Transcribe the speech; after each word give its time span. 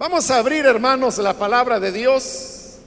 Vamos 0.00 0.30
a 0.30 0.38
abrir, 0.38 0.64
hermanos, 0.64 1.18
la 1.18 1.34
palabra 1.34 1.78
de 1.78 1.92
Dios 1.92 2.78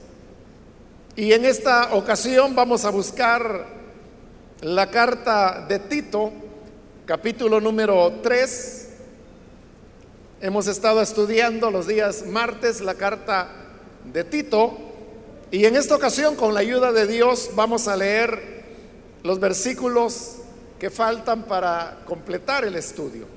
y 1.14 1.32
en 1.32 1.44
esta 1.44 1.94
ocasión 1.94 2.56
vamos 2.56 2.84
a 2.84 2.90
buscar 2.90 3.66
la 4.60 4.90
carta 4.90 5.64
de 5.68 5.78
Tito, 5.78 6.32
capítulo 7.06 7.60
número 7.60 8.14
3. 8.20 8.88
Hemos 10.40 10.66
estado 10.66 11.00
estudiando 11.00 11.70
los 11.70 11.86
días 11.86 12.26
martes 12.26 12.80
la 12.80 12.94
carta 12.94 13.46
de 14.12 14.24
Tito 14.24 14.76
y 15.52 15.66
en 15.66 15.76
esta 15.76 15.94
ocasión 15.94 16.34
con 16.34 16.52
la 16.52 16.58
ayuda 16.58 16.90
de 16.90 17.06
Dios 17.06 17.50
vamos 17.54 17.86
a 17.86 17.96
leer 17.96 18.64
los 19.22 19.38
versículos 19.38 20.38
que 20.80 20.90
faltan 20.90 21.44
para 21.44 21.98
completar 22.06 22.64
el 22.64 22.74
estudio. 22.74 23.33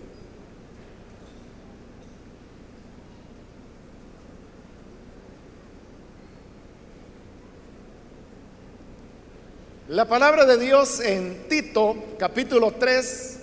La 9.89 10.03
palabra 10.03 10.43
de 10.43 10.57
Dios 10.57 10.99
en 10.99 11.47
Tito 11.47 11.95
capítulo 12.19 12.73
3, 12.73 13.37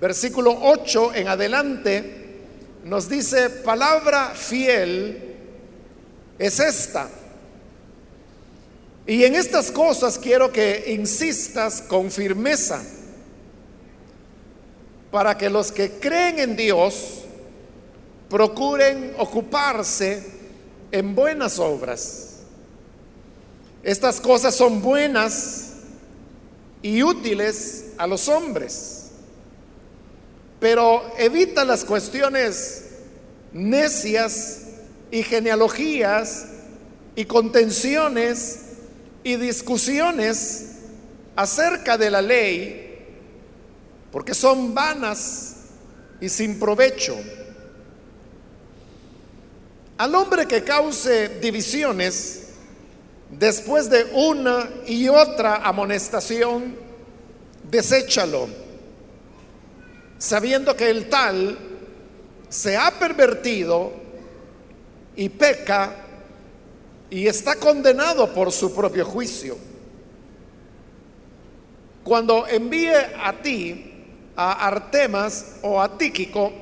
versículo 0.00 0.56
8 0.62 1.12
en 1.16 1.26
adelante, 1.26 2.36
nos 2.84 3.08
dice, 3.08 3.50
palabra 3.50 4.30
fiel 4.32 5.34
es 6.38 6.60
esta. 6.60 7.08
Y 9.08 9.24
en 9.24 9.34
estas 9.34 9.72
cosas 9.72 10.20
quiero 10.20 10.52
que 10.52 10.84
insistas 10.86 11.82
con 11.82 12.12
firmeza, 12.12 12.80
para 15.10 15.36
que 15.36 15.50
los 15.50 15.72
que 15.72 15.98
creen 15.98 16.38
en 16.38 16.54
Dios 16.54 17.22
procuren 18.30 19.14
ocuparse 19.18 20.22
en 20.92 21.12
buenas 21.16 21.58
obras. 21.58 22.28
Estas 23.82 24.20
cosas 24.20 24.54
son 24.54 24.80
buenas 24.80 25.71
y 26.82 27.02
útiles 27.02 27.92
a 27.96 28.06
los 28.06 28.28
hombres. 28.28 29.10
Pero 30.60 31.12
evita 31.18 31.64
las 31.64 31.84
cuestiones 31.84 32.84
necias 33.52 34.60
y 35.10 35.22
genealogías 35.22 36.46
y 37.14 37.24
contenciones 37.24 38.60
y 39.22 39.36
discusiones 39.36 40.66
acerca 41.36 41.96
de 41.96 42.10
la 42.10 42.22
ley, 42.22 43.06
porque 44.10 44.34
son 44.34 44.74
vanas 44.74 45.56
y 46.20 46.28
sin 46.28 46.58
provecho. 46.58 47.16
Al 49.98 50.14
hombre 50.14 50.46
que 50.46 50.64
cause 50.64 51.40
divisiones, 51.40 52.41
después 53.38 53.88
de 53.88 54.04
una 54.12 54.68
y 54.86 55.08
otra 55.08 55.56
amonestación, 55.56 56.76
deséchalo, 57.68 58.48
sabiendo 60.18 60.76
que 60.76 60.90
el 60.90 61.08
tal 61.08 61.58
se 62.48 62.76
ha 62.76 62.90
pervertido 62.98 63.92
y 65.16 65.28
peca 65.30 65.96
y 67.10 67.26
está 67.26 67.56
condenado 67.56 68.32
por 68.32 68.52
su 68.52 68.74
propio 68.74 69.04
juicio. 69.04 69.56
Cuando 72.04 72.46
envíe 72.46 72.90
a 72.90 73.32
ti, 73.42 73.92
a 74.36 74.66
Artemas 74.66 75.56
o 75.62 75.80
a 75.80 75.96
Tíquico, 75.96 76.52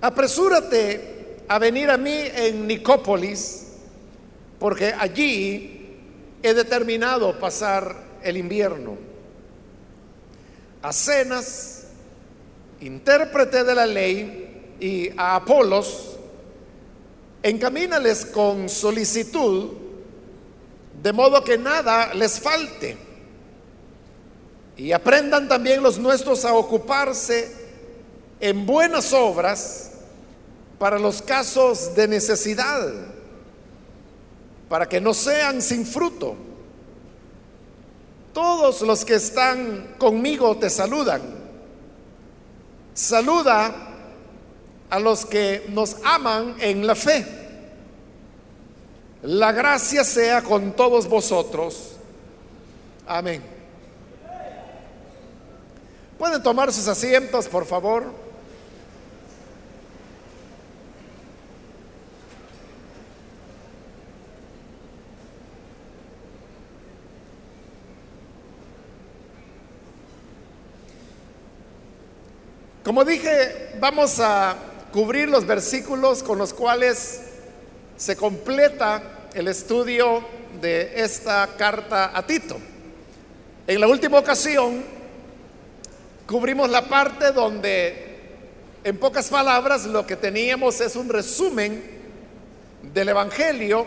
apresúrate 0.00 1.36
a 1.48 1.58
venir 1.58 1.90
a 1.90 1.96
mí 1.96 2.12
en 2.12 2.66
Nicópolis, 2.66 3.63
porque 4.64 4.94
allí 4.98 5.94
he 6.42 6.54
determinado 6.54 7.38
pasar 7.38 7.94
el 8.22 8.38
invierno. 8.38 8.96
A 10.80 10.90
Cenas, 10.90 11.88
intérprete 12.80 13.62
de 13.62 13.74
la 13.74 13.84
ley, 13.84 14.74
y 14.80 15.10
a 15.18 15.36
Apolos, 15.36 16.16
encamínales 17.42 18.24
con 18.24 18.70
solicitud, 18.70 19.72
de 21.02 21.12
modo 21.12 21.44
que 21.44 21.58
nada 21.58 22.14
les 22.14 22.40
falte. 22.40 22.96
Y 24.78 24.92
aprendan 24.92 25.46
también 25.46 25.82
los 25.82 25.98
nuestros 25.98 26.42
a 26.46 26.54
ocuparse 26.54 27.52
en 28.40 28.64
buenas 28.64 29.12
obras 29.12 29.90
para 30.78 30.98
los 30.98 31.20
casos 31.20 31.94
de 31.94 32.08
necesidad 32.08 33.12
para 34.74 34.88
que 34.88 35.00
no 35.00 35.14
sean 35.14 35.62
sin 35.62 35.86
fruto. 35.86 36.34
Todos 38.32 38.80
los 38.80 39.04
que 39.04 39.14
están 39.14 39.94
conmigo 39.98 40.56
te 40.56 40.68
saludan. 40.68 41.22
Saluda 42.92 43.72
a 44.90 44.98
los 44.98 45.26
que 45.26 45.64
nos 45.68 45.98
aman 46.02 46.56
en 46.58 46.84
la 46.88 46.96
fe. 46.96 47.24
La 49.22 49.52
gracia 49.52 50.02
sea 50.02 50.42
con 50.42 50.72
todos 50.72 51.08
vosotros. 51.08 51.92
Amén. 53.06 53.44
Pueden 56.18 56.42
tomar 56.42 56.72
sus 56.72 56.88
asientos, 56.88 57.46
por 57.46 57.64
favor. 57.64 58.06
Como 72.84 73.02
dije, 73.02 73.70
vamos 73.80 74.20
a 74.20 74.56
cubrir 74.92 75.30
los 75.30 75.46
versículos 75.46 76.22
con 76.22 76.36
los 76.36 76.52
cuales 76.52 77.22
se 77.96 78.14
completa 78.14 79.30
el 79.32 79.48
estudio 79.48 80.22
de 80.60 80.92
esta 80.94 81.48
carta 81.56 82.10
a 82.14 82.26
Tito. 82.26 82.58
En 83.66 83.80
la 83.80 83.88
última 83.88 84.18
ocasión 84.18 84.84
cubrimos 86.26 86.68
la 86.68 86.86
parte 86.86 87.32
donde, 87.32 88.18
en 88.84 88.98
pocas 88.98 89.30
palabras, 89.30 89.86
lo 89.86 90.06
que 90.06 90.16
teníamos 90.16 90.82
es 90.82 90.94
un 90.94 91.08
resumen 91.08 91.82
del 92.82 93.08
Evangelio, 93.08 93.86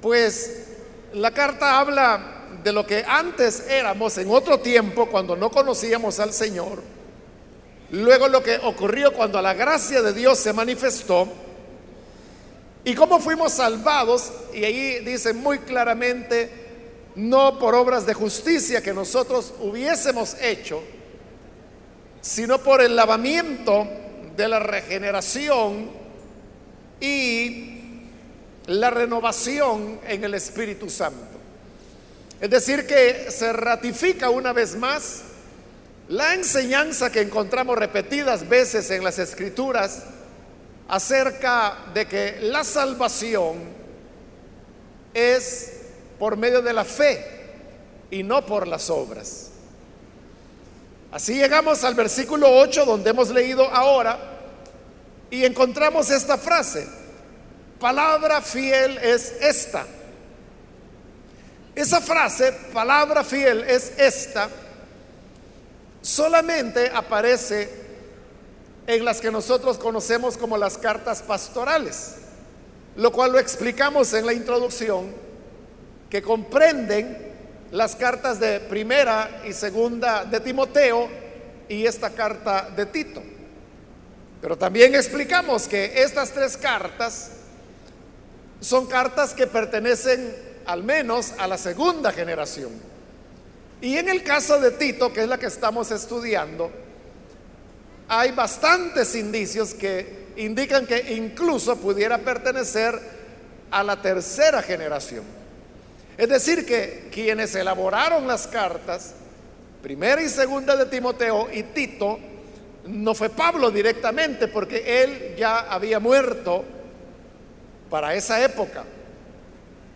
pues 0.00 0.68
la 1.12 1.32
carta 1.32 1.80
habla 1.80 2.20
de 2.62 2.70
lo 2.70 2.86
que 2.86 3.04
antes 3.04 3.66
éramos 3.68 4.16
en 4.18 4.30
otro 4.30 4.60
tiempo, 4.60 5.06
cuando 5.06 5.34
no 5.34 5.50
conocíamos 5.50 6.20
al 6.20 6.32
Señor 6.32 7.01
Luego 7.92 8.26
lo 8.26 8.42
que 8.42 8.56
ocurrió 8.56 9.12
cuando 9.12 9.40
la 9.42 9.52
gracia 9.52 10.00
de 10.00 10.14
Dios 10.14 10.38
se 10.38 10.54
manifestó 10.54 11.28
y 12.84 12.94
cómo 12.94 13.20
fuimos 13.20 13.52
salvados, 13.52 14.32
y 14.54 14.64
ahí 14.64 15.04
dice 15.04 15.34
muy 15.34 15.58
claramente, 15.58 16.50
no 17.16 17.58
por 17.58 17.74
obras 17.74 18.06
de 18.06 18.14
justicia 18.14 18.82
que 18.82 18.94
nosotros 18.94 19.52
hubiésemos 19.60 20.36
hecho, 20.40 20.82
sino 22.22 22.62
por 22.62 22.80
el 22.80 22.96
lavamiento 22.96 23.86
de 24.36 24.48
la 24.48 24.58
regeneración 24.58 25.90
y 26.98 28.08
la 28.68 28.88
renovación 28.88 30.00
en 30.08 30.24
el 30.24 30.32
Espíritu 30.32 30.88
Santo. 30.88 31.38
Es 32.40 32.48
decir, 32.48 32.86
que 32.86 33.30
se 33.30 33.52
ratifica 33.52 34.30
una 34.30 34.54
vez 34.54 34.76
más 34.76 35.24
la 36.12 36.34
enseñanza 36.34 37.10
que 37.10 37.22
encontramos 37.22 37.78
repetidas 37.78 38.46
veces 38.46 38.90
en 38.90 39.02
las 39.02 39.18
escrituras 39.18 40.02
acerca 40.86 41.86
de 41.94 42.06
que 42.06 42.38
la 42.42 42.64
salvación 42.64 43.56
es 45.14 45.72
por 46.18 46.36
medio 46.36 46.60
de 46.60 46.74
la 46.74 46.84
fe 46.84 47.24
y 48.10 48.22
no 48.22 48.44
por 48.44 48.68
las 48.68 48.90
obras. 48.90 49.52
Así 51.12 51.34
llegamos 51.34 51.82
al 51.82 51.94
versículo 51.94 52.58
8 52.58 52.84
donde 52.84 53.08
hemos 53.08 53.30
leído 53.30 53.66
ahora 53.70 54.18
y 55.30 55.46
encontramos 55.46 56.10
esta 56.10 56.36
frase, 56.36 56.86
palabra 57.80 58.42
fiel 58.42 58.98
es 58.98 59.32
esta. 59.40 59.86
Esa 61.74 62.02
frase, 62.02 62.52
palabra 62.70 63.24
fiel 63.24 63.62
es 63.62 63.94
esta, 63.96 64.50
solamente 66.02 66.90
aparece 66.92 67.70
en 68.86 69.04
las 69.04 69.20
que 69.20 69.30
nosotros 69.30 69.78
conocemos 69.78 70.36
como 70.36 70.58
las 70.58 70.76
cartas 70.76 71.22
pastorales, 71.22 72.16
lo 72.96 73.12
cual 73.12 73.32
lo 73.32 73.38
explicamos 73.38 74.12
en 74.12 74.26
la 74.26 74.32
introducción, 74.32 75.12
que 76.10 76.20
comprenden 76.20 77.32
las 77.70 77.96
cartas 77.96 78.38
de 78.38 78.60
primera 78.60 79.42
y 79.48 79.52
segunda 79.52 80.24
de 80.24 80.40
Timoteo 80.40 81.08
y 81.68 81.86
esta 81.86 82.10
carta 82.10 82.68
de 82.76 82.84
Tito. 82.84 83.22
Pero 84.42 84.58
también 84.58 84.94
explicamos 84.94 85.68
que 85.68 86.02
estas 86.02 86.32
tres 86.32 86.56
cartas 86.56 87.30
son 88.60 88.86
cartas 88.86 89.32
que 89.32 89.46
pertenecen 89.46 90.36
al 90.66 90.82
menos 90.82 91.32
a 91.38 91.46
la 91.46 91.56
segunda 91.56 92.12
generación. 92.12 92.91
Y 93.82 93.98
en 93.98 94.08
el 94.08 94.22
caso 94.22 94.60
de 94.60 94.70
Tito, 94.70 95.12
que 95.12 95.22
es 95.22 95.28
la 95.28 95.38
que 95.38 95.46
estamos 95.46 95.90
estudiando, 95.90 96.70
hay 98.06 98.30
bastantes 98.30 99.16
indicios 99.16 99.74
que 99.74 100.28
indican 100.36 100.86
que 100.86 101.12
incluso 101.14 101.76
pudiera 101.76 102.18
pertenecer 102.18 102.96
a 103.72 103.82
la 103.82 104.00
tercera 104.00 104.62
generación. 104.62 105.24
Es 106.16 106.28
decir, 106.28 106.64
que 106.64 107.08
quienes 107.10 107.56
elaboraron 107.56 108.28
las 108.28 108.46
cartas, 108.46 109.14
primera 109.82 110.22
y 110.22 110.28
segunda 110.28 110.76
de 110.76 110.86
Timoteo 110.86 111.48
y 111.52 111.64
Tito, 111.64 112.20
no 112.86 113.14
fue 113.16 113.30
Pablo 113.30 113.72
directamente, 113.72 114.46
porque 114.46 115.02
él 115.02 115.34
ya 115.36 115.58
había 115.58 115.98
muerto 115.98 116.64
para 117.90 118.14
esa 118.14 118.44
época. 118.44 118.84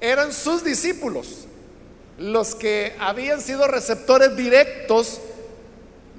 Eran 0.00 0.32
sus 0.32 0.64
discípulos 0.64 1.46
los 2.18 2.54
que 2.54 2.96
habían 2.98 3.40
sido 3.40 3.66
receptores 3.68 4.36
directos 4.36 5.20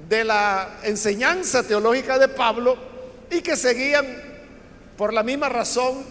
de 0.08 0.24
la 0.24 0.78
enseñanza 0.84 1.62
teológica 1.62 2.18
de 2.18 2.28
Pablo 2.28 2.76
y 3.30 3.40
que 3.42 3.56
seguían 3.56 4.06
por 4.96 5.12
la 5.12 5.22
misma 5.22 5.48
razón 5.48 6.04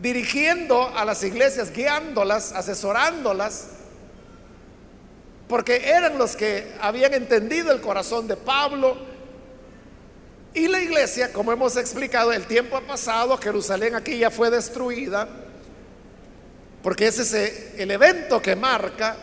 dirigiendo 0.00 0.88
a 0.96 1.04
las 1.04 1.22
iglesias, 1.22 1.72
guiándolas, 1.72 2.52
asesorándolas 2.52 3.68
porque 5.48 5.88
eran 5.90 6.18
los 6.18 6.36
que 6.36 6.74
habían 6.80 7.14
entendido 7.14 7.72
el 7.72 7.80
corazón 7.80 8.26
de 8.26 8.36
Pablo. 8.36 8.96
Y 10.54 10.68
la 10.68 10.80
iglesia, 10.80 11.32
como 11.32 11.52
hemos 11.52 11.76
explicado, 11.76 12.32
el 12.32 12.46
tiempo 12.46 12.76
ha 12.76 12.80
pasado, 12.80 13.36
Jerusalén 13.36 13.94
aquí 13.94 14.18
ya 14.18 14.30
fue 14.30 14.50
destruida, 14.50 15.28
porque 16.84 17.06
ese 17.06 17.22
es 17.22 17.80
el 17.80 17.90
evento 17.90 18.42
que 18.42 18.54
marca 18.54 19.16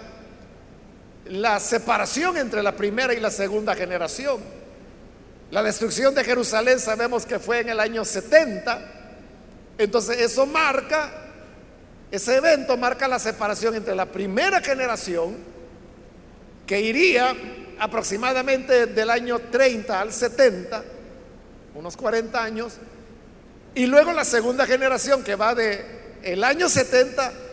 la 1.25 1.60
separación 1.60 2.36
entre 2.38 2.63
la 2.63 2.75
primera 2.75 3.13
y 3.13 3.19
la 3.19 3.30
segunda 3.30 3.75
generación. 3.75 4.40
La 5.52 5.62
destrucción 5.62 6.16
de 6.16 6.24
Jerusalén 6.24 6.80
sabemos 6.80 7.24
que 7.24 7.38
fue 7.38 7.60
en 7.60 7.69
el 7.69 7.80
año 7.80 8.04
70, 8.04 8.81
entonces 9.78 10.22
eso 10.22 10.48
marca, 10.48 11.12
ese 12.10 12.38
evento 12.38 12.78
marca 12.78 13.08
la 13.08 13.19
separación 13.19 13.75
entre 13.75 13.94
la 13.94 14.08
primera 14.08 14.60
generación 14.62 15.38
que 16.66 16.81
iría 16.81 17.36
aproximadamente 17.78 18.88
del 18.88 19.12
año 19.12 19.38
30 19.38 20.02
al 20.02 20.12
70, 20.12 20.84
unos 21.75 21.96
40 21.96 22.44
años, 22.44 22.74
y 23.75 23.86
luego 23.86 24.13
la 24.13 24.25
segunda 24.25 24.66
generación 24.66 25.24
que 25.24 25.36
va 25.36 25.54
de 25.54 26.02
el 26.24 26.44
año 26.44 26.68
70 26.68 27.50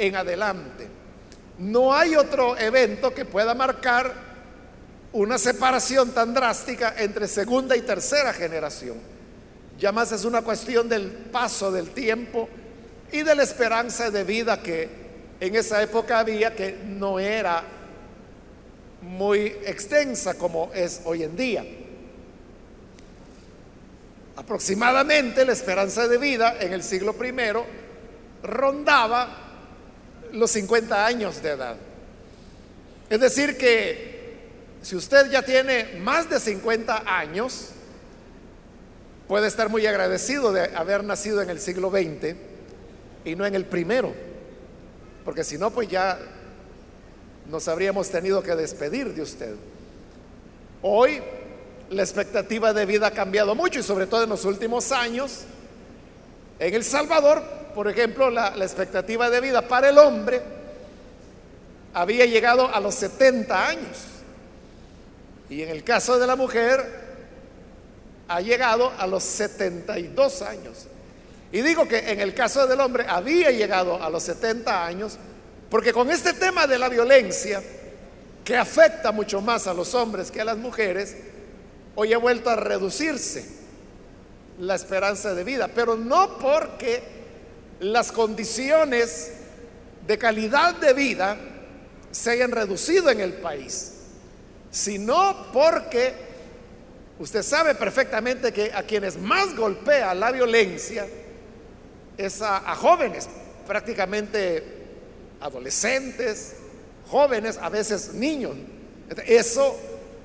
en 0.00 0.16
adelante. 0.16 0.88
No 1.58 1.94
hay 1.94 2.16
otro 2.16 2.56
evento 2.56 3.12
que 3.12 3.26
pueda 3.26 3.54
marcar 3.54 4.12
una 5.12 5.36
separación 5.36 6.12
tan 6.12 6.32
drástica 6.32 6.94
entre 6.96 7.28
segunda 7.28 7.76
y 7.76 7.82
tercera 7.82 8.32
generación. 8.32 8.96
Ya 9.78 9.92
más 9.92 10.10
es 10.12 10.24
una 10.24 10.40
cuestión 10.40 10.88
del 10.88 11.10
paso 11.10 11.70
del 11.70 11.90
tiempo 11.90 12.48
y 13.12 13.22
de 13.22 13.34
la 13.34 13.42
esperanza 13.42 14.10
de 14.10 14.24
vida 14.24 14.62
que 14.62 14.88
en 15.38 15.54
esa 15.54 15.82
época 15.82 16.18
había, 16.18 16.54
que 16.56 16.78
no 16.82 17.18
era 17.18 17.62
muy 19.02 19.46
extensa 19.66 20.34
como 20.34 20.70
es 20.72 21.02
hoy 21.04 21.24
en 21.24 21.36
día. 21.36 21.64
Aproximadamente 24.36 25.44
la 25.44 25.52
esperanza 25.52 26.08
de 26.08 26.16
vida 26.16 26.56
en 26.58 26.72
el 26.72 26.82
siglo 26.82 27.14
I 27.22 27.32
rondaba 28.42 29.49
los 30.32 30.50
50 30.50 31.06
años 31.06 31.42
de 31.42 31.50
edad. 31.50 31.76
Es 33.08 33.20
decir, 33.20 33.56
que 33.56 34.38
si 34.82 34.96
usted 34.96 35.30
ya 35.30 35.42
tiene 35.42 35.98
más 36.00 36.30
de 36.30 36.40
50 36.40 37.02
años, 37.06 37.70
puede 39.28 39.48
estar 39.48 39.68
muy 39.68 39.86
agradecido 39.86 40.52
de 40.52 40.74
haber 40.76 41.04
nacido 41.04 41.42
en 41.42 41.50
el 41.50 41.60
siglo 41.60 41.90
XX 41.90 42.34
y 43.24 43.36
no 43.36 43.44
en 43.46 43.54
el 43.54 43.64
primero, 43.64 44.14
porque 45.24 45.44
si 45.44 45.58
no, 45.58 45.70
pues 45.70 45.88
ya 45.88 46.18
nos 47.50 47.68
habríamos 47.68 48.08
tenido 48.10 48.42
que 48.42 48.54
despedir 48.54 49.12
de 49.12 49.22
usted. 49.22 49.54
Hoy 50.82 51.20
la 51.90 52.02
expectativa 52.02 52.72
de 52.72 52.86
vida 52.86 53.08
ha 53.08 53.10
cambiado 53.10 53.54
mucho 53.54 53.80
y 53.80 53.82
sobre 53.82 54.06
todo 54.06 54.24
en 54.24 54.30
los 54.30 54.44
últimos 54.44 54.92
años. 54.92 55.42
En 56.58 56.74
El 56.74 56.84
Salvador, 56.84 57.42
por 57.74 57.88
ejemplo, 57.88 58.30
la, 58.30 58.54
expectativa 58.56 59.30
de 59.30 59.40
vida 59.40 59.62
para 59.62 59.88
el 59.88 59.98
hombre 59.98 60.40
había 61.94 62.26
llegado 62.26 62.72
a 62.72 62.80
los 62.80 62.94
70 62.94 63.68
años. 63.68 63.98
Y 65.48 65.62
en 65.62 65.70
el 65.70 65.82
caso 65.82 66.18
de 66.18 66.26
la 66.26 66.36
mujer, 66.36 67.10
ha 68.28 68.40
llegado 68.40 68.92
a 68.96 69.06
los 69.06 69.24
72 69.24 70.42
años. 70.42 70.86
Y 71.52 71.62
digo 71.62 71.88
que 71.88 72.10
en 72.10 72.20
el 72.20 72.32
caso 72.34 72.66
del 72.66 72.80
hombre 72.80 73.04
había 73.08 73.50
llegado 73.50 74.00
a 74.00 74.08
los 74.08 74.22
70 74.22 74.86
años 74.86 75.18
porque 75.70 75.92
con 75.92 76.10
este 76.10 76.32
tema 76.32 76.66
de 76.66 76.78
la 76.78 76.88
violencia, 76.88 77.62
que 78.44 78.56
afecta 78.56 79.12
mucho 79.12 79.40
más 79.40 79.68
a 79.68 79.74
los 79.74 79.94
hombres 79.94 80.30
que 80.30 80.40
a 80.40 80.44
las 80.44 80.58
mujeres, 80.58 81.16
hoy 81.94 82.12
ha 82.12 82.18
vuelto 82.18 82.50
a 82.50 82.56
reducirse 82.56 83.46
la 84.58 84.74
esperanza 84.74 85.32
de 85.32 85.44
vida, 85.44 85.68
pero 85.72 85.96
no 85.96 86.38
porque 86.38 87.19
las 87.80 88.12
condiciones 88.12 89.32
de 90.06 90.18
calidad 90.18 90.74
de 90.76 90.92
vida 90.92 91.36
se 92.10 92.30
hayan 92.30 92.50
reducido 92.50 93.10
en 93.10 93.20
el 93.20 93.34
país, 93.34 93.92
sino 94.70 95.50
porque 95.52 96.14
usted 97.18 97.42
sabe 97.42 97.74
perfectamente 97.74 98.52
que 98.52 98.72
a 98.72 98.82
quienes 98.82 99.18
más 99.18 99.56
golpea 99.56 100.14
la 100.14 100.30
violencia 100.30 101.06
es 102.16 102.42
a, 102.42 102.70
a 102.70 102.74
jóvenes, 102.74 103.28
prácticamente 103.66 104.62
adolescentes, 105.40 106.54
jóvenes, 107.08 107.58
a 107.60 107.68
veces 107.68 108.12
niños. 108.12 108.56
Eso 109.26 109.76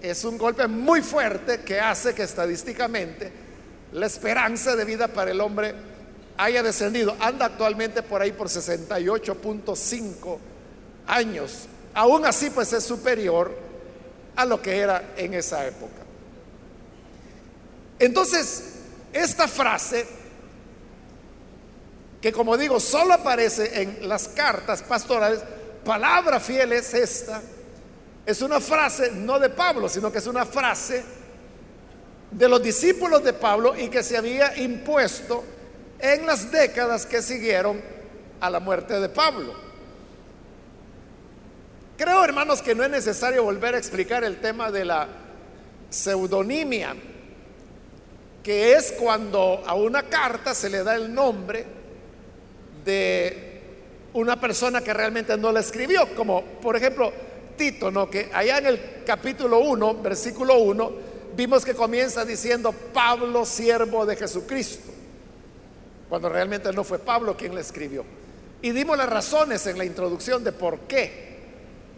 es 0.02 0.24
un 0.26 0.38
golpe 0.38 0.68
muy 0.68 1.02
fuerte 1.02 1.62
que 1.62 1.80
hace 1.80 2.14
que 2.14 2.24
estadísticamente 2.24 3.32
la 3.94 4.06
esperanza 4.06 4.76
de 4.76 4.84
vida 4.84 5.08
para 5.08 5.32
el 5.32 5.40
hombre 5.40 5.95
haya 6.38 6.64
descendido. 6.64 7.16
Anda 7.20 7.46
actualmente 7.46 8.04
por 8.04 8.22
ahí 8.22 8.32
por 8.32 8.48
68.5 8.48 10.38
años. 11.08 11.68
Aún 11.94 12.26
así, 12.26 12.50
pues 12.50 12.74
es 12.74 12.84
superior 12.84 13.56
a 14.36 14.46
lo 14.46 14.62
que 14.62 14.78
era 14.78 15.14
en 15.18 15.34
esa 15.34 15.66
época. 15.66 16.04
Entonces, 18.00 18.74
esta 19.14 19.48
frase 19.48 20.06
que 22.26 22.32
como 22.32 22.58
digo, 22.58 22.80
solo 22.80 23.14
aparece 23.14 23.84
en 23.84 24.10
las 24.10 24.28
cartas 24.30 24.82
pastorales, 24.82 25.42
palabra 25.84 26.40
fiel 26.40 26.74
es 26.74 26.92
esta, 26.96 27.40
es 28.26 28.42
una 28.42 28.60
frase 28.60 29.12
no 29.12 29.38
de 29.38 29.50
Pablo, 29.50 29.88
sino 29.88 30.12
que 30.12 30.18
es 30.18 30.26
una 30.26 30.44
frase 30.44 31.04
de 32.32 32.50
los 32.50 32.64
discípulos 32.64 33.24
de 33.24 33.34
Pablo 33.34 33.76
y 33.78 33.90
que 33.90 34.02
se 34.02 34.18
había 34.18 34.58
impuesto 34.58 35.44
en 36.00 36.26
las 36.26 36.52
décadas 36.52 37.06
que 37.06 37.22
siguieron 37.22 37.82
a 38.40 38.50
la 38.50 38.60
muerte 38.60 39.00
de 39.00 39.10
Pablo. 39.10 39.54
Creo, 41.98 42.24
hermanos, 42.24 42.62
que 42.62 42.76
no 42.76 42.84
es 42.84 42.90
necesario 42.90 43.44
volver 43.44 43.76
a 43.76 43.78
explicar 43.78 44.24
el 44.24 44.42
tema 44.42 44.70
de 44.70 44.84
la 44.84 45.08
pseudonimia, 45.90 46.96
que 48.44 48.74
es 48.74 48.92
cuando 48.92 49.64
a 49.66 49.76
una 49.76 50.04
carta 50.04 50.54
se 50.54 50.70
le 50.70 50.84
da 50.84 50.96
el 50.96 51.14
nombre 51.14 51.66
de 52.84 53.62
una 54.14 54.40
persona 54.40 54.82
que 54.82 54.94
realmente 54.94 55.38
no 55.38 55.52
la 55.52 55.62
escribió, 55.62 56.14
como 56.16 56.44
por 56.62 56.76
ejemplo 56.76 57.12
Tito, 57.58 57.90
¿no? 57.90 58.10
Que 58.10 58.30
allá 58.34 58.58
en 58.58 58.66
el 58.68 58.80
capítulo 59.06 59.60
1, 59.60 60.02
versículo 60.02 60.58
1, 60.58 60.92
vimos 61.36 61.64
que 61.66 61.74
comienza 61.74 62.26
diciendo 62.26 62.74
Pablo, 62.94 63.46
siervo 63.46 64.06
de 64.06 64.16
Jesucristo, 64.16 64.92
cuando 66.10 66.30
realmente 66.30 66.72
no 66.72 66.84
fue 66.84 67.00
Pablo 67.00 67.36
quien 67.36 67.56
la 67.56 67.62
escribió. 67.62 68.06
Y 68.62 68.72
dimos 68.72 68.98
las 68.98 69.10
razones 69.10 69.66
en 69.68 69.78
la 69.78 69.86
introducción 69.86 70.44
de 70.44 70.52
por 70.52 70.80
qué 70.82 71.36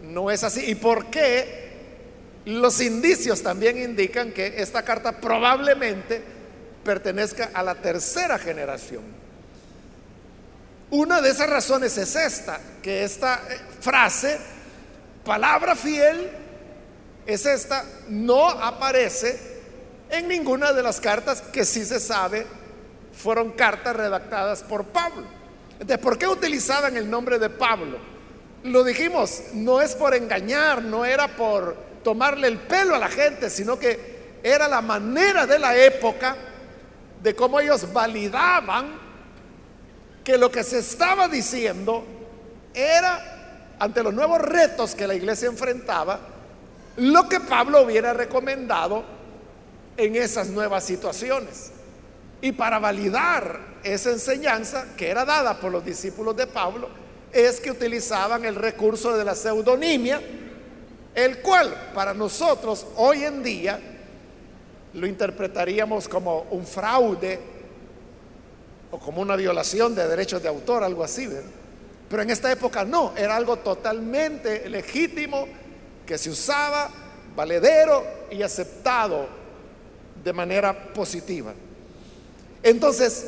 no 0.02 0.30
es 0.30 0.44
así 0.44 0.64
y 0.70 0.74
por 0.74 1.06
qué 1.06 1.68
los 2.44 2.80
indicios 2.80 3.42
también 3.42 3.78
indican 3.78 4.32
que 4.32 4.60
esta 4.62 4.82
carta 4.82 5.20
probablemente 5.20 6.22
pertenezca 6.84 7.50
a 7.52 7.62
la 7.62 7.74
tercera 7.74 8.38
generación. 8.38 9.02
Una 10.90 11.20
de 11.20 11.30
esas 11.30 11.50
razones 11.50 11.98
es 11.98 12.16
esta, 12.16 12.58
que 12.82 13.04
esta 13.04 13.42
eh, 13.50 13.60
frase, 13.80 14.38
palabra 15.22 15.76
fiel, 15.76 16.30
es 17.26 17.44
esta, 17.44 17.84
no 18.08 18.48
aparece 18.48 19.38
en 20.08 20.28
ninguna 20.28 20.72
de 20.72 20.82
las 20.82 20.98
cartas 20.98 21.42
que 21.42 21.66
sí 21.66 21.84
se 21.84 22.00
sabe 22.00 22.46
fueron 23.18 23.50
cartas 23.50 23.96
redactadas 23.96 24.62
por 24.62 24.84
Pablo. 24.84 25.24
Entonces, 25.72 25.98
¿por 25.98 26.16
qué 26.16 26.28
utilizaban 26.28 26.96
el 26.96 27.10
nombre 27.10 27.38
de 27.38 27.50
Pablo? 27.50 27.98
Lo 28.62 28.84
dijimos, 28.84 29.42
no 29.54 29.80
es 29.80 29.94
por 29.96 30.14
engañar, 30.14 30.82
no 30.82 31.04
era 31.04 31.28
por 31.28 31.76
tomarle 32.04 32.46
el 32.46 32.58
pelo 32.58 32.94
a 32.94 32.98
la 32.98 33.08
gente, 33.08 33.50
sino 33.50 33.78
que 33.78 34.38
era 34.42 34.68
la 34.68 34.80
manera 34.80 35.46
de 35.46 35.58
la 35.58 35.76
época 35.76 36.36
de 37.20 37.34
cómo 37.34 37.58
ellos 37.58 37.92
validaban 37.92 38.86
que 40.22 40.38
lo 40.38 40.50
que 40.50 40.62
se 40.62 40.78
estaba 40.78 41.26
diciendo 41.26 42.04
era, 42.72 43.74
ante 43.80 44.02
los 44.02 44.14
nuevos 44.14 44.40
retos 44.40 44.94
que 44.94 45.08
la 45.08 45.14
iglesia 45.14 45.48
enfrentaba, 45.48 46.20
lo 46.96 47.28
que 47.28 47.40
Pablo 47.40 47.82
hubiera 47.82 48.12
recomendado 48.12 49.02
en 49.96 50.14
esas 50.14 50.48
nuevas 50.48 50.84
situaciones. 50.84 51.72
Y 52.40 52.52
para 52.52 52.78
validar 52.78 53.78
esa 53.82 54.10
enseñanza 54.10 54.86
que 54.96 55.08
era 55.08 55.24
dada 55.24 55.58
por 55.58 55.72
los 55.72 55.84
discípulos 55.84 56.36
de 56.36 56.46
Pablo, 56.46 56.88
es 57.32 57.60
que 57.60 57.70
utilizaban 57.70 58.44
el 58.44 58.54
recurso 58.54 59.16
de 59.16 59.24
la 59.24 59.34
pseudonimia, 59.34 60.20
el 61.14 61.38
cual 61.40 61.90
para 61.94 62.14
nosotros 62.14 62.86
hoy 62.96 63.24
en 63.24 63.42
día 63.42 63.80
lo 64.94 65.06
interpretaríamos 65.06 66.08
como 66.08 66.46
un 66.50 66.64
fraude 66.64 67.38
o 68.90 68.98
como 68.98 69.20
una 69.20 69.36
violación 69.36 69.94
de 69.94 70.06
derechos 70.06 70.42
de 70.42 70.48
autor, 70.48 70.82
algo 70.82 71.04
así. 71.04 71.28
Pero 72.08 72.22
en 72.22 72.30
esta 72.30 72.50
época 72.50 72.84
no, 72.84 73.12
era 73.16 73.36
algo 73.36 73.58
totalmente 73.58 74.68
legítimo 74.68 75.46
que 76.06 76.16
se 76.16 76.30
usaba, 76.30 76.90
valedero 77.36 78.02
y 78.30 78.42
aceptado 78.42 79.28
de 80.24 80.32
manera 80.32 80.92
positiva. 80.92 81.52
Entonces, 82.62 83.24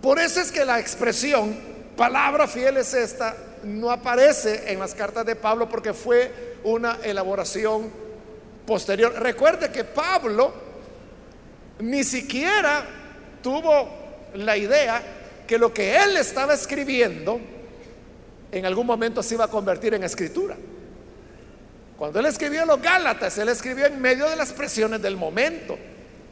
por 0.00 0.18
eso 0.18 0.40
es 0.40 0.52
que 0.52 0.64
la 0.64 0.78
expresión 0.78 1.56
palabra 1.96 2.46
fiel 2.46 2.76
es 2.76 2.94
esta 2.94 3.36
no 3.62 3.90
aparece 3.90 4.72
en 4.72 4.78
las 4.78 4.94
cartas 4.94 5.26
de 5.26 5.34
Pablo 5.34 5.68
porque 5.68 5.92
fue 5.92 6.58
una 6.64 6.98
elaboración 7.02 7.90
posterior. 8.66 9.12
Recuerde 9.14 9.70
que 9.70 9.84
Pablo 9.84 10.52
ni 11.80 12.04
siquiera 12.04 12.84
tuvo 13.42 13.88
la 14.34 14.56
idea 14.56 15.02
que 15.46 15.58
lo 15.58 15.72
que 15.72 15.96
él 15.96 16.16
estaba 16.16 16.54
escribiendo 16.54 17.40
en 18.52 18.66
algún 18.66 18.86
momento 18.86 19.22
se 19.22 19.34
iba 19.34 19.44
a 19.44 19.48
convertir 19.48 19.94
en 19.94 20.04
escritura. 20.04 20.56
Cuando 21.96 22.20
él 22.20 22.26
escribió 22.26 22.66
los 22.66 22.80
Gálatas, 22.80 23.38
él 23.38 23.48
escribió 23.48 23.86
en 23.86 24.00
medio 24.00 24.28
de 24.28 24.36
las 24.36 24.52
presiones 24.52 25.00
del 25.00 25.16
momento 25.16 25.78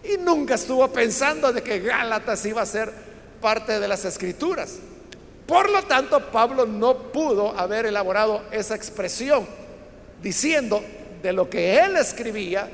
y 0.04 0.18
nunca 0.18 0.54
estuvo 0.54 0.86
pensando 0.92 1.52
de 1.52 1.62
que 1.62 1.80
Gálatas 1.80 2.44
iba 2.46 2.62
a 2.62 2.66
ser 2.66 2.92
parte 3.40 3.78
de 3.80 3.88
las 3.88 4.04
escrituras. 4.04 4.76
Por 5.46 5.70
lo 5.70 5.82
tanto, 5.82 6.30
Pablo 6.30 6.66
no 6.66 7.12
pudo 7.12 7.58
haber 7.58 7.86
elaborado 7.86 8.42
esa 8.50 8.74
expresión 8.74 9.46
diciendo 10.22 10.82
de 11.22 11.32
lo 11.32 11.48
que 11.48 11.78
él 11.78 11.96
escribía, 11.96 12.68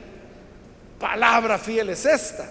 palabra 0.99 1.59
fiel 1.59 1.91
es 1.91 2.07
esta, 2.07 2.49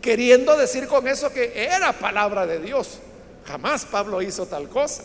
queriendo 0.00 0.56
decir 0.56 0.86
con 0.86 1.08
eso 1.08 1.32
que 1.32 1.52
era 1.54 1.92
palabra 1.92 2.46
de 2.46 2.60
Dios. 2.60 2.98
Jamás 3.46 3.84
Pablo 3.84 4.22
hizo 4.22 4.46
tal 4.46 4.68
cosa. 4.68 5.02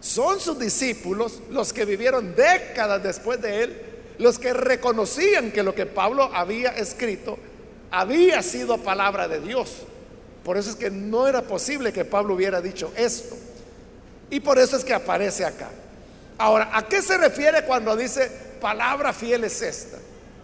Son 0.00 0.38
sus 0.38 0.58
discípulos 0.58 1.40
los 1.50 1.72
que 1.72 1.84
vivieron 1.84 2.34
décadas 2.36 3.02
después 3.02 3.40
de 3.42 3.64
él, 3.64 3.82
los 4.18 4.38
que 4.38 4.52
reconocían 4.52 5.52
que 5.52 5.62
lo 5.62 5.74
que 5.74 5.86
Pablo 5.86 6.30
había 6.34 6.70
escrito 6.70 7.38
había 7.90 8.42
sido 8.42 8.78
palabra 8.78 9.28
de 9.28 9.40
Dios. 9.40 9.82
Por 10.44 10.56
eso 10.56 10.70
es 10.70 10.76
que 10.76 10.90
no 10.90 11.28
era 11.28 11.42
posible 11.42 11.92
que 11.92 12.04
Pablo 12.04 12.34
hubiera 12.34 12.60
dicho 12.60 12.92
esto. 12.96 13.36
Y 14.30 14.40
por 14.40 14.58
eso 14.58 14.76
es 14.76 14.84
que 14.84 14.94
aparece 14.94 15.44
acá. 15.44 15.68
Ahora, 16.36 16.70
¿a 16.72 16.86
qué 16.86 17.02
se 17.02 17.16
refiere 17.16 17.64
cuando 17.64 17.96
dice 17.96 18.30
palabra 18.60 19.12
fiel 19.12 19.44
es 19.44 19.62
esta? 19.62 19.98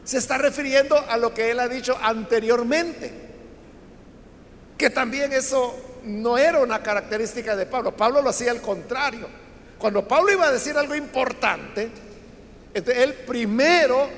Se 0.05 0.19
está 0.19 0.39
refiriendo 0.39 0.97
a 0.97 1.17
lo 1.17 1.33
que 1.33 1.51
él 1.51 1.61
ha 1.61 1.69
dicho 1.69 1.97
anteriormente. 2.01 3.13
Que 4.77 4.91
también 4.91 5.33
eso 5.33 5.75
no 6.05 6.37
era 6.37 6.61
una 6.61 6.83
característica 6.83 7.57
de 7.57 7.67
Pablo. 7.67 7.97
Pablo 7.97 8.21
lo 8.23 8.31
hacía 8.31 8.51
al 8.51 8.61
contrario. 8.61 9.27
Cuando 9.79 10.07
Pablo 10.07 10.33
iba 10.33 10.47
a 10.47 10.53
decir 10.53 10.77
algo 10.77 10.95
importante, 10.95 11.91
él 12.75 13.15
primero 13.27 14.09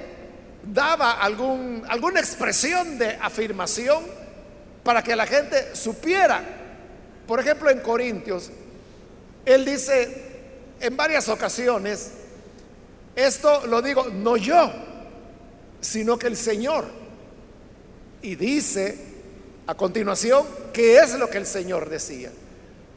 daba 0.62 1.12
algún, 1.12 1.84
alguna 1.88 2.20
expresión 2.20 2.98
de 2.98 3.10
afirmación 3.20 4.04
para 4.82 5.02
que 5.02 5.14
la 5.14 5.26
gente 5.26 5.74
supiera. 5.74 6.42
Por 7.26 7.40
ejemplo, 7.40 7.70
en 7.70 7.80
Corintios, 7.80 8.50
él 9.44 9.64
dice 9.64 10.24
en 10.80 10.96
varias 10.96 11.28
ocasiones, 11.28 12.12
esto 13.14 13.66
lo 13.66 13.82
digo 13.82 14.08
no 14.08 14.36
yo, 14.36 14.72
sino 15.80 16.18
que 16.18 16.26
el 16.26 16.36
Señor. 16.36 16.86
Y 18.22 18.34
dice 18.34 18.98
a 19.66 19.74
continuación 19.74 20.46
qué 20.72 20.98
es 20.98 21.14
lo 21.18 21.28
que 21.28 21.38
el 21.38 21.46
Señor 21.46 21.88
decía 21.88 22.30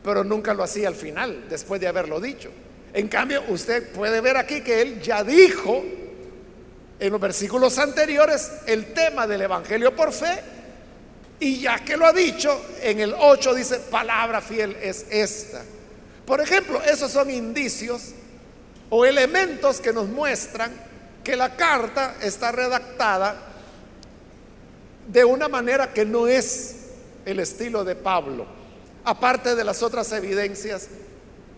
pero 0.03 0.23
nunca 0.23 0.53
lo 0.53 0.63
hacía 0.63 0.87
al 0.87 0.95
final, 0.95 1.45
después 1.49 1.81
de 1.81 1.87
haberlo 1.87 2.19
dicho. 2.19 2.49
En 2.93 3.07
cambio, 3.07 3.43
usted 3.49 3.91
puede 3.91 4.21
ver 4.21 4.37
aquí 4.37 4.61
que 4.61 4.81
él 4.81 5.01
ya 5.01 5.23
dijo 5.23 5.83
en 6.99 7.11
los 7.11 7.21
versículos 7.21 7.77
anteriores 7.77 8.51
el 8.65 8.93
tema 8.93 9.27
del 9.27 9.41
Evangelio 9.41 9.95
por 9.95 10.11
fe, 10.11 10.41
y 11.39 11.61
ya 11.61 11.79
que 11.79 11.95
lo 11.95 12.05
ha 12.05 12.11
dicho, 12.11 12.61
en 12.81 12.99
el 12.99 13.15
8 13.17 13.53
dice, 13.53 13.79
palabra 13.79 14.41
fiel 14.41 14.75
es 14.81 15.05
esta. 15.09 15.61
Por 16.25 16.41
ejemplo, 16.41 16.81
esos 16.83 17.11
son 17.11 17.29
indicios 17.29 18.11
o 18.89 19.05
elementos 19.05 19.79
que 19.79 19.93
nos 19.93 20.07
muestran 20.07 20.71
que 21.23 21.35
la 21.35 21.55
carta 21.55 22.15
está 22.21 22.51
redactada 22.51 23.35
de 25.07 25.23
una 25.23 25.47
manera 25.47 25.93
que 25.93 26.05
no 26.05 26.27
es 26.27 26.75
el 27.25 27.39
estilo 27.39 27.83
de 27.83 27.95
Pablo 27.95 28.59
aparte 29.03 29.55
de 29.55 29.63
las 29.63 29.81
otras 29.81 30.11
evidencias 30.11 30.87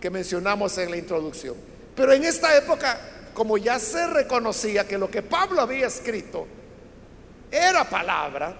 que 0.02 0.10
mencionamos 0.10 0.76
en 0.78 0.90
la 0.90 0.96
introducción. 0.96 1.54
Pero 1.94 2.12
en 2.12 2.24
esta 2.24 2.56
época, 2.56 2.98
como 3.32 3.56
ya 3.56 3.78
se 3.78 4.04
reconocía 4.08 4.86
que 4.86 4.98
lo 4.98 5.08
que 5.08 5.22
Pablo 5.22 5.60
había 5.62 5.86
escrito 5.86 6.44
era 7.48 7.88
palabra, 7.88 8.52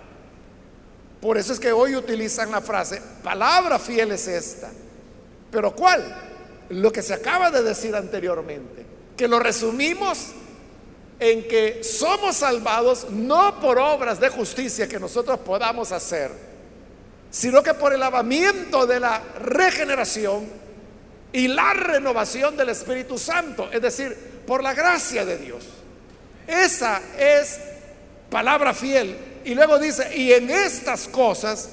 por 1.20 1.36
eso 1.36 1.52
es 1.52 1.58
que 1.58 1.72
hoy 1.72 1.96
utilizan 1.96 2.52
la 2.52 2.60
frase, 2.60 3.02
palabra 3.24 3.80
fiel 3.80 4.12
es 4.12 4.28
esta. 4.28 4.70
Pero 5.50 5.74
¿cuál? 5.74 6.16
Lo 6.68 6.92
que 6.92 7.02
se 7.02 7.12
acaba 7.12 7.50
de 7.50 7.64
decir 7.64 7.96
anteriormente, 7.96 8.86
que 9.16 9.26
lo 9.26 9.40
resumimos 9.40 10.28
en 11.18 11.48
que 11.48 11.82
somos 11.82 12.36
salvados 12.36 13.10
no 13.10 13.58
por 13.58 13.80
obras 13.80 14.20
de 14.20 14.28
justicia 14.28 14.86
que 14.86 15.00
nosotros 15.00 15.40
podamos 15.40 15.90
hacer, 15.90 16.30
sino 17.32 17.64
que 17.64 17.74
por 17.74 17.92
el 17.92 17.98
lavamiento 17.98 18.86
de 18.86 19.00
la 19.00 19.20
regeneración 19.40 20.61
y 21.32 21.48
la 21.48 21.72
renovación 21.72 22.56
del 22.56 22.68
Espíritu 22.68 23.18
Santo, 23.18 23.70
es 23.72 23.80
decir, 23.80 24.16
por 24.46 24.62
la 24.62 24.74
gracia 24.74 25.24
de 25.24 25.38
Dios. 25.38 25.64
Esa 26.46 27.00
es 27.18 27.58
palabra 28.30 28.74
fiel. 28.74 29.16
Y 29.44 29.54
luego 29.54 29.78
dice, 29.78 30.16
y 30.16 30.32
en 30.32 30.50
estas 30.50 31.08
cosas 31.08 31.68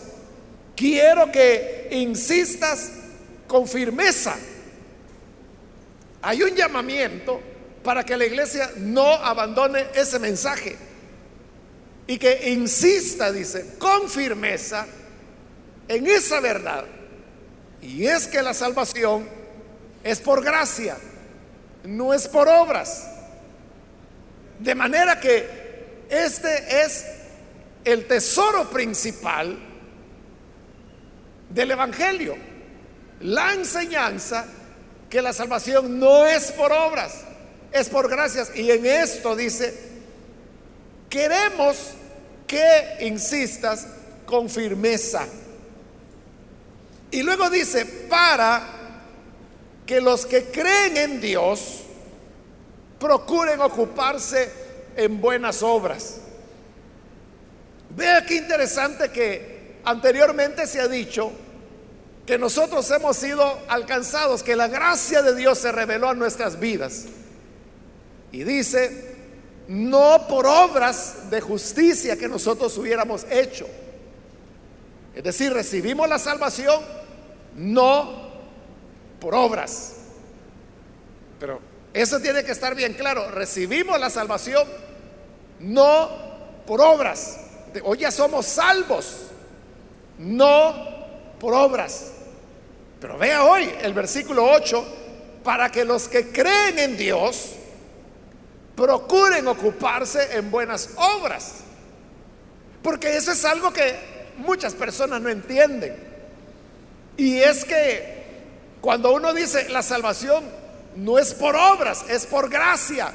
quiero 0.75 1.31
que 1.31 1.89
insistas 1.91 2.91
con 3.47 3.67
firmeza. 3.67 4.35
Hay 6.21 6.41
un 6.43 6.55
llamamiento 6.55 7.41
para 7.83 8.03
que 8.03 8.17
la 8.17 8.25
iglesia 8.25 8.71
no 8.77 9.13
abandone 9.13 9.87
ese 9.93 10.19
mensaje 10.19 10.75
y 12.07 12.17
que 12.17 12.49
insista, 12.49 13.31
dice, 13.31 13.75
con 13.77 14.09
firmeza 14.09 14.87
en 15.87 16.07
esa 16.07 16.39
verdad. 16.39 16.85
Y 17.81 18.05
es 18.05 18.27
que 18.27 18.41
la 18.41 18.53
salvación 18.53 19.38
es 20.03 20.19
por 20.19 20.43
gracia, 20.43 20.97
no 21.83 22.13
es 22.13 22.27
por 22.27 22.47
obras. 22.47 23.07
De 24.59 24.75
manera 24.75 25.19
que 25.19 26.05
este 26.09 26.83
es 26.83 27.05
el 27.83 28.05
tesoro 28.05 28.69
principal 28.69 29.57
del 31.49 31.71
Evangelio. 31.71 32.35
La 33.21 33.53
enseñanza 33.53 34.45
que 35.09 35.21
la 35.21 35.33
salvación 35.33 35.99
no 35.99 36.25
es 36.25 36.51
por 36.51 36.71
obras, 36.71 37.13
es 37.71 37.89
por 37.89 38.09
gracias. 38.09 38.55
Y 38.55 38.71
en 38.71 38.85
esto 38.85 39.35
dice, 39.35 39.73
queremos 41.09 41.91
que 42.47 42.97
insistas 43.01 43.87
con 44.25 44.49
firmeza. 44.49 45.25
Y 47.11 47.23
luego 47.23 47.49
dice, 47.49 47.85
para 47.85 48.78
que 49.89 49.99
los 49.99 50.27
que 50.27 50.43
creen 50.43 50.97
en 50.97 51.19
Dios 51.19 51.79
procuren 52.99 53.59
ocuparse 53.59 54.51
en 54.95 55.19
buenas 55.19 55.63
obras. 55.63 56.17
Vea 57.95 58.23
qué 58.23 58.35
interesante 58.35 59.09
que 59.09 59.79
anteriormente 59.83 60.67
se 60.67 60.79
ha 60.79 60.87
dicho 60.87 61.31
que 62.23 62.37
nosotros 62.37 62.87
hemos 62.91 63.17
sido 63.17 63.61
alcanzados, 63.67 64.43
que 64.43 64.55
la 64.55 64.67
gracia 64.67 65.23
de 65.23 65.35
Dios 65.35 65.57
se 65.57 65.71
reveló 65.71 66.11
en 66.11 66.19
nuestras 66.19 66.59
vidas. 66.59 67.05
Y 68.31 68.43
dice, 68.43 69.15
no 69.69 70.27
por 70.27 70.45
obras 70.45 71.31
de 71.31 71.41
justicia 71.41 72.15
que 72.15 72.27
nosotros 72.27 72.77
hubiéramos 72.77 73.25
hecho. 73.31 73.65
Es 75.15 75.23
decir, 75.23 75.51
recibimos 75.51 76.07
la 76.07 76.19
salvación 76.19 76.79
no 77.55 78.28
por 79.19 79.35
obras. 79.35 79.93
Pero 81.39 81.59
eso 81.93 82.19
tiene 82.19 82.43
que 82.43 82.51
estar 82.51 82.75
bien 82.75 82.93
claro. 82.93 83.31
Recibimos 83.31 83.99
la 83.99 84.09
salvación 84.09 84.67
no 85.59 86.09
por 86.65 86.81
obras. 86.81 87.39
Hoy 87.83 87.99
ya 87.99 88.11
somos 88.11 88.45
salvos, 88.45 89.27
no 90.17 90.73
por 91.39 91.53
obras. 91.53 92.11
Pero 92.99 93.17
vea 93.17 93.43
hoy 93.43 93.69
el 93.81 93.93
versículo 93.93 94.49
8, 94.51 94.85
para 95.43 95.71
que 95.71 95.85
los 95.85 96.07
que 96.07 96.31
creen 96.31 96.79
en 96.79 96.97
Dios 96.97 97.51
procuren 98.75 99.47
ocuparse 99.47 100.37
en 100.37 100.51
buenas 100.51 100.89
obras. 100.95 101.55
Porque 102.81 103.15
eso 103.15 103.31
es 103.31 103.43
algo 103.45 103.71
que 103.71 103.95
muchas 104.37 104.73
personas 104.73 105.21
no 105.21 105.29
entienden. 105.29 105.95
Y 107.17 107.37
es 107.39 107.65
que 107.65 108.18
cuando 108.81 109.13
uno 109.13 109.33
dice 109.33 109.69
la 109.69 109.81
salvación 109.81 110.43
no 110.95 111.17
es 111.17 111.33
por 111.33 111.55
obras, 111.55 112.05
es 112.09 112.25
por 112.25 112.49
gracia. 112.49 113.11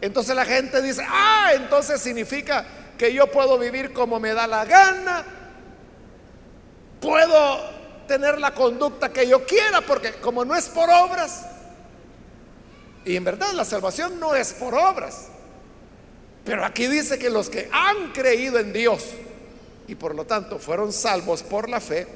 Entonces 0.00 0.36
la 0.36 0.44
gente 0.44 0.82
dice, 0.82 1.02
ah, 1.08 1.52
entonces 1.54 2.00
significa 2.00 2.64
que 2.98 3.12
yo 3.12 3.26
puedo 3.30 3.58
vivir 3.58 3.92
como 3.92 4.20
me 4.20 4.34
da 4.34 4.46
la 4.46 4.64
gana, 4.64 5.24
puedo 7.00 7.60
tener 8.06 8.38
la 8.38 8.52
conducta 8.52 9.10
que 9.10 9.26
yo 9.26 9.44
quiera, 9.44 9.80
porque 9.80 10.12
como 10.14 10.44
no 10.44 10.54
es 10.54 10.68
por 10.68 10.88
obras, 10.88 11.46
y 13.04 13.16
en 13.16 13.24
verdad 13.24 13.52
la 13.52 13.64
salvación 13.64 14.18
no 14.20 14.34
es 14.34 14.52
por 14.52 14.74
obras, 14.74 15.28
pero 16.44 16.64
aquí 16.64 16.86
dice 16.86 17.18
que 17.18 17.30
los 17.30 17.48
que 17.48 17.68
han 17.72 18.12
creído 18.12 18.58
en 18.58 18.72
Dios 18.72 19.04
y 19.88 19.94
por 19.94 20.14
lo 20.14 20.24
tanto 20.24 20.58
fueron 20.58 20.92
salvos 20.92 21.42
por 21.42 21.68
la 21.68 21.80
fe, 21.80 22.06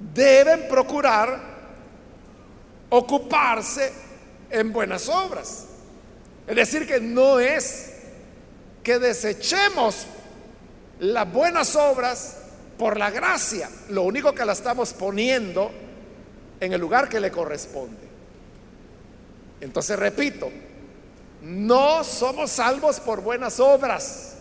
deben 0.00 0.66
procurar 0.68 1.40
ocuparse 2.88 3.92
en 4.50 4.72
buenas 4.72 5.08
obras. 5.08 5.66
Es 6.46 6.56
decir, 6.56 6.86
que 6.86 7.00
no 7.00 7.38
es 7.38 7.92
que 8.82 8.98
desechemos 8.98 10.06
las 10.98 11.30
buenas 11.30 11.76
obras 11.76 12.38
por 12.78 12.98
la 12.98 13.10
gracia. 13.10 13.68
Lo 13.90 14.02
único 14.02 14.34
que 14.34 14.44
la 14.44 14.52
estamos 14.52 14.92
poniendo 14.92 15.70
en 16.58 16.72
el 16.72 16.80
lugar 16.80 17.08
que 17.08 17.20
le 17.20 17.30
corresponde. 17.30 18.08
Entonces 19.60 19.98
repito, 19.98 20.50
no 21.42 22.02
somos 22.02 22.50
salvos 22.50 23.00
por 23.00 23.20
buenas 23.20 23.60
obras. 23.60 24.36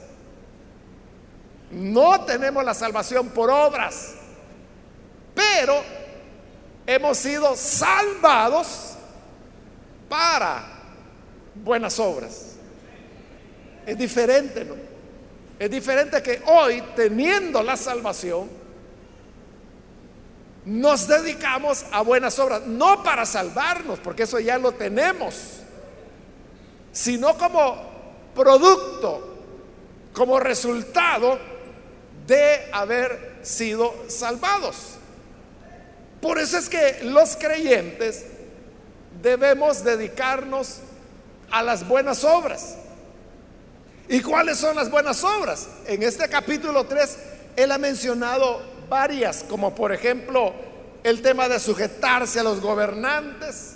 No 1.72 2.26
tenemos 2.26 2.64
la 2.64 2.74
salvación 2.74 3.30
por 3.30 3.52
obras. 3.52 4.16
Pero 5.40 5.82
hemos 6.86 7.18
sido 7.18 7.56
salvados 7.56 8.96
para 10.10 10.66
buenas 11.56 11.98
obras. 11.98 12.56
Es 13.86 13.98
diferente, 13.98 14.66
¿no? 14.66 14.76
Es 15.58 15.72
diferente 15.72 16.22
que 16.22 16.42
hoy, 16.46 16.84
teniendo 16.94 17.64
la 17.64 17.78
salvación, 17.78 18.50
nos 20.66 21.08
dedicamos 21.08 21.86
a 21.90 22.02
buenas 22.02 22.38
obras, 22.38 22.66
no 22.66 23.02
para 23.02 23.26
salvarnos, 23.26 24.00
porque 24.00 24.24
eso 24.24 24.40
ya 24.42 24.58
lo 24.58 24.74
tenemos, 24.74 25.62
sino 26.92 27.38
como 27.38 27.78
producto, 28.36 29.38
como 30.12 30.38
resultado 30.38 31.40
de 32.28 32.70
haber 32.74 33.40
sido 33.42 33.96
salvados. 34.10 34.99
Por 36.22 36.38
eso 36.40 36.58
es 36.58 36.68
que 36.68 37.00
los 37.04 37.36
creyentes 37.36 38.26
debemos 39.22 39.84
dedicarnos 39.84 40.80
a 41.52 41.64
las 41.64 41.88
buenas 41.88 42.24
obras. 42.24 42.76
¿Y 44.08 44.22
cuáles 44.22 44.58
son 44.58 44.76
las 44.76 44.90
buenas 44.90 45.24
obras? 45.24 45.68
En 45.86 46.04
este 46.04 46.28
capítulo 46.28 46.86
3, 46.86 47.18
él 47.56 47.72
ha 47.72 47.78
mencionado 47.78 48.62
varias, 48.90 49.44
como 49.48 49.74
por 49.76 49.94
ejemplo 49.94 50.54
el 51.04 51.22
tema 51.22 51.48
de 51.48 51.60
sujetarse 51.60 52.40
a 52.40 52.44
los 52.44 52.60
gobernantes, 52.60 53.76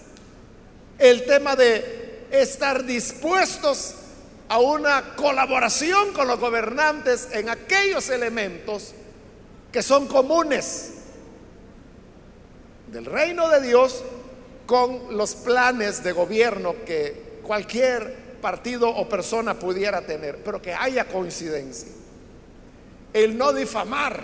el 0.97 1.25
tema 1.25 1.56
de 1.56 2.25
estar 2.32 2.84
dispuestos 2.84 3.95
a 4.49 4.60
una 4.60 5.15
colaboración 5.15 6.13
con 6.13 6.27
los 6.27 6.39
gobernantes 6.39 7.29
en 7.32 7.49
aquellos 7.49 8.10
elementos 8.10 8.93
que 9.71 9.82
son 9.82 10.08
comunes 10.08 10.93
del 12.93 13.06
reino 13.06 13.49
de 13.49 13.60
Dios 13.62 14.03
con 14.67 15.17
los 15.17 15.34
planes 15.34 16.03
de 16.03 16.12
gobierno 16.12 16.75
que 16.86 17.39
cualquier 17.41 18.38
partido 18.39 18.88
o 18.88 19.10
persona 19.10 19.58
pudiera 19.58 20.06
tener, 20.06 20.38
pero 20.43 20.62
que 20.62 20.73
haya 20.73 21.06
coincidencia. 21.06 21.89
El 23.12 23.36
no 23.38 23.51
difamar, 23.51 24.23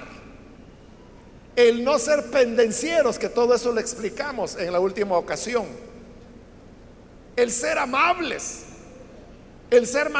el 1.55 1.84
no 1.84 1.97
ser 1.97 2.29
pendencieros, 2.29 3.17
que 3.17 3.29
todo 3.29 3.55
eso 3.55 3.71
lo 3.71 3.79
explicamos 3.79 4.55
en 4.55 4.71
la 4.71 4.79
última 4.79 5.17
ocasión. 5.17 5.65
El 7.36 7.51
ser 7.51 7.79
amables, 7.79 8.65
el 9.71 9.88
ser 9.88 10.12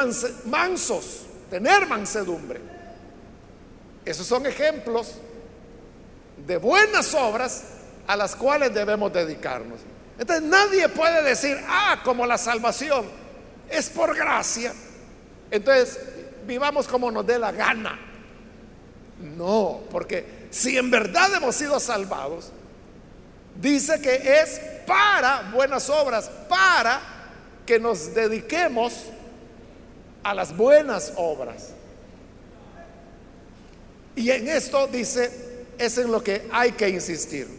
mansos, 0.46 1.26
tener 1.52 1.86
mansedumbre. 1.86 2.60
Esos 4.06 4.26
son 4.26 4.46
ejemplos 4.48 5.16
de 6.48 6.58
buenas 6.58 7.14
obras 7.14 7.64
a 8.10 8.18
las 8.18 8.36
cuales 8.36 8.74
debemos 8.74 9.14
dedicarnos. 9.14 9.82
Entonces 10.18 10.44
nadie 10.44 10.90
puede 10.90 11.22
decir, 11.22 11.56
ah, 11.68 12.02
como 12.04 12.26
la 12.26 12.40
salvación 12.40 13.06
es 13.70 13.88
por 13.88 14.16
gracia. 14.18 14.74
Entonces, 15.52 16.00
vivamos 16.48 16.88
como 16.88 17.12
nos 17.12 17.24
dé 17.28 17.38
la 17.38 17.52
gana. 17.52 18.00
No, 19.20 19.82
porque 19.92 20.48
si 20.50 20.76
en 20.76 20.90
verdad 20.90 21.36
hemos 21.36 21.54
sido 21.54 21.80
salvados, 21.80 22.52
dice 23.62 24.02
que 24.02 24.42
es 24.42 24.60
para 24.88 25.52
buenas 25.54 25.88
obras, 25.88 26.32
para 26.50 27.00
que 27.64 27.80
nos 27.80 28.16
dediquemos 28.16 29.04
a 30.24 30.34
las 30.34 30.58
buenas 30.58 31.14
obras. 31.16 31.74
Y 34.16 34.32
en 34.32 34.50
esto 34.50 34.88
dice, 34.88 35.68
es 35.78 35.96
en 36.00 36.12
lo 36.12 36.24
que 36.24 36.48
hay 36.52 36.72
que 36.72 36.90
insistir. 36.90 37.59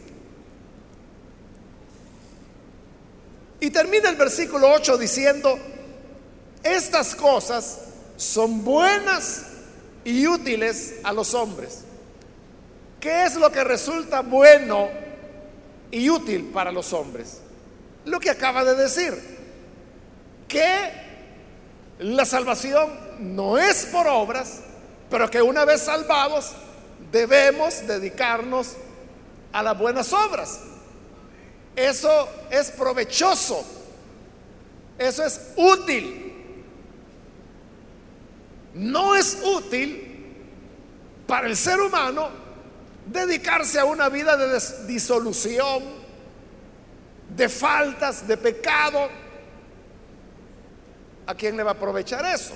Y 3.60 3.70
termina 3.70 4.08
el 4.08 4.16
versículo 4.16 4.72
8 4.72 4.96
diciendo, 4.96 5.58
estas 6.62 7.14
cosas 7.14 7.80
son 8.16 8.64
buenas 8.64 9.44
y 10.04 10.26
útiles 10.26 10.94
a 11.04 11.12
los 11.12 11.34
hombres. 11.34 11.84
¿Qué 12.98 13.24
es 13.24 13.36
lo 13.36 13.50
que 13.52 13.62
resulta 13.64 14.20
bueno 14.20 14.88
y 15.90 16.08
útil 16.08 16.50
para 16.52 16.72
los 16.72 16.92
hombres? 16.92 17.38
Lo 18.06 18.18
que 18.18 18.30
acaba 18.30 18.64
de 18.64 18.74
decir, 18.74 19.14
que 20.48 20.90
la 21.98 22.24
salvación 22.24 22.90
no 23.18 23.58
es 23.58 23.86
por 23.86 24.06
obras, 24.06 24.60
pero 25.10 25.30
que 25.30 25.42
una 25.42 25.64
vez 25.64 25.82
salvados 25.82 26.52
debemos 27.12 27.86
dedicarnos 27.86 28.76
a 29.52 29.62
las 29.62 29.78
buenas 29.78 30.12
obras. 30.12 30.60
Eso 31.76 32.28
es 32.50 32.70
provechoso, 32.70 33.64
eso 34.98 35.24
es 35.24 35.52
útil 35.56 36.30
no 38.74 39.14
es 39.14 39.38
útil 39.44 40.06
para 41.26 41.46
el 41.46 41.56
ser 41.56 41.80
humano 41.80 42.28
dedicarse 43.06 43.78
a 43.78 43.84
una 43.84 44.08
vida 44.08 44.36
de 44.36 44.60
disolución, 44.86 45.82
de 47.36 47.48
faltas, 47.48 48.26
de 48.26 48.36
pecado. 48.36 49.08
¿A 51.26 51.34
quién 51.34 51.56
le 51.56 51.62
va 51.62 51.72
a 51.72 51.74
aprovechar 51.74 52.24
eso? 52.26 52.54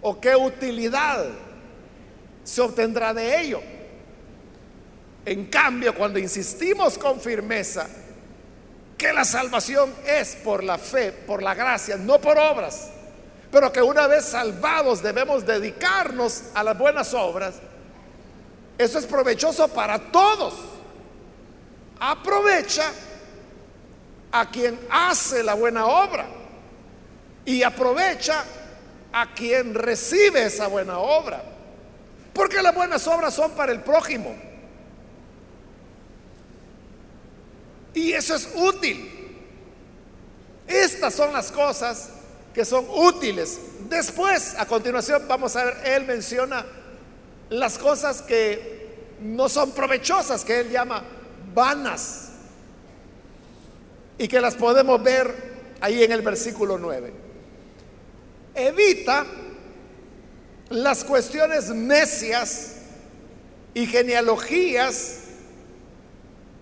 ¿O 0.00 0.20
qué 0.20 0.34
utilidad 0.34 1.26
se 2.42 2.60
obtendrá 2.60 3.14
de 3.14 3.40
ello? 3.40 3.60
En 5.24 5.46
cambio, 5.46 5.94
cuando 5.94 6.18
insistimos 6.18 6.96
con 6.96 7.20
firmeza 7.20 7.88
que 9.00 9.14
la 9.14 9.24
salvación 9.24 9.94
es 10.06 10.36
por 10.36 10.62
la 10.62 10.76
fe, 10.76 11.10
por 11.10 11.42
la 11.42 11.54
gracia, 11.54 11.96
no 11.96 12.20
por 12.20 12.36
obras, 12.36 12.90
pero 13.50 13.72
que 13.72 13.80
una 13.80 14.06
vez 14.06 14.26
salvados 14.26 15.02
debemos 15.02 15.46
dedicarnos 15.46 16.42
a 16.52 16.62
las 16.62 16.76
buenas 16.76 17.14
obras, 17.14 17.54
eso 18.76 18.98
es 18.98 19.06
provechoso 19.06 19.68
para 19.68 19.98
todos. 19.98 20.52
Aprovecha 21.98 22.92
a 24.32 24.50
quien 24.50 24.78
hace 24.90 25.42
la 25.42 25.54
buena 25.54 25.86
obra 25.86 26.26
y 27.46 27.62
aprovecha 27.62 28.44
a 29.14 29.32
quien 29.32 29.72
recibe 29.72 30.44
esa 30.44 30.66
buena 30.66 30.98
obra. 30.98 31.42
Porque 32.34 32.60
las 32.60 32.74
buenas 32.74 33.06
obras 33.06 33.32
son 33.32 33.52
para 33.52 33.72
el 33.72 33.80
prójimo. 33.80 34.49
Y 38.00 38.14
eso 38.14 38.34
es 38.34 38.48
útil. 38.54 39.10
Estas 40.66 41.12
son 41.12 41.34
las 41.34 41.52
cosas 41.52 42.08
que 42.54 42.64
son 42.64 42.86
útiles. 42.88 43.60
Después, 43.90 44.54
a 44.56 44.64
continuación, 44.64 45.24
vamos 45.28 45.54
a 45.54 45.66
ver, 45.66 45.76
él 45.84 46.06
menciona 46.06 46.64
las 47.50 47.76
cosas 47.76 48.22
que 48.22 49.16
no 49.20 49.50
son 49.50 49.72
provechosas, 49.72 50.46
que 50.46 50.60
él 50.60 50.70
llama 50.70 51.02
vanas. 51.52 52.30
Y 54.16 54.26
que 54.28 54.40
las 54.40 54.54
podemos 54.54 55.02
ver 55.02 55.34
ahí 55.82 56.02
en 56.02 56.12
el 56.12 56.22
versículo 56.22 56.78
9. 56.78 57.12
Evita 58.54 59.26
las 60.70 61.04
cuestiones 61.04 61.68
necias 61.68 62.76
y 63.74 63.86
genealogías 63.86 65.19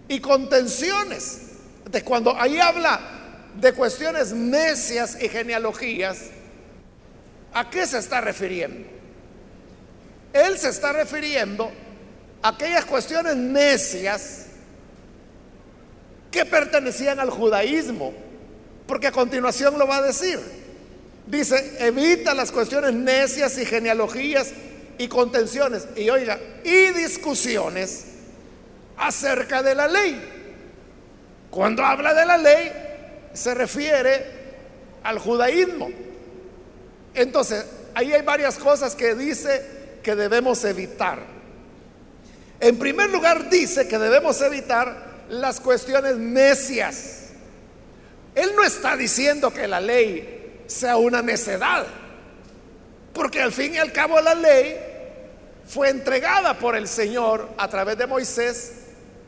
y 0.09 0.21
contenciones. 0.21 1.43
De 1.91 2.03
cuando 2.03 2.39
ahí 2.39 2.59
habla 2.59 3.01
de 3.55 3.73
cuestiones 3.73 4.33
necias 4.33 5.23
y 5.23 5.29
genealogías, 5.29 6.19
¿a 7.53 7.71
qué 7.71 7.87
se 7.87 7.99
está 7.99 8.21
refiriendo? 8.21 8.89
Él 10.33 10.59
se 10.59 10.69
está 10.69 10.93
refiriendo 10.93 11.71
a 12.43 12.49
aquellas 12.49 12.85
cuestiones 12.85 13.37
necias 13.37 14.47
que 16.31 16.45
pertenecían 16.45 17.19
al 17.21 17.31
judaísmo, 17.31 18.13
porque 18.87 19.07
a 19.07 19.13
continuación 19.13 19.79
lo 19.79 19.87
va 19.87 19.99
a 19.99 20.03
decir. 20.03 20.39
Dice, 21.27 21.77
evita 21.81 22.35
las 22.35 22.53
cuestiones 22.53 22.95
necias 22.95 23.59
y 23.59 23.67
genealogías 23.67 24.53
y 24.99 25.09
contenciones, 25.09 25.89
y 25.97 26.09
oiga, 26.11 26.39
y 26.65 26.93
discusiones 26.93 28.05
acerca 28.99 29.63
de 29.63 29.75
la 29.75 29.89
ley. 29.89 30.21
Cuando 31.51 31.85
habla 31.85 32.13
de 32.15 32.27
la 32.27 32.37
ley, 32.37 32.73
se 33.33 33.55
refiere 33.55 34.39
al 35.03 35.19
judaísmo. 35.19 35.89
Entonces, 37.15 37.65
ahí 37.95 38.13
hay 38.13 38.23
varias 38.23 38.59
cosas 38.59 38.95
que 38.95 39.15
dice 39.15 39.99
que 40.03 40.15
debemos 40.15 40.65
evitar. 40.65 41.21
En 42.61 42.79
primer 42.79 43.11
lugar, 43.11 43.49
dice 43.49 43.89
que 43.89 43.99
debemos 43.99 44.41
evitar 44.43 45.25
las 45.29 45.61
cuestiones 45.61 46.17
necias. 46.17 47.29
Él 48.35 48.53
no 48.57 48.65
está 48.65 48.97
diciendo 48.97 49.53
que 49.53 49.67
la 49.67 49.81
ley 49.81 50.63
sea 50.67 50.97
una 50.97 51.23
necedad. 51.23 51.87
Porque 53.13 53.41
al 53.41 53.53
fin 53.53 53.75
y 53.75 53.79
al 53.79 53.93
cabo 53.93 54.21
la 54.21 54.35
ley 54.35 54.77
fue 55.67 55.91
entregada 55.91 56.59
por 56.59 56.77
el 56.77 56.87
Señor 56.89 57.49
a 57.59 57.69
través 57.69 57.99
de 57.99 58.07
Moisés 58.07 58.78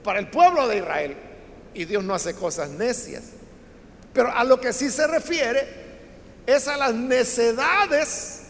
para 0.03 0.19
el 0.19 0.29
pueblo 0.29 0.67
de 0.69 0.79
Israel. 0.79 1.17
Y 1.75 1.85
Dios 1.85 2.03
no 2.05 2.15
hace 2.15 2.35
cosas 2.35 2.71
necias. 2.71 3.25
Pero 4.13 4.33
a 4.33 4.45
lo 4.45 4.61
que 4.61 4.73
sí 4.73 4.91
se 4.91 5.07
refiere 5.07 5.67
es 6.47 6.67
a 6.69 6.77
las 6.77 6.95
necedades 6.95 8.43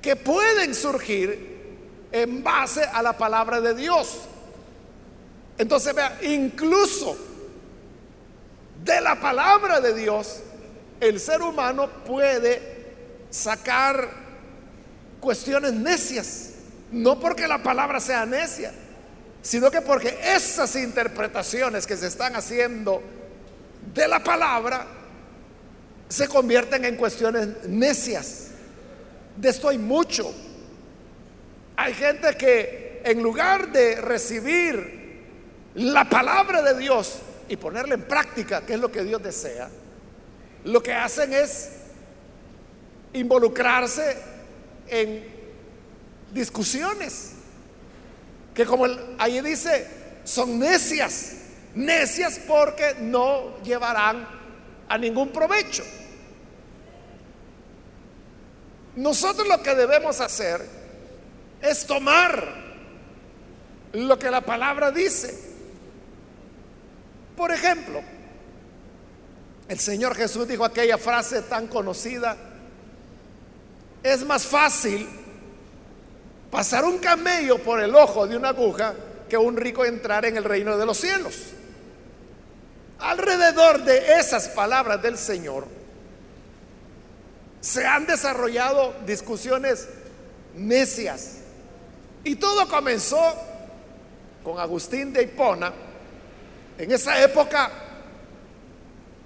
que 0.00 0.16
pueden 0.16 0.74
surgir 0.74 1.58
en 2.12 2.42
base 2.42 2.82
a 2.82 3.02
la 3.02 3.16
palabra 3.16 3.60
de 3.60 3.74
Dios. 3.74 4.20
Entonces 5.58 5.94
vea, 5.94 6.18
incluso 6.22 7.16
de 8.84 9.00
la 9.00 9.20
palabra 9.20 9.80
de 9.80 9.92
Dios 9.94 10.40
el 11.00 11.20
ser 11.20 11.42
humano 11.42 11.88
puede 12.06 12.78
sacar 13.30 14.08
cuestiones 15.20 15.72
necias, 15.72 16.52
no 16.90 17.20
porque 17.20 17.46
la 17.46 17.62
palabra 17.62 18.00
sea 18.00 18.24
necia, 18.24 18.72
sino 19.48 19.70
que 19.70 19.80
porque 19.80 20.14
esas 20.22 20.76
interpretaciones 20.76 21.86
que 21.86 21.96
se 21.96 22.08
están 22.08 22.36
haciendo 22.36 23.02
de 23.94 24.06
la 24.06 24.22
palabra 24.22 24.86
se 26.06 26.28
convierten 26.28 26.84
en 26.84 26.96
cuestiones 26.96 27.64
necias. 27.66 28.48
De 29.38 29.48
esto 29.48 29.70
hay 29.70 29.78
mucho. 29.78 30.34
Hay 31.76 31.94
gente 31.94 32.36
que 32.36 33.00
en 33.02 33.22
lugar 33.22 33.72
de 33.72 34.02
recibir 34.02 35.24
la 35.76 36.06
palabra 36.10 36.60
de 36.60 36.78
Dios 36.78 37.20
y 37.48 37.56
ponerla 37.56 37.94
en 37.94 38.02
práctica, 38.02 38.66
que 38.66 38.74
es 38.74 38.80
lo 38.80 38.92
que 38.92 39.02
Dios 39.02 39.22
desea, 39.22 39.70
lo 40.64 40.82
que 40.82 40.92
hacen 40.92 41.32
es 41.32 41.70
involucrarse 43.14 44.14
en 44.88 45.24
discusiones 46.34 47.37
que 48.58 48.66
como 48.66 48.86
ahí 49.18 49.40
dice, 49.40 49.86
son 50.24 50.58
necias, 50.58 51.34
necias 51.76 52.40
porque 52.44 52.96
no 52.98 53.62
llevarán 53.62 54.26
a 54.88 54.98
ningún 54.98 55.28
provecho. 55.28 55.84
Nosotros 58.96 59.46
lo 59.46 59.62
que 59.62 59.76
debemos 59.76 60.20
hacer 60.20 60.66
es 61.62 61.86
tomar 61.86 62.52
lo 63.92 64.18
que 64.18 64.28
la 64.28 64.40
palabra 64.40 64.90
dice. 64.90 65.38
Por 67.36 67.52
ejemplo, 67.52 68.00
el 69.68 69.78
Señor 69.78 70.16
Jesús 70.16 70.48
dijo 70.48 70.64
aquella 70.64 70.98
frase 70.98 71.42
tan 71.42 71.68
conocida, 71.68 72.36
es 74.02 74.24
más 74.24 74.44
fácil 74.44 75.08
pasar 76.50 76.84
un 76.84 76.98
camello 76.98 77.58
por 77.58 77.80
el 77.80 77.94
ojo 77.94 78.26
de 78.26 78.36
una 78.36 78.50
aguja 78.50 78.94
que 79.28 79.36
un 79.36 79.56
rico 79.56 79.84
entrar 79.84 80.24
en 80.24 80.36
el 80.36 80.44
reino 80.44 80.76
de 80.76 80.86
los 80.86 80.98
cielos. 80.98 81.34
Alrededor 82.98 83.84
de 83.84 84.18
esas 84.18 84.48
palabras 84.48 85.00
del 85.02 85.16
Señor 85.16 85.66
se 87.60 87.86
han 87.86 88.06
desarrollado 88.06 88.94
discusiones 89.06 89.88
necias. 90.54 91.38
Y 92.24 92.36
todo 92.36 92.68
comenzó 92.68 93.20
con 94.42 94.58
Agustín 94.58 95.12
de 95.12 95.22
Hipona. 95.24 95.72
En 96.78 96.90
esa 96.90 97.22
época 97.22 97.70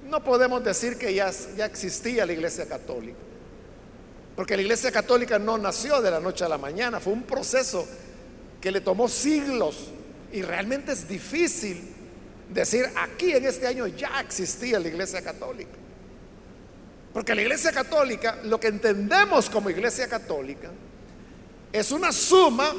no 0.08 0.22
podemos 0.22 0.62
decir 0.62 0.98
que 0.98 1.14
ya, 1.14 1.30
ya 1.56 1.66
existía 1.66 2.26
la 2.26 2.32
Iglesia 2.32 2.66
Católica. 2.66 3.18
Porque 4.36 4.56
la 4.56 4.62
Iglesia 4.62 4.90
Católica 4.90 5.38
no 5.38 5.58
nació 5.58 6.00
de 6.00 6.10
la 6.10 6.20
noche 6.20 6.44
a 6.44 6.48
la 6.48 6.58
mañana, 6.58 7.00
fue 7.00 7.12
un 7.12 7.22
proceso 7.24 7.86
que 8.60 8.70
le 8.70 8.80
tomó 8.80 9.08
siglos 9.08 9.90
y 10.32 10.42
realmente 10.42 10.92
es 10.92 11.06
difícil 11.06 11.82
decir 12.48 12.88
aquí 12.96 13.32
en 13.32 13.44
este 13.44 13.66
año 13.66 13.86
ya 13.86 14.20
existía 14.20 14.78
la 14.78 14.88
Iglesia 14.88 15.22
Católica. 15.22 15.78
Porque 17.12 17.34
la 17.34 17.42
Iglesia 17.42 17.72
Católica, 17.72 18.38
lo 18.44 18.58
que 18.58 18.68
entendemos 18.68 19.50
como 19.50 19.68
Iglesia 19.68 20.08
Católica, 20.08 20.70
es 21.70 21.92
una 21.92 22.10
suma 22.10 22.72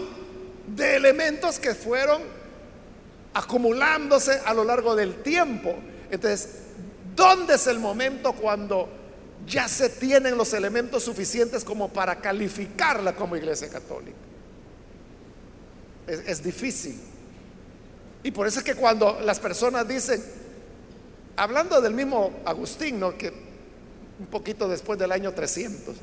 de 0.68 0.96
elementos 0.96 1.60
que 1.60 1.76
fueron 1.76 2.24
acumulándose 3.36 4.40
a 4.46 4.54
lo 4.54 4.64
largo 4.64 4.96
del 4.96 5.22
tiempo. 5.22 5.76
Entonces, 6.10 6.64
¿Dónde 7.16 7.56
es 7.56 7.68
el 7.68 7.80
momento 7.80 8.34
cuando 8.34 8.90
ya 9.48 9.68
se 9.68 9.90
tienen 9.90 10.38
los 10.38 10.54
elementos 10.54 11.04
suficientes 11.04 11.64
como 11.64 11.90
para 11.90 12.20
calificarla 12.20 13.16
como 13.16 13.36
iglesia 13.36 13.70
católica? 13.70 14.18
Es, 16.08 16.44
difícil. 16.44 17.00
Y 18.24 18.32
por 18.32 18.48
eso 18.48 18.60
es 18.60 18.66
que 18.66 18.76
cuando 18.76 19.20
las 19.22 19.40
personas 19.40 19.88
dicen, 19.88 20.22
hablando 21.36 21.80
del 21.82 21.94
mismo 21.94 22.32
Agustín, 22.46 23.00
¿no? 23.00 23.18
que 23.18 23.32
un 24.20 24.26
poquito 24.28 24.68
después 24.68 25.00
del 25.00 25.12
año 25.12 25.34
300, 25.34 25.96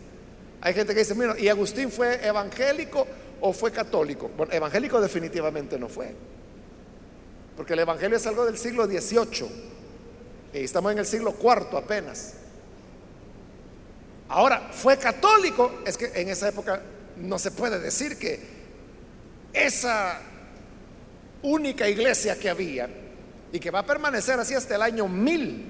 hay 0.63 0.75
gente 0.75 0.95
que 0.95 1.01
dice, 1.01 1.15
mira, 1.15 1.39
¿y 1.39 1.49
Agustín 1.49 1.91
fue 1.91 2.27
evangélico 2.27 3.07
o 3.41 3.53
fue 3.53 3.73
católico? 3.73 4.31
Bueno, 4.37 4.53
evangélico 4.53 5.01
definitivamente 5.01 5.79
no 5.79 5.89
fue, 5.89 6.15
porque 7.57 7.75
el 7.75 7.81
evangelio 7.81 8.17
es 8.17 8.27
algo 8.27 8.45
del 8.45 8.59
siglo 8.59 8.87
XVIII 8.87 9.71
estamos 10.53 10.93
en 10.93 10.99
el 10.99 11.07
siglo 11.07 11.33
cuarto 11.33 11.77
apenas. 11.77 12.35
Ahora, 14.31 14.71
fue 14.73 14.97
católico, 14.97 15.81
es 15.85 15.99
que 15.99 16.13
en 16.15 16.29
esa 16.29 16.49
época 16.49 16.81
no 17.17 17.37
se 17.39 17.51
puede 17.51 17.81
decir 17.81 18.17
que 18.17 18.39
esa 19.53 20.21
única 21.43 21.89
iglesia 21.89 22.39
que 22.39 22.49
había 22.49 22.89
y 23.53 23.59
que 23.59 23.73
va 23.73 23.81
a 23.81 23.87
permanecer 23.87 24.39
así 24.39 24.55
hasta 24.55 24.77
el 24.77 24.83
año 24.83 25.09
mil. 25.09 25.67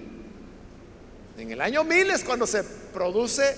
En 1.38 1.51
el 1.51 1.61
año 1.62 1.85
1000 1.85 2.11
es 2.11 2.23
cuando 2.23 2.46
se 2.46 2.62
produce 2.62 3.57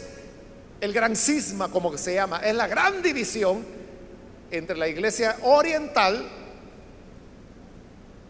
el 0.80 0.92
gran 0.92 1.16
cisma, 1.16 1.68
como 1.68 1.98
se 1.98 2.14
llama, 2.14 2.38
es 2.38 2.54
la 2.54 2.68
gran 2.68 3.02
división 3.02 3.64
entre 4.52 4.76
la 4.76 4.86
iglesia 4.86 5.36
oriental, 5.42 6.28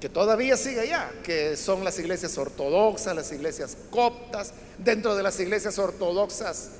que 0.02 0.08
todavía 0.08 0.56
sigue 0.56 0.80
allá, 0.80 1.12
que 1.22 1.56
son 1.56 1.84
las 1.84 1.96
iglesias 1.96 2.36
ortodoxas, 2.36 3.14
las 3.14 3.30
iglesias 3.30 3.76
coptas, 3.88 4.52
dentro 4.76 5.14
de 5.14 5.22
las 5.22 5.38
iglesias 5.38 5.78
ortodoxas 5.78 6.70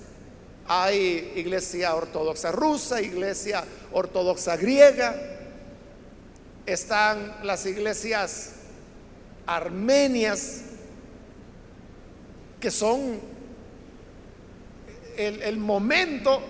hay 0.67 1.33
iglesia 1.37 1.95
ortodoxa 1.95 2.51
rusa, 2.51 3.01
iglesia 3.01 3.63
ortodoxa 3.93 4.57
griega, 4.57 5.15
están 6.67 7.37
las 7.45 7.65
iglesias 7.65 8.55
armenias, 9.47 10.63
que 12.59 12.73
son 12.73 13.21
el, 15.17 15.57
momento 15.59 16.43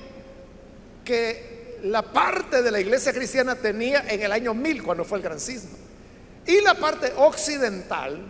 que 1.04 1.80
la 1.82 2.00
parte 2.00 2.62
de 2.62 2.70
la 2.70 2.80
iglesia 2.80 3.12
cristiana 3.12 3.56
tenía 3.56 4.06
en 4.08 4.22
el 4.22 4.32
año 4.32 4.54
1000, 4.54 4.82
cuando 4.82 5.04
fue 5.04 5.18
el 5.18 5.24
gran 5.24 5.38
cisma. 5.38 5.81
Y 6.46 6.60
la 6.60 6.74
parte 6.74 7.12
occidental, 7.16 8.20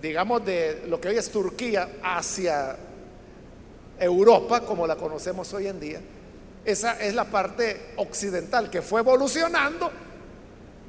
digamos 0.00 0.44
de 0.44 0.84
lo 0.86 1.00
que 1.00 1.08
hoy 1.08 1.16
es 1.16 1.30
Turquía 1.30 1.88
hacia 2.02 2.76
Europa, 3.98 4.60
como 4.62 4.86
la 4.86 4.96
conocemos 4.96 5.52
hoy 5.52 5.66
en 5.66 5.80
día, 5.80 6.00
esa 6.64 7.00
es 7.00 7.14
la 7.14 7.24
parte 7.24 7.92
occidental 7.96 8.70
que 8.70 8.82
fue 8.82 9.00
evolucionando 9.00 9.90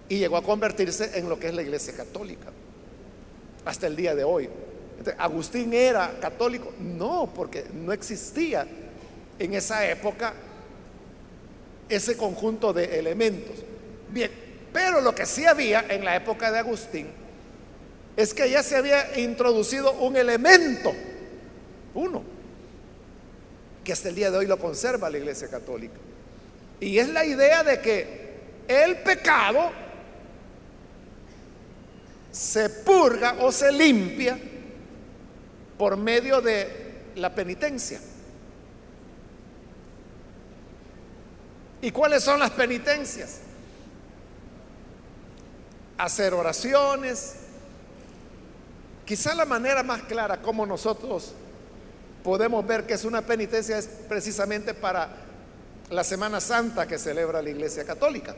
y 0.08 0.18
llegó 0.18 0.38
a 0.38 0.44
convertirse 0.44 1.18
en 1.18 1.30
lo 1.30 1.40
que 1.40 1.48
es 1.48 1.54
la 1.54 1.62
iglesia 1.62 1.94
católica 1.96 2.48
hasta 3.66 3.88
el 3.88 3.96
día 3.96 4.16
de 4.16 4.24
hoy. 4.24 4.50
Agustín 5.18 5.74
era 5.74 6.20
católico, 6.20 6.74
no, 6.80 7.32
porque 7.34 7.66
no 7.74 7.94
existía 7.94 8.68
en 9.38 9.54
esa 9.54 9.88
época 9.90 10.34
ese 11.88 12.18
conjunto 12.18 12.74
de 12.74 13.00
elementos. 13.00 13.56
Bien, 14.12 14.49
pero 14.72 15.02
lo 15.02 15.16
que 15.16 15.26
sí 15.26 15.46
había 15.46 15.86
en 15.90 16.06
la 16.06 16.16
época 16.16 16.52
de 16.52 16.60
Agustín 16.60 17.08
es 18.16 18.34
que 18.34 18.50
ya 18.50 18.62
se 18.62 18.76
había 18.76 19.18
introducido 19.20 19.94
un 19.94 20.18
elemento, 20.18 20.94
uno, 21.94 22.24
que 23.84 23.94
hasta 23.94 24.10
el 24.10 24.16
día 24.16 24.30
de 24.30 24.38
hoy 24.38 24.46
lo 24.46 24.58
conserva 24.58 25.10
la 25.10 25.18
Iglesia 25.18 25.48
Católica. 25.48 25.96
Y 26.80 27.00
es 27.00 27.10
la 27.10 27.26
idea 27.26 27.64
de 27.64 27.80
que 27.80 28.30
el 28.68 28.98
pecado 28.98 29.72
se 32.32 32.70
purga 32.70 33.38
o 33.40 33.52
se 33.52 33.72
limpia 33.72 34.38
por 35.78 35.98
medio 35.98 36.42
de 36.42 36.68
la 37.16 37.34
penitencia. 37.34 38.00
¿Y 41.82 41.92
cuáles 41.92 42.24
son 42.24 42.40
las 42.40 42.52
penitencias? 42.52 43.40
Hacer 46.00 46.34
oraciones. 46.34 47.36
Quizá 49.06 49.36
la 49.36 49.46
manera 49.46 49.84
más 49.84 50.02
clara 50.04 50.42
como 50.42 50.66
nosotros 50.66 51.34
podemos 52.24 52.66
ver 52.66 52.86
que 52.86 52.94
es 52.94 53.06
una 53.06 53.22
penitencia 53.22 53.78
es 53.78 53.88
precisamente 53.88 54.74
para 54.74 55.10
la 55.90 56.04
Semana 56.04 56.40
Santa 56.40 56.88
que 56.88 56.98
celebra 56.98 57.42
la 57.42 57.50
Iglesia 57.50 57.86
Católica. 57.86 58.36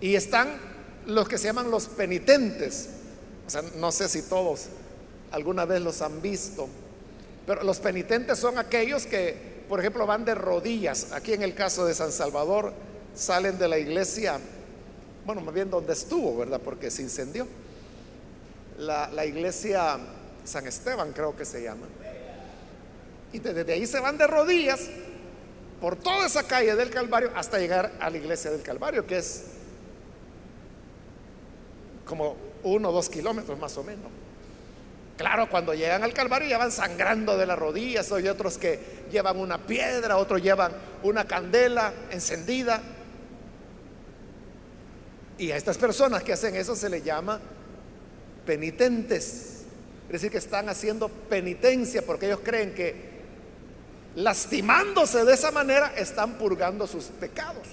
Y 0.00 0.14
están 0.14 0.58
los 1.06 1.28
que 1.28 1.38
se 1.38 1.44
llaman 1.44 1.70
los 1.70 1.86
penitentes. 1.86 2.90
O 3.46 3.50
sea, 3.50 3.62
no 3.76 3.90
sé 3.92 4.08
si 4.08 4.22
todos 4.22 4.66
alguna 5.32 5.64
vez 5.64 5.80
los 5.80 6.02
han 6.02 6.20
visto, 6.20 6.68
pero 7.46 7.62
los 7.62 7.78
penitentes 7.78 8.38
son 8.38 8.58
aquellos 8.58 9.06
que, 9.06 9.64
por 9.68 9.80
ejemplo, 9.80 10.06
van 10.06 10.24
de 10.24 10.34
rodillas. 10.34 11.12
Aquí 11.12 11.32
en 11.32 11.42
el 11.42 11.54
caso 11.54 11.86
de 11.86 11.94
San 11.94 12.12
Salvador, 12.12 12.72
salen 13.14 13.58
de 13.58 13.68
la 13.68 13.78
iglesia, 13.78 14.38
bueno, 15.28 15.42
más 15.42 15.52
bien 15.52 15.68
donde 15.68 15.92
estuvo, 15.92 16.38
¿verdad? 16.38 16.58
Porque 16.58 16.90
se 16.90 17.02
incendió. 17.02 17.46
La, 18.78 19.10
la 19.10 19.26
iglesia 19.26 19.98
San 20.42 20.66
Esteban 20.66 21.12
creo 21.12 21.36
que 21.36 21.44
se 21.44 21.62
llama. 21.62 21.86
Y 23.34 23.38
desde 23.38 23.70
ahí 23.70 23.86
se 23.86 24.00
van 24.00 24.16
de 24.16 24.26
rodillas 24.26 24.80
por 25.82 25.96
toda 25.96 26.24
esa 26.24 26.44
calle 26.44 26.74
del 26.74 26.88
Calvario 26.88 27.30
hasta 27.36 27.58
llegar 27.58 27.92
a 28.00 28.08
la 28.08 28.16
iglesia 28.16 28.50
del 28.50 28.62
Calvario, 28.62 29.06
que 29.06 29.18
es 29.18 29.44
como 32.06 32.34
uno 32.62 32.88
o 32.88 32.92
dos 32.92 33.10
kilómetros 33.10 33.58
más 33.58 33.76
o 33.76 33.84
menos. 33.84 34.10
Claro, 35.18 35.50
cuando 35.50 35.74
llegan 35.74 36.04
al 36.04 36.14
Calvario 36.14 36.48
ya 36.48 36.56
van 36.56 36.72
sangrando 36.72 37.36
de 37.36 37.44
las 37.44 37.58
rodillas, 37.58 38.10
hay 38.12 38.28
otros 38.28 38.56
que 38.56 38.80
llevan 39.12 39.36
una 39.36 39.58
piedra, 39.58 40.16
otros 40.16 40.40
llevan 40.40 40.72
una 41.02 41.26
candela 41.26 41.92
encendida. 42.12 42.80
Y 45.38 45.52
a 45.52 45.56
estas 45.56 45.78
personas 45.78 46.22
que 46.22 46.32
hacen 46.32 46.54
eso 46.56 46.74
se 46.74 46.88
les 46.88 47.04
llama 47.04 47.40
penitentes. 48.44 49.62
Es 50.06 50.12
decir, 50.12 50.30
que 50.30 50.38
están 50.38 50.68
haciendo 50.68 51.08
penitencia 51.08 52.02
porque 52.02 52.26
ellos 52.26 52.40
creen 52.42 52.74
que 52.74 53.18
lastimándose 54.18 55.24
de 55.24 55.34
esa 55.34 55.50
manera, 55.50 55.92
están 55.96 56.38
purgando 56.38 56.86
sus 56.86 57.04
pecados. 57.04 57.66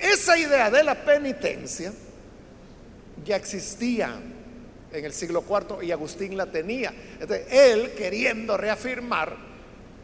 esa 0.00 0.38
idea 0.38 0.70
de 0.70 0.82
la 0.82 1.04
penitencia 1.04 1.92
ya 3.24 3.36
existía 3.36 4.18
en 4.92 5.04
el 5.04 5.12
siglo 5.12 5.44
IV 5.46 5.82
y 5.82 5.90
Agustín 5.90 6.36
la 6.36 6.46
tenía. 6.46 6.94
él, 7.50 7.92
queriendo 7.92 8.56
reafirmar 8.56 9.36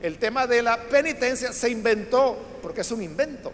el 0.03 0.19
tema 0.19 0.47
de 0.47 0.63
la 0.63 0.77
penitencia, 0.77 1.53
se 1.53 1.71
inventó, 1.71 2.59
porque 2.61 2.83
es 2.83 2.91
un 2.91 3.03
invento, 3.03 3.53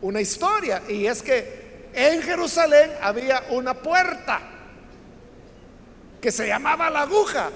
una 0.00 0.20
historia. 0.20 0.82
Y 0.88 1.06
es 1.06 1.22
que 1.22 1.88
en 1.92 2.22
Jerusalén 2.22 2.92
había 3.00 3.44
una 3.50 3.74
puerta 3.74 4.40
que 6.20 6.30
se 6.30 6.46
llamaba 6.46 6.90
la 6.90 7.02
aguja 7.02 7.50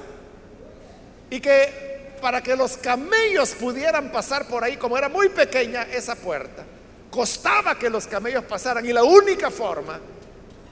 y 1.29 1.41
que 1.41 2.17
para 2.21 2.43
que 2.43 2.57
los 2.57 2.77
camellos 2.77 3.53
pudieran 3.53 4.13
pasar 4.13 4.47
por 4.47 4.63
ahí, 4.63 4.77
como 4.77 4.97
era 4.97 5.09
muy 5.09 5.29
pequeña 5.31 5.83
esa 5.83 6.15
puerta, 6.15 6.65
costaba 7.11 7.79
que 7.79 7.91
los 7.91 8.07
camellos 8.07 8.45
pasaran 8.45 8.85
y 8.85 8.93
la 8.93 9.03
única 9.03 9.51
forma 9.51 9.99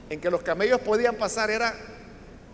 en 0.09 0.19
que 0.21 0.29
los 0.29 0.41
camellos 0.41 0.79
podían 0.81 1.15
pasar 1.15 1.51
era 1.51 1.73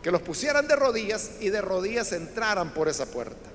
que 0.02 0.12
los 0.12 0.22
pusieran 0.22 0.68
de 0.68 0.76
rodillas 0.76 1.32
y 1.40 1.50
de 1.50 1.62
rodillas 1.62 2.12
entraran 2.12 2.74
por 2.74 2.88
esa 2.88 3.06
puerta. 3.06 3.50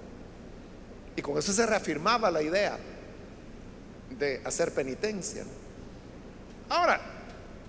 Y 1.17 1.23
con 1.23 1.39
eso 1.39 1.53
se 1.53 1.67
reafirmaba 1.67 2.31
la 2.31 2.43
idea 2.43 2.79
de 4.21 4.41
hacer 4.45 4.73
penitencia. 4.73 5.43
Ahora, 6.69 7.01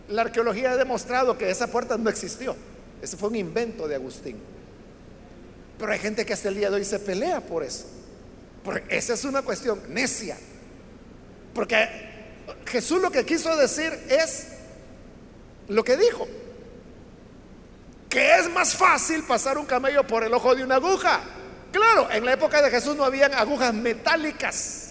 la 0.09 0.21
arqueología 0.23 0.71
ha 0.71 0.77
demostrado 0.77 1.37
que 1.37 1.49
esa 1.49 1.67
puerta 1.67 1.97
no 1.97 2.09
existió. 2.09 2.55
Ese 3.01 3.17
fue 3.17 3.29
un 3.29 3.37
invento 3.37 3.87
de 3.87 3.95
Agustín. 3.95 4.37
Pero 5.79 5.91
hay 5.91 5.97
gente 5.97 6.25
que 6.25 6.33
hasta 6.33 6.49
el 6.49 6.55
día 6.55 6.69
de 6.69 6.75
hoy 6.75 6.85
se 6.85 6.99
pelea 6.99 7.41
por 7.41 7.63
eso. 7.63 7.85
Porque 8.63 8.95
esa 8.95 9.13
es 9.13 9.25
una 9.25 9.41
cuestión 9.41 9.81
necia. 9.87 10.37
Porque 11.55 11.87
Jesús 12.67 13.01
lo 13.01 13.09
que 13.09 13.25
quiso 13.25 13.55
decir 13.55 13.91
es 14.07 14.49
lo 15.67 15.83
que 15.83 15.97
dijo. 15.97 16.27
Que 18.07 18.35
es 18.35 18.49
más 18.51 18.75
fácil 18.75 19.23
pasar 19.23 19.57
un 19.57 19.65
camello 19.65 20.05
por 20.05 20.23
el 20.23 20.33
ojo 20.33 20.53
de 20.53 20.63
una 20.63 20.75
aguja. 20.75 21.21
Claro, 21.71 22.11
en 22.11 22.25
la 22.25 22.33
época 22.33 22.61
de 22.61 22.69
Jesús 22.69 22.95
no 22.95 23.05
habían 23.05 23.33
agujas 23.33 23.73
metálicas 23.73 24.90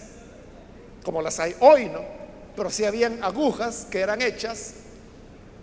como 1.04 1.22
las 1.22 1.38
hay 1.40 1.54
hoy, 1.60 1.86
¿no? 1.86 2.00
Pero 2.56 2.70
sí 2.70 2.84
habían 2.84 3.22
agujas 3.22 3.86
que 3.90 4.00
eran 4.00 4.20
hechas 4.22 4.74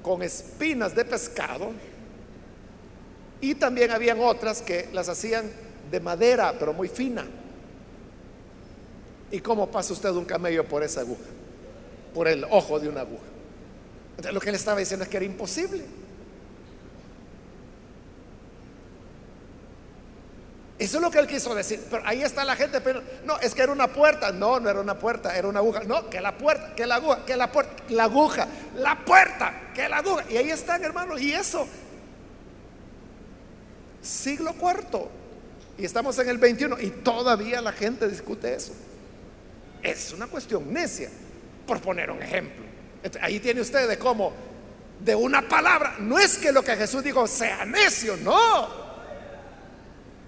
con 0.02 0.24
espinas 0.24 0.96
de 0.96 1.06
pescado 1.06 1.72
y 3.42 3.56
también 3.56 3.92
habían 3.92 4.20
otras 4.20 4.62
que 4.62 4.90
las 4.94 5.10
hacían 5.10 5.52
de 5.92 6.00
madera, 6.00 6.56
pero 6.58 6.74
muy 6.74 6.88
fina. 6.88 7.26
¿Y 9.30 9.40
cómo 9.40 9.70
pasa 9.70 9.94
usted 9.94 10.10
un 10.12 10.26
camello 10.26 10.66
por 10.66 10.84
esa 10.84 11.02
aguja? 11.02 11.30
Por 12.14 12.28
el 12.28 12.46
ojo 12.46 12.80
de 12.80 12.90
una 12.90 13.02
aguja. 13.02 13.26
Entonces 14.12 14.34
lo 14.34 14.40
que 14.40 14.50
él 14.50 14.56
estaba 14.56 14.80
diciendo 14.80 15.04
es 15.04 15.10
que 15.10 15.18
era 15.18 15.26
imposible. 15.26 15.84
Eso 20.80 20.98
es 20.98 21.02
lo 21.02 21.10
que 21.10 21.20
él 21.20 21.28
quiso 21.28 21.56
decir. 21.56 21.84
Pero 21.90 22.04
ahí 22.06 22.22
está 22.22 22.46
la 22.46 22.56
gente, 22.56 22.82
pero 22.82 23.02
no, 23.26 23.40
es 23.40 23.56
que 23.56 23.64
era 23.64 23.72
una 23.72 23.88
puerta. 23.88 24.32
No, 24.32 24.60
no 24.60 24.70
era 24.70 24.80
una 24.80 25.00
puerta, 25.00 25.36
era 25.36 25.48
una 25.48 25.60
aguja. 25.60 25.84
No, 25.84 26.10
que 26.10 26.22
la 26.22 26.38
puerta, 26.38 26.76
que 26.76 26.86
la 26.86 26.96
aguja, 26.96 27.26
que 27.26 27.36
la 27.36 27.52
puerta, 27.52 27.84
la 27.90 28.04
aguja, 28.04 28.48
la 28.76 29.04
puerta, 29.04 29.72
que 29.74 29.90
la 29.90 29.98
aguja. 29.98 30.24
Y 30.30 30.38
ahí 30.38 30.52
están, 30.52 30.84
hermanos. 30.84 31.20
Y 31.22 31.34
eso 31.34 31.68
siglo 34.08 34.54
cuarto. 34.54 35.10
Y 35.78 35.86
estamos 35.86 36.18
en 36.20 36.30
el 36.30 36.38
21 36.38 36.80
y 36.80 36.90
todavía 36.90 37.62
la 37.62 37.72
gente 37.72 38.08
discute 38.08 38.56
eso. 38.56 38.74
Es 39.84 40.12
una 40.12 40.28
cuestión 40.28 40.74
necia, 40.74 41.10
por 41.68 41.80
poner 41.82 42.10
un 42.10 42.22
ejemplo. 42.22 42.66
Ahí 43.22 43.40
tiene 43.40 43.62
usted 43.62 43.88
de 43.88 43.98
cómo 43.98 44.34
de 45.00 45.14
una 45.14 45.48
palabra. 45.48 45.98
No 46.00 46.18
es 46.18 46.38
que 46.38 46.52
lo 46.52 46.64
que 46.64 46.76
Jesús 46.76 47.04
dijo 47.04 47.28
sea 47.28 47.64
necio, 47.66 48.18
no. 48.18 48.87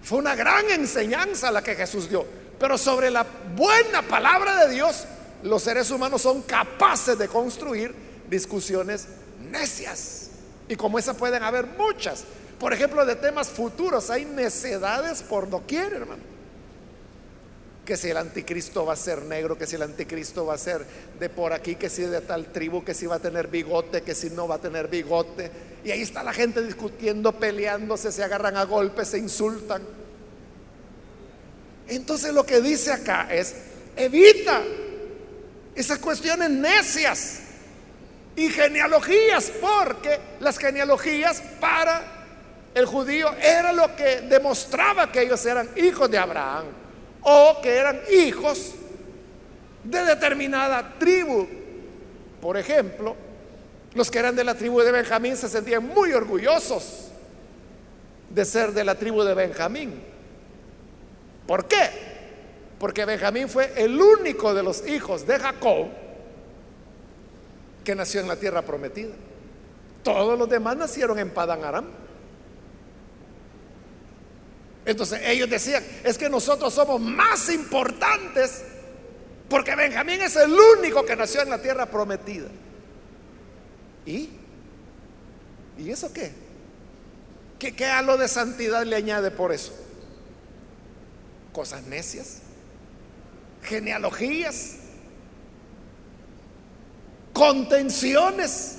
Fue 0.01 0.17
una 0.17 0.35
gran 0.35 0.69
enseñanza 0.69 1.51
la 1.51 1.63
que 1.63 1.75
Jesús 1.75 2.09
dio. 2.09 2.25
Pero 2.59 2.77
sobre 2.77 3.09
la 3.09 3.25
buena 3.55 4.01
palabra 4.01 4.65
de 4.65 4.73
Dios, 4.73 5.05
los 5.43 5.63
seres 5.63 5.91
humanos 5.91 6.21
son 6.21 6.41
capaces 6.41 7.17
de 7.17 7.27
construir 7.27 7.93
discusiones 8.29 9.07
necias. 9.49 10.29
Y 10.67 10.75
como 10.75 10.99
esa 10.99 11.13
pueden 11.13 11.43
haber 11.43 11.65
muchas. 11.65 12.23
Por 12.59 12.73
ejemplo, 12.73 13.05
de 13.05 13.15
temas 13.15 13.47
futuros, 13.47 14.09
hay 14.09 14.25
necedades 14.25 15.23
por 15.23 15.49
doquier, 15.49 15.93
hermano 15.93 16.38
que 17.89 17.97
si 17.97 18.11
el 18.11 18.17
anticristo 18.17 18.85
va 18.85 18.93
a 18.93 18.95
ser 18.95 19.23
negro, 19.23 19.57
que 19.57 19.65
si 19.65 19.75
el 19.75 19.81
anticristo 19.81 20.45
va 20.45 20.53
a 20.53 20.57
ser 20.59 20.85
de 21.19 21.27
por 21.27 21.53
aquí, 21.53 21.73
que 21.73 21.89
si 21.89 22.03
de 22.03 22.21
tal 22.21 22.51
tribu, 22.51 22.83
que 22.83 22.93
si 22.93 23.07
va 23.07 23.15
a 23.15 23.19
tener 23.19 23.47
bigote, 23.47 24.03
que 24.03 24.13
si 24.13 24.29
no 24.29 24.47
va 24.47 24.55
a 24.55 24.61
tener 24.61 24.87
bigote. 24.87 25.49
Y 25.83 25.89
ahí 25.89 26.03
está 26.03 26.21
la 26.21 26.31
gente 26.31 26.61
discutiendo, 26.61 27.31
peleándose, 27.31 28.11
se 28.11 28.23
agarran 28.23 28.57
a 28.57 28.65
golpes, 28.65 29.07
se 29.07 29.17
insultan. 29.17 29.81
Entonces 31.87 32.31
lo 32.31 32.45
que 32.45 32.61
dice 32.61 32.91
acá 32.91 33.27
es, 33.31 33.55
evita 33.95 34.61
esas 35.73 35.97
cuestiones 35.97 36.51
necias 36.51 37.39
y 38.35 38.49
genealogías, 38.49 39.51
porque 39.59 40.19
las 40.41 40.59
genealogías 40.59 41.41
para 41.59 42.03
el 42.75 42.85
judío 42.85 43.33
era 43.41 43.73
lo 43.73 43.95
que 43.95 44.21
demostraba 44.21 45.11
que 45.11 45.23
ellos 45.23 45.43
eran 45.47 45.67
hijos 45.75 46.11
de 46.11 46.19
Abraham 46.19 46.65
o 47.21 47.59
que 47.61 47.75
eran 47.75 47.99
hijos 48.11 48.73
de 49.83 50.03
determinada 50.05 50.95
tribu. 50.97 51.47
Por 52.41 52.57
ejemplo, 52.57 53.15
los 53.93 54.09
que 54.11 54.19
eran 54.19 54.35
de 54.35 54.43
la 54.43 54.55
tribu 54.55 54.81
de 54.81 54.91
Benjamín 54.91 55.35
se 55.35 55.49
sentían 55.49 55.85
muy 55.85 56.13
orgullosos 56.13 57.09
de 58.29 58.45
ser 58.45 58.71
de 58.71 58.83
la 58.83 58.95
tribu 58.95 59.23
de 59.23 59.33
Benjamín. 59.33 60.01
¿Por 61.47 61.65
qué? 61.65 61.89
Porque 62.77 63.05
Benjamín 63.05 63.49
fue 63.49 63.73
el 63.75 63.99
único 63.99 64.53
de 64.53 64.63
los 64.63 64.87
hijos 64.87 65.25
de 65.25 65.39
Jacob 65.39 65.87
que 67.83 67.95
nació 67.95 68.21
en 68.21 68.27
la 68.27 68.35
tierra 68.35 68.61
prometida. 68.61 69.13
Todos 70.03 70.37
los 70.37 70.47
demás 70.47 70.77
nacieron 70.77 71.19
en 71.19 71.31
Padán 71.31 71.63
Aram. 71.63 71.85
Entonces 74.89 75.21
ellos 75.23 75.47
decían, 75.47 75.83
es 76.03 76.17
que 76.17 76.29
nosotros 76.29 76.73
somos 76.73 76.99
más 76.99 77.49
importantes 77.49 78.63
porque 79.47 79.75
Benjamín 79.75 80.19
es 80.21 80.35
el 80.35 80.51
único 80.51 81.05
que 81.05 81.15
nació 81.15 81.41
en 81.41 81.51
la 81.51 81.61
tierra 81.61 81.85
prometida. 81.85 82.47
¿Y? 84.05 84.31
¿Y 85.77 85.91
eso 85.91 86.11
qué? 86.11 86.31
¿Qué, 87.59 87.75
qué 87.75 87.85
a 87.85 88.01
lo 88.01 88.17
de 88.17 88.27
santidad 88.27 88.83
le 88.83 88.95
añade 88.95 89.29
por 89.29 89.51
eso? 89.51 89.73
Cosas 91.53 91.83
necias, 91.83 92.39
genealogías, 93.61 94.77
contenciones. 97.33 98.77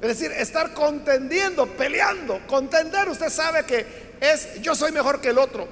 Es 0.00 0.08
decir, 0.08 0.32
estar 0.32 0.72
contendiendo, 0.72 1.66
peleando. 1.76 2.40
Contender, 2.46 3.08
usted 3.08 3.28
sabe 3.28 3.64
que 3.64 4.01
es 4.22 4.62
yo 4.62 4.74
soy 4.76 4.92
mejor 4.92 5.20
que 5.20 5.30
el 5.30 5.38
otro. 5.38 5.66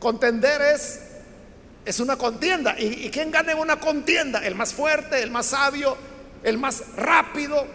Contender 0.00 0.62
es, 0.62 1.00
es 1.84 2.00
una 2.00 2.16
contienda. 2.16 2.74
¿Y, 2.78 3.06
¿Y 3.06 3.10
quién 3.10 3.30
gana 3.30 3.52
en 3.52 3.58
una 3.58 3.78
contienda? 3.78 4.44
El 4.44 4.54
más 4.54 4.72
fuerte, 4.72 5.22
el 5.22 5.30
más 5.30 5.46
sabio, 5.46 5.96
el 6.42 6.56
más 6.56 6.82
rápido. 6.96 7.66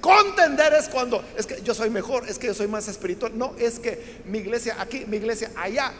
Contender 0.00 0.74
es 0.74 0.88
cuando 0.88 1.24
es 1.36 1.46
que 1.46 1.60
yo 1.62 1.74
soy 1.74 1.90
mejor, 1.90 2.28
es 2.28 2.38
que 2.38 2.48
yo 2.48 2.54
soy 2.54 2.68
más 2.68 2.86
espiritual. 2.86 3.36
No, 3.36 3.54
es 3.58 3.80
que 3.80 4.20
mi 4.26 4.38
iglesia 4.38 4.76
aquí, 4.78 5.04
mi 5.06 5.16
iglesia 5.16 5.50
allá. 5.56 5.92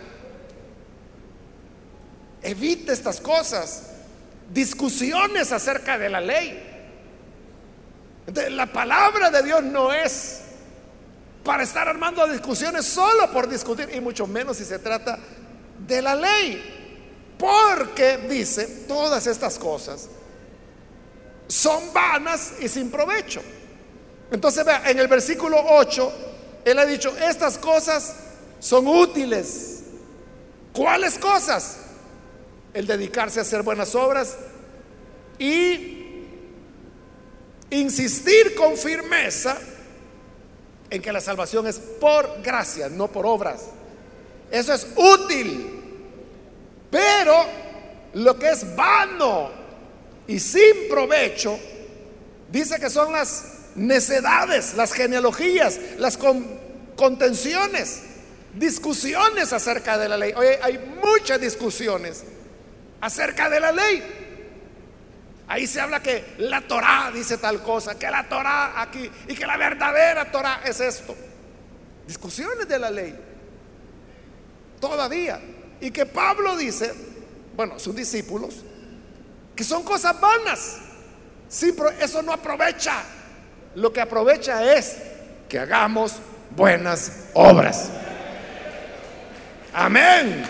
Evite 2.43 2.93
estas 2.93 3.21
cosas. 3.21 3.87
Discusiones 4.53 5.51
acerca 5.51 5.99
de 5.99 6.09
la 6.11 6.21
ley. 6.21 6.67
la 8.51 8.67
palabra 8.67 9.31
de 9.31 9.43
Dios 9.43 9.63
no 9.65 9.93
es 9.93 10.40
para 11.45 11.63
estar 11.63 11.89
armando 11.89 12.27
discusiones 12.27 12.87
solo 12.87 13.31
por 13.33 13.49
discutir, 13.49 13.89
y 13.95 14.01
mucho 14.01 14.27
menos 14.27 14.59
si 14.59 14.65
se 14.65 14.79
trata 14.79 15.19
de 15.87 16.03
la 16.03 16.15
ley. 16.15 17.35
Porque 17.39 18.19
dice, 18.29 18.85
todas 18.87 19.27
estas 19.27 19.59
cosas 19.59 20.09
son 21.49 21.93
vanas 21.93 22.55
y 22.61 22.69
sin 22.69 22.91
provecho. 22.91 23.43
Entonces 24.31 24.65
vea, 24.65 24.89
en 24.91 24.99
el 24.99 25.09
versículo 25.09 25.57
8, 25.71 26.13
él 26.65 26.79
ha 26.79 26.85
dicho, 26.85 27.17
estas 27.17 27.59
cosas 27.59 28.15
son 28.61 28.87
útiles. 28.87 29.83
¿Cuáles 30.73 31.19
cosas? 31.19 31.79
El 32.75 32.87
dedicarse 32.87 33.39
a 33.41 33.43
hacer 33.43 33.63
buenas 33.63 33.95
obras 33.95 34.37
y 35.39 36.27
insistir 37.71 38.55
con 38.55 38.77
firmeza 38.77 39.59
en 40.91 41.01
que 41.01 41.13
la 41.13 41.21
salvación 41.21 41.67
es 41.67 41.79
por 41.79 42.43
gracia, 42.43 42.89
no 42.89 43.09
por 43.09 43.25
obras. 43.25 43.67
Eso 44.51 44.75
es 44.75 44.87
útil. 44.97 45.81
Pero 46.91 47.35
lo 48.15 48.39
que 48.39 48.51
es 48.51 48.75
vano 48.75 49.51
y 50.27 50.39
sin 50.41 50.89
provecho, 50.89 51.59
dice 52.51 52.79
que 52.79 52.91
son 52.91 53.13
las 53.13 53.45
necedades, 53.77 54.75
las 54.75 54.93
genealogías, 54.93 55.79
las 55.99 56.19
contenciones, 56.97 58.03
discusiones 58.55 59.53
acerca 59.53 59.97
de 59.97 60.09
la 60.09 60.17
ley. 60.17 60.33
Hoy 60.37 60.47
hay 60.63 60.79
muchas 61.03 61.41
discusiones 61.41 62.25
acerca 63.01 63.49
de 63.49 63.61
la 63.61 63.73
ley. 63.73 64.03
Ahí 65.51 65.67
se 65.67 65.81
habla 65.81 66.01
que 66.01 66.37
la 66.39 66.61
Torá 66.61 67.11
dice 67.13 67.37
tal 67.37 67.61
cosa, 67.61 67.99
que 67.99 68.09
la 68.09 68.29
Torá 68.29 68.81
aquí 68.81 69.11
y 69.27 69.35
que 69.35 69.45
la 69.45 69.57
verdadera 69.57 70.31
Torá 70.31 70.61
es 70.65 70.79
esto. 70.79 71.17
Discusiones 72.07 72.69
de 72.69 72.79
la 72.79 72.89
ley. 72.89 73.19
Todavía. 74.81 75.41
Y 75.81 75.91
que 75.91 76.07
Pablo 76.07 76.57
dice, 76.57 76.95
bueno, 77.57 77.81
sus 77.81 77.97
discípulos, 77.97 78.63
que 79.57 79.65
son 79.65 79.83
cosas 79.83 80.21
vanas. 80.21 80.77
Sí, 81.49 81.75
pero 81.77 81.91
eso 81.91 82.23
no 82.23 82.33
aprovecha. 82.33 83.03
Lo 83.75 83.93
que 83.93 84.01
aprovecha 84.01 84.73
es 84.73 84.99
que 85.49 85.59
hagamos 85.59 86.15
buenas 86.55 87.25
obras. 87.35 87.91
Amén. 89.75 90.45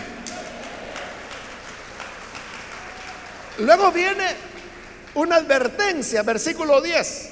Luego 3.57 3.91
viene 3.91 4.50
una 5.15 5.37
advertencia, 5.37 6.23
versículo 6.23 6.81
10. 6.81 7.29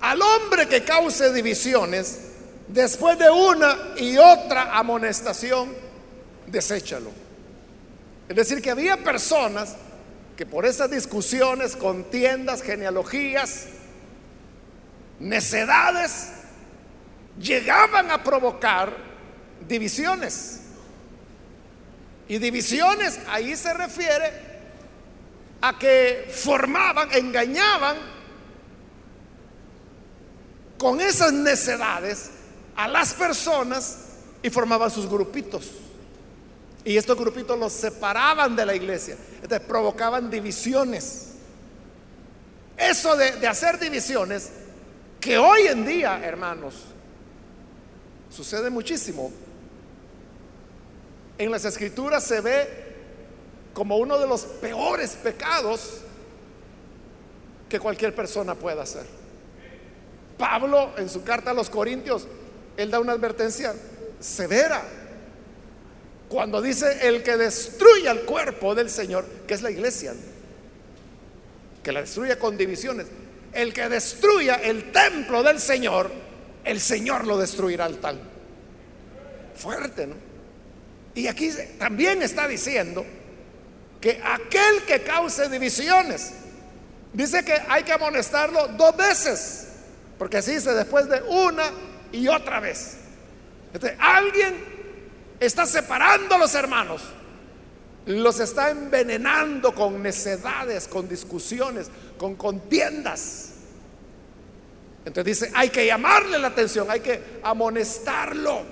Al 0.00 0.20
hombre 0.22 0.68
que 0.68 0.84
cause 0.84 1.32
divisiones, 1.32 2.20
después 2.68 3.18
de 3.18 3.30
una 3.30 3.76
y 3.96 4.16
otra 4.16 4.76
amonestación, 4.76 5.74
deséchalo. 6.46 7.10
Es 8.28 8.36
decir, 8.36 8.62
que 8.62 8.70
había 8.70 8.96
personas 8.98 9.74
que 10.36 10.46
por 10.46 10.66
esas 10.66 10.90
discusiones, 10.90 11.74
contiendas, 11.74 12.62
genealogías, 12.62 13.66
necedades, 15.18 16.28
llegaban 17.40 18.10
a 18.10 18.22
provocar 18.22 18.94
divisiones. 19.66 20.60
Y 22.28 22.38
divisiones 22.38 23.18
ahí 23.28 23.56
se 23.56 23.72
refiere 23.74 24.47
a 25.60 25.78
que 25.78 26.28
formaban, 26.32 27.12
engañaban 27.12 27.96
con 30.78 31.00
esas 31.00 31.32
necedades 31.32 32.30
a 32.76 32.86
las 32.86 33.14
personas 33.14 33.98
y 34.42 34.50
formaban 34.50 34.90
sus 34.90 35.08
grupitos. 35.08 35.70
Y 36.84 36.96
estos 36.96 37.18
grupitos 37.18 37.58
los 37.58 37.72
separaban 37.72 38.54
de 38.54 38.64
la 38.64 38.74
iglesia. 38.74 39.16
Entonces 39.42 39.60
provocaban 39.66 40.30
divisiones. 40.30 41.32
Eso 42.76 43.16
de, 43.16 43.32
de 43.32 43.46
hacer 43.48 43.80
divisiones, 43.80 44.50
que 45.20 45.36
hoy 45.36 45.66
en 45.66 45.84
día, 45.84 46.24
hermanos, 46.24 46.74
sucede 48.30 48.70
muchísimo. 48.70 49.32
En 51.36 51.50
las 51.50 51.64
escrituras 51.64 52.22
se 52.22 52.40
ve 52.40 52.87
como 53.72 53.96
uno 53.96 54.18
de 54.18 54.26
los 54.26 54.42
peores 54.42 55.12
pecados 55.22 55.98
que 57.68 57.78
cualquier 57.78 58.14
persona 58.14 58.54
pueda 58.54 58.82
hacer. 58.82 59.04
Pablo 60.36 60.92
en 60.96 61.08
su 61.08 61.22
carta 61.22 61.50
a 61.50 61.54
los 61.54 61.68
Corintios, 61.68 62.26
él 62.76 62.90
da 62.90 63.00
una 63.00 63.12
advertencia 63.12 63.74
severa 64.20 64.82
cuando 66.28 66.60
dice 66.60 67.08
el 67.08 67.22
que 67.22 67.36
destruye 67.36 68.08
al 68.08 68.22
cuerpo 68.22 68.74
del 68.74 68.90
Señor, 68.90 69.24
que 69.46 69.54
es 69.54 69.62
la 69.62 69.70
iglesia. 69.70 70.14
que 71.82 71.92
la 71.92 72.00
destruya 72.00 72.38
con 72.38 72.56
divisiones. 72.58 73.06
El 73.52 73.72
que 73.72 73.88
destruya 73.88 74.56
el 74.56 74.92
templo 74.92 75.42
del 75.42 75.58
Señor, 75.58 76.10
el 76.64 76.80
Señor 76.80 77.26
lo 77.26 77.38
destruirá 77.38 77.86
al 77.86 77.96
tal. 77.96 78.20
Fuerte, 79.54 80.06
¿no? 80.06 80.14
Y 81.14 81.28
aquí 81.28 81.50
también 81.78 82.22
está 82.22 82.46
diciendo 82.46 83.06
que 84.00 84.20
aquel 84.24 84.82
que 84.86 85.02
cause 85.02 85.48
divisiones, 85.48 86.32
dice 87.12 87.44
que 87.44 87.54
hay 87.68 87.82
que 87.82 87.92
amonestarlo 87.92 88.68
dos 88.68 88.96
veces, 88.96 89.68
porque 90.18 90.38
así 90.38 90.54
dice 90.54 90.72
después 90.72 91.08
de 91.08 91.22
una 91.22 91.64
y 92.12 92.28
otra 92.28 92.60
vez. 92.60 92.98
alguien 93.98 94.78
está 95.40 95.66
separando 95.66 96.34
a 96.34 96.38
los 96.38 96.54
hermanos, 96.54 97.02
los 98.06 98.40
está 98.40 98.70
envenenando 98.70 99.74
con 99.74 100.02
necedades, 100.02 100.88
con 100.88 101.08
discusiones, 101.08 101.90
con 102.16 102.36
contiendas. 102.36 103.50
Entonces 105.04 105.40
dice, 105.40 105.52
hay 105.54 105.70
que 105.70 105.86
llamarle 105.86 106.38
la 106.38 106.48
atención, 106.48 106.90
hay 106.90 107.00
que 107.00 107.40
amonestarlo 107.42 108.62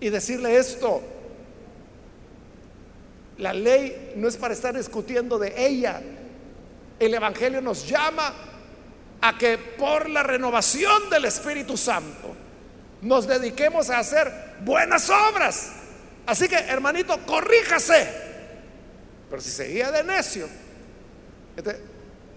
y 0.00 0.08
decirle 0.08 0.56
esto. 0.56 1.02
La 3.40 3.54
ley 3.54 4.12
no 4.16 4.28
es 4.28 4.36
para 4.36 4.52
estar 4.52 4.76
discutiendo 4.76 5.38
de 5.38 5.54
ella. 5.56 6.02
El 6.98 7.14
Evangelio 7.14 7.62
nos 7.62 7.88
llama 7.88 8.34
a 9.22 9.38
que 9.38 9.56
por 9.56 10.10
la 10.10 10.22
renovación 10.22 11.08
del 11.08 11.24
Espíritu 11.24 11.76
Santo 11.76 12.36
nos 13.00 13.26
dediquemos 13.26 13.88
a 13.88 13.98
hacer 13.98 14.30
buenas 14.62 15.08
obras. 15.08 15.72
Así 16.26 16.48
que, 16.48 16.56
hermanito, 16.56 17.18
corríjase. 17.24 18.08
Pero 19.30 19.40
si 19.40 19.50
seguía 19.50 19.90
de 19.90 20.04
necio, 20.04 20.46
este, 21.56 21.80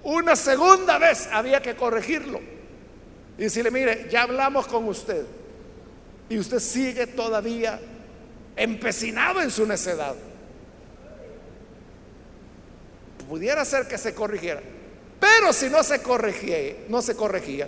una 0.04 0.38
segunda 0.38 0.98
vez 1.00 1.28
había 1.34 1.62
que 1.62 1.76
corregirlo. 1.76 2.40
Y 3.38 3.44
decirle, 3.44 3.72
mire, 3.72 4.08
ya 4.10 4.22
hablamos 4.22 4.68
con 4.68 4.88
usted 4.88 5.26
y 6.30 6.38
usted 6.38 6.60
sigue 6.60 7.08
todavía 7.08 7.78
empecinado 8.56 9.42
en 9.42 9.52
su 9.52 9.66
necedad. 9.66 10.16
Pudiera 13.28 13.64
ser 13.66 13.88
que 13.88 13.98
se 13.98 14.14
corrigiera. 14.14 14.62
Pero 15.20 15.54
si 15.54 15.70
no 15.70 15.84
se 15.84 16.02
corregía, 16.02 16.76
no 16.90 17.02
se 17.02 17.16
corregía, 17.16 17.68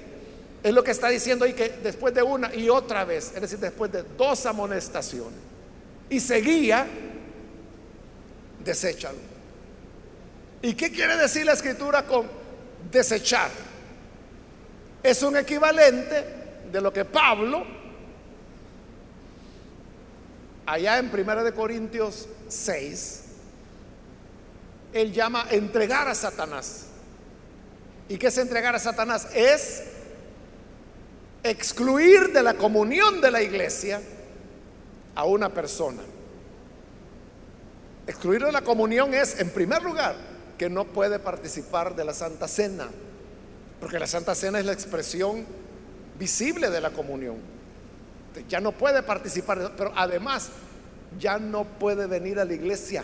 es 0.61 0.73
lo 0.73 0.83
que 0.83 0.91
está 0.91 1.09
diciendo 1.09 1.45
ahí 1.45 1.53
que 1.53 1.69
después 1.83 2.13
de 2.13 2.23
una 2.23 2.53
y 2.53 2.69
otra 2.69 3.05
vez, 3.05 3.31
es 3.35 3.41
decir, 3.41 3.59
después 3.59 3.91
de 3.91 4.03
dos 4.17 4.45
amonestaciones, 4.45 5.39
y 6.09 6.19
seguía, 6.19 6.87
deséchalo. 8.63 9.19
¿Y 10.61 10.73
qué 10.73 10.91
quiere 10.91 11.15
decir 11.17 11.45
la 11.45 11.53
escritura 11.53 12.05
con 12.05 12.27
desechar? 12.91 13.51
Es 15.03 15.21
un 15.21 15.37
equivalente 15.37 16.25
de 16.71 16.81
lo 16.81 16.91
que 16.91 17.05
Pablo 17.05 17.63
allá 20.65 20.97
en 20.97 21.09
Primera 21.09 21.43
de 21.43 21.53
Corintios 21.53 22.27
6, 22.47 23.24
él 24.95 25.11
llama 25.11 25.45
entregar 25.49 26.07
a 26.07 26.15
Satanás. 26.15 26.85
¿Y 28.09 28.17
qué 28.17 28.27
es 28.27 28.37
entregar 28.37 28.75
a 28.75 28.79
Satanás? 28.79 29.27
Es 29.33 29.83
excluir 31.43 32.33
de 32.33 32.41
la 32.41 32.55
comunión 32.55 33.21
de 33.21 33.31
la 33.31 33.41
iglesia 33.41 34.01
a 35.13 35.25
una 35.25 35.49
persona. 35.49 36.01
Excluir 38.07 38.43
de 38.43 38.51
la 38.51 38.61
comunión 38.61 39.13
es, 39.13 39.39
en 39.39 39.49
primer 39.49 39.83
lugar, 39.83 40.15
que 40.57 40.69
no 40.69 40.85
puede 40.85 41.19
participar 41.19 41.95
de 41.95 42.05
la 42.05 42.13
Santa 42.13 42.47
Cena, 42.47 42.87
porque 43.79 43.99
la 43.99 44.07
Santa 44.07 44.35
Cena 44.35 44.59
es 44.59 44.65
la 44.65 44.73
expresión 44.73 45.45
visible 46.17 46.69
de 46.69 46.81
la 46.81 46.91
comunión 46.91 47.55
ya 48.49 48.59
no 48.59 48.71
puede 48.71 49.01
participar, 49.03 49.73
pero 49.77 49.91
además 49.95 50.49
ya 51.19 51.39
no 51.39 51.63
puede 51.63 52.07
venir 52.07 52.39
a 52.39 52.45
la 52.45 52.53
iglesia. 52.53 53.03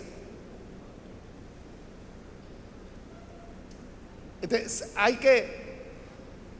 Entonces 4.42 4.90
hay 4.96 5.18
que, 5.18 5.62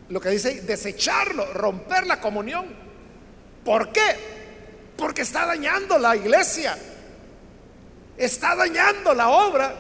lo 0.10 0.20
que 0.22 0.30
dice, 0.30 0.62
desecharlo, 0.62 1.52
romper 1.54 2.06
la 2.06 2.20
comunión. 2.20 2.66
¿Por 3.66 3.92
qué? 3.92 4.16
Porque 4.98 5.24
está 5.24 5.46
dañando 5.46 5.98
la 5.98 6.16
iglesia, 6.16 6.78
está 8.18 8.56
dañando 8.56 9.14
la 9.14 9.30
obra. 9.30 9.76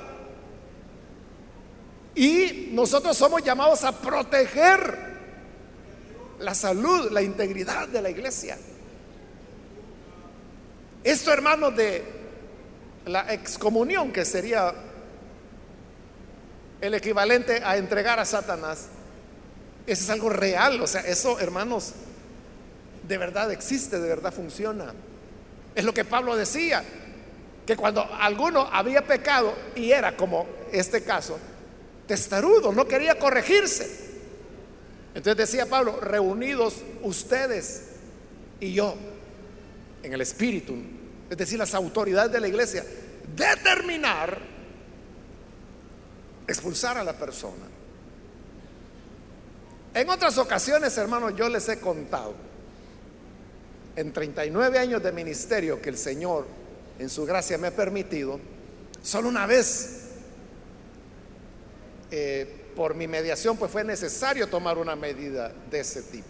Y 2.15 2.69
nosotros 2.71 3.15
somos 3.15 3.43
llamados 3.43 3.83
a 3.83 3.91
proteger 3.93 5.11
la 6.39 6.53
salud, 6.53 7.11
la 7.11 7.21
integridad 7.21 7.87
de 7.87 8.01
la 8.01 8.09
iglesia. 8.09 8.57
Esto, 11.03 11.31
hermanos, 11.31 11.75
de 11.75 12.03
la 13.05 13.33
excomunión, 13.33 14.11
que 14.11 14.25
sería 14.25 14.73
el 16.81 16.93
equivalente 16.95 17.61
a 17.63 17.77
entregar 17.77 18.19
a 18.19 18.25
Satanás, 18.25 18.87
eso 19.85 20.03
es 20.03 20.09
algo 20.09 20.29
real. 20.29 20.81
O 20.81 20.87
sea, 20.87 21.01
eso, 21.01 21.39
hermanos, 21.39 21.93
de 23.07 23.17
verdad 23.17 23.51
existe, 23.51 23.99
de 23.99 24.09
verdad 24.09 24.33
funciona. 24.33 24.93
Es 25.75 25.85
lo 25.85 25.93
que 25.93 26.03
Pablo 26.03 26.35
decía, 26.35 26.83
que 27.65 27.75
cuando 27.75 28.03
alguno 28.19 28.67
había 28.71 29.05
pecado 29.05 29.53
y 29.75 29.91
era 29.91 30.17
como 30.17 30.47
este 30.71 31.03
caso, 31.03 31.37
testarudo, 32.07 32.73
no 32.73 32.87
quería 32.87 33.17
corregirse. 33.17 34.09
Entonces 35.13 35.37
decía 35.37 35.65
Pablo, 35.67 35.99
reunidos 35.99 36.77
ustedes 37.03 37.83
y 38.59 38.73
yo 38.73 38.95
en 40.03 40.13
el 40.13 40.21
espíritu, 40.21 40.75
es 41.29 41.37
decir, 41.37 41.59
las 41.59 41.73
autoridades 41.75 42.31
de 42.31 42.39
la 42.39 42.47
iglesia, 42.47 42.83
determinar 43.35 44.50
expulsar 46.51 46.97
a 46.97 47.03
la 47.03 47.13
persona. 47.13 47.65
En 49.93 50.09
otras 50.09 50.37
ocasiones, 50.37 50.97
hermanos, 50.97 51.33
yo 51.35 51.49
les 51.49 51.67
he 51.67 51.79
contado, 51.79 52.33
en 53.95 54.13
39 54.13 54.79
años 54.79 55.03
de 55.03 55.11
ministerio 55.11 55.81
que 55.81 55.89
el 55.89 55.97
Señor 55.97 56.45
en 56.97 57.09
su 57.09 57.25
gracia 57.25 57.57
me 57.57 57.67
ha 57.67 57.75
permitido, 57.75 58.39
solo 59.01 59.27
una 59.27 59.45
vez, 59.45 60.01
eh, 62.09 62.57
por 62.75 62.95
mi 62.95 63.07
mediación, 63.07 63.57
pues 63.57 63.69
fue 63.69 63.83
necesario 63.83 64.47
tomar 64.47 64.77
una 64.77 64.95
medida 64.95 65.51
de 65.69 65.79
ese 65.81 66.01
tipo. 66.03 66.27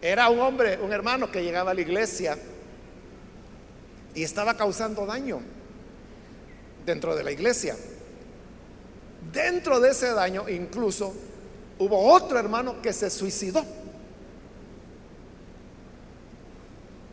Era 0.00 0.28
un 0.28 0.40
hombre, 0.40 0.78
un 0.80 0.92
hermano 0.92 1.30
que 1.30 1.42
llegaba 1.42 1.72
a 1.72 1.74
la 1.74 1.80
iglesia 1.80 2.38
y 4.14 4.22
estaba 4.22 4.56
causando 4.56 5.04
daño 5.06 5.40
dentro 6.86 7.16
de 7.16 7.24
la 7.24 7.32
iglesia. 7.32 7.76
Dentro 9.32 9.80
de 9.80 9.90
ese 9.90 10.12
daño 10.12 10.48
incluso 10.48 11.14
hubo 11.78 12.12
otro 12.12 12.38
hermano 12.38 12.80
que 12.82 12.92
se 12.92 13.10
suicidó. 13.10 13.64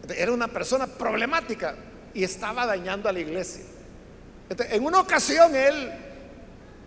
Era 0.10 0.32
una 0.32 0.48
persona 0.48 0.88
problemática 0.88 1.76
y 2.14 2.24
estaba 2.24 2.66
dañando 2.66 3.10
a 3.10 3.12
la 3.12 3.20
iglesia. 3.20 3.64
en 4.50 4.84
una 4.84 5.02
ocasión 5.02 5.56
él, 5.56 5.92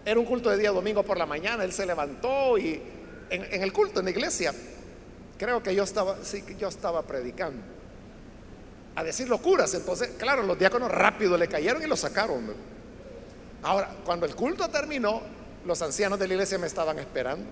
era 0.05 0.19
un 0.19 0.27
culto 0.27 0.51
de 0.51 0.57
día 0.57 0.71
domingo 0.71 1.03
por 1.03 1.19
la 1.19 1.27
mañana, 1.27 1.63
él 1.65 1.73
se 1.73 1.85
levantó 1.85 2.57
y 2.57 2.83
en, 3.29 3.63
el 3.63 3.73
culto 3.73 4.01
en 4.01 4.07
la 4.07 4.11
iglesia 4.11 4.53
Creo 5.41 5.63
que 5.63 5.75
yo 5.75 5.85
estaba, 5.85 6.19
sí, 6.23 6.45
yo 6.59 6.69
estaba 6.69 7.01
predicando. 7.01 7.63
A 8.95 9.03
decir 9.03 9.27
locuras. 9.27 9.73
Entonces, 9.73 10.11
claro, 10.19 10.43
los 10.43 10.59
diáconos 10.59 10.91
rápido 10.91 11.39
le 11.39 11.49
cayeron 11.49 11.83
y 11.83 11.87
lo 11.87 11.97
sacaron. 11.97 12.53
Ahora, 13.63 13.91
cuando 14.05 14.27
el 14.27 14.35
culto 14.35 14.69
terminó, 14.69 15.23
los 15.67 15.81
ancianos 15.83 16.19
de 16.19 16.27
la 16.27 16.35
iglesia 16.35 16.59
me 16.59 16.67
estaban 16.67 16.99
esperando. 16.99 17.45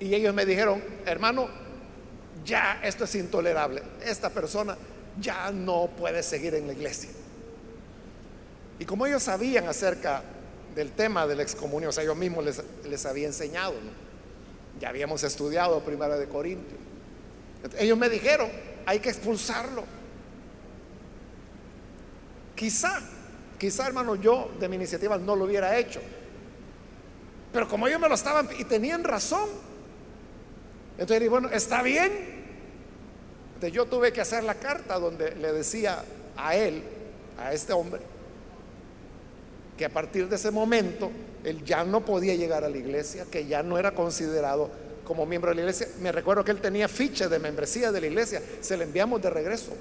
Y 0.00 0.14
ellos 0.14 0.34
me 0.34 0.44
dijeron, 0.44 0.82
hermano, 1.04 1.48
ya 2.44 2.80
esto 2.82 3.04
es 3.04 3.14
intolerable. 3.14 3.82
Esta 4.04 4.30
persona 4.30 4.76
ya 5.20 5.50
no 5.50 5.88
puede 5.96 6.22
seguir 6.22 6.54
en 6.54 6.66
la 6.66 6.72
iglesia. 6.72 7.10
Y 8.78 8.84
como 8.84 9.06
ellos 9.06 9.22
sabían 9.22 9.66
acerca 9.68 10.22
del 10.74 10.92
tema 10.92 11.26
de 11.26 11.36
la 11.36 11.42
excomunión, 11.42 11.88
o 11.88 11.92
sea, 11.92 12.04
yo 12.04 12.14
mismo 12.14 12.42
les, 12.42 12.62
les 12.88 13.06
había 13.06 13.26
enseñado. 13.26 13.74
Ya 14.80 14.90
habíamos 14.90 15.22
estudiado 15.24 15.80
Primera 15.80 16.18
de 16.18 16.28
Corintios. 16.28 16.78
Ellos 17.78 17.96
me 17.96 18.08
dijeron, 18.10 18.50
hay 18.84 19.00
que 19.00 19.08
expulsarlo. 19.08 19.84
Quizá, 22.54 23.00
quizá 23.58 23.86
hermano, 23.86 24.14
yo 24.16 24.50
de 24.58 24.68
mi 24.68 24.76
iniciativa 24.76 25.18
no 25.18 25.36
lo 25.36 25.44
hubiera 25.44 25.78
hecho. 25.78 26.00
Pero 27.52 27.68
como 27.68 27.86
ellos 27.86 28.00
me 28.00 28.08
lo 28.08 28.14
estaban 28.14 28.48
y 28.58 28.64
tenían 28.64 29.04
razón. 29.04 29.48
Entonces 30.92 31.20
dije, 31.20 31.30
bueno, 31.30 31.48
está 31.50 31.82
bien. 31.82 32.12
Entonces 33.54 33.72
yo 33.72 33.86
tuve 33.86 34.12
que 34.12 34.20
hacer 34.20 34.44
la 34.44 34.54
carta 34.54 34.98
donde 34.98 35.34
le 35.36 35.52
decía 35.52 36.04
a 36.36 36.56
él, 36.56 36.82
a 37.38 37.52
este 37.52 37.72
hombre, 37.72 38.02
que 39.76 39.84
a 39.84 39.88
partir 39.88 40.28
de 40.28 40.36
ese 40.36 40.50
momento 40.50 41.10
él 41.44 41.64
ya 41.64 41.84
no 41.84 42.04
podía 42.04 42.34
llegar 42.34 42.64
a 42.64 42.68
la 42.68 42.76
iglesia, 42.76 43.24
que 43.30 43.46
ya 43.46 43.62
no 43.62 43.78
era 43.78 43.92
considerado 43.92 44.70
como 45.04 45.24
miembro 45.24 45.50
de 45.50 45.54
la 45.54 45.60
iglesia. 45.62 45.88
Me 46.00 46.12
recuerdo 46.12 46.44
que 46.44 46.50
él 46.50 46.60
tenía 46.60 46.88
ficha 46.88 47.28
de 47.28 47.38
membresía 47.38 47.92
de 47.92 48.00
la 48.00 48.06
iglesia, 48.06 48.42
se 48.60 48.76
la 48.76 48.84
enviamos 48.84 49.22
de 49.22 49.30
regreso. 49.30 49.72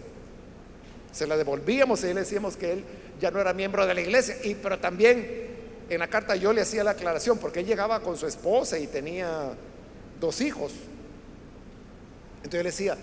Se 1.15 1.25
la 1.25 1.37
devolvíamos 1.37 2.03
y 2.03 2.07
le 2.07 2.15
decíamos 2.15 2.57
que 2.57 2.73
él 2.73 2.83
ya 3.21 3.31
no 3.31 3.39
era 3.39 3.53
miembro 3.53 3.87
de 3.87 3.93
la 3.93 4.01
iglesia. 4.01 4.35
Y, 4.43 4.55
pero 4.55 4.79
también 4.79 5.47
en 5.89 5.99
la 5.99 6.09
carta 6.09 6.35
yo 6.35 6.51
le 6.51 6.59
hacía 6.59 6.83
la 6.83 6.91
aclaración, 6.91 7.37
porque 7.37 7.61
él 7.61 7.65
llegaba 7.65 8.01
con 8.01 8.17
su 8.17 8.27
esposa 8.27 8.77
y 8.77 8.87
tenía 8.87 9.53
dos 10.19 10.41
hijos. 10.41 10.73
Entonces 12.43 12.51
yo 12.51 12.63
le 12.63 12.69
decía, 12.69 12.97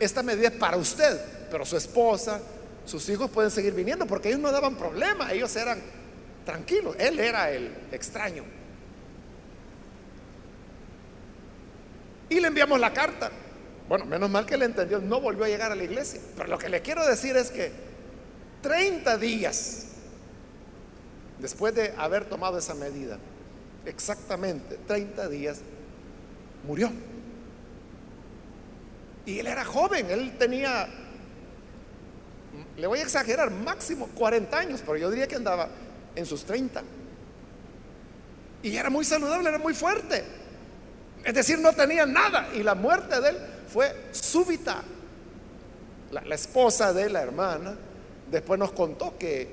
esta 0.00 0.22
medida 0.22 0.48
es 0.48 0.54
para 0.54 0.78
usted, 0.78 1.20
pero 1.50 1.66
su 1.66 1.76
esposa, 1.76 2.40
sus 2.86 3.06
hijos 3.10 3.30
pueden 3.30 3.50
seguir 3.50 3.74
viniendo, 3.74 4.06
porque 4.06 4.28
ellos 4.28 4.40
no 4.40 4.50
daban 4.50 4.76
problema, 4.76 5.30
ellos 5.30 5.54
eran 5.54 5.82
tranquilos, 6.46 6.96
él 6.98 7.20
era 7.20 7.50
el 7.50 7.70
extraño. 7.92 8.44
Y 12.30 12.40
le 12.40 12.48
enviamos 12.48 12.80
la 12.80 12.94
carta. 12.94 13.30
Bueno, 13.88 14.04
menos 14.04 14.28
mal 14.28 14.44
que 14.44 14.56
le 14.56 14.66
entendió, 14.66 15.00
no 15.00 15.20
volvió 15.20 15.44
a 15.44 15.48
llegar 15.48 15.72
a 15.72 15.74
la 15.74 15.84
iglesia. 15.84 16.20
Pero 16.36 16.48
lo 16.48 16.58
que 16.58 16.68
le 16.68 16.82
quiero 16.82 17.06
decir 17.06 17.36
es 17.36 17.50
que 17.50 17.72
30 18.62 19.16
días 19.16 19.88
después 21.38 21.74
de 21.74 21.94
haber 21.96 22.24
tomado 22.24 22.58
esa 22.58 22.74
medida, 22.74 23.18
exactamente 23.84 24.78
30 24.86 25.28
días, 25.28 25.60
murió. 26.66 26.90
Y 29.24 29.38
él 29.38 29.46
era 29.46 29.64
joven, 29.64 30.10
él 30.10 30.36
tenía, 30.38 30.88
le 32.76 32.86
voy 32.86 32.98
a 32.98 33.02
exagerar, 33.02 33.50
máximo 33.50 34.08
40 34.14 34.58
años, 34.58 34.82
pero 34.84 34.96
yo 34.96 35.10
diría 35.10 35.26
que 35.26 35.36
andaba 35.36 35.68
en 36.14 36.26
sus 36.26 36.44
30. 36.44 36.82
Y 38.62 38.76
era 38.76 38.90
muy 38.90 39.04
saludable, 39.04 39.48
era 39.48 39.58
muy 39.58 39.74
fuerte. 39.74 40.24
Es 41.24 41.34
decir, 41.34 41.58
no 41.58 41.72
tenía 41.72 42.06
nada. 42.06 42.48
Y 42.54 42.62
la 42.62 42.74
muerte 42.74 43.20
de 43.20 43.28
él 43.28 43.36
fue 43.68 43.94
súbita. 44.12 44.82
La, 46.10 46.34
esposa 46.34 46.92
de 46.92 47.10
la 47.10 47.22
hermana 47.22 47.76
después 48.30 48.58
nos 48.58 48.72
contó 48.72 49.18
que 49.18 49.46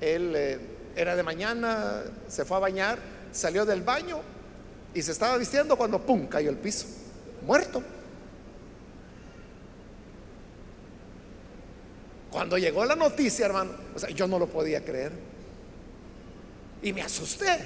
él 0.00 0.32
eh, 0.34 0.58
era 0.96 1.14
de 1.14 1.22
mañana, 1.22 2.02
se 2.26 2.44
fue 2.44 2.56
a 2.56 2.60
bañar, 2.60 2.98
salió 3.30 3.64
del 3.64 3.82
baño 3.82 4.20
y 4.94 5.02
se 5.02 5.12
estaba 5.12 5.36
vistiendo 5.38 5.76
cuando 5.76 6.00
¡pum! 6.04 6.26
cayó 6.26 6.50
el 6.50 6.56
piso, 6.56 6.86
muerto. 7.46 7.82
Cuando 12.30 12.58
llegó 12.58 12.84
la 12.84 12.96
noticia, 12.96 13.46
hermano, 13.46 13.72
o 13.94 13.98
sea, 13.98 14.10
yo 14.10 14.26
no 14.26 14.38
lo 14.38 14.46
podía 14.46 14.84
creer. 14.84 15.12
Y 16.82 16.92
me 16.92 17.02
asusté. 17.02 17.58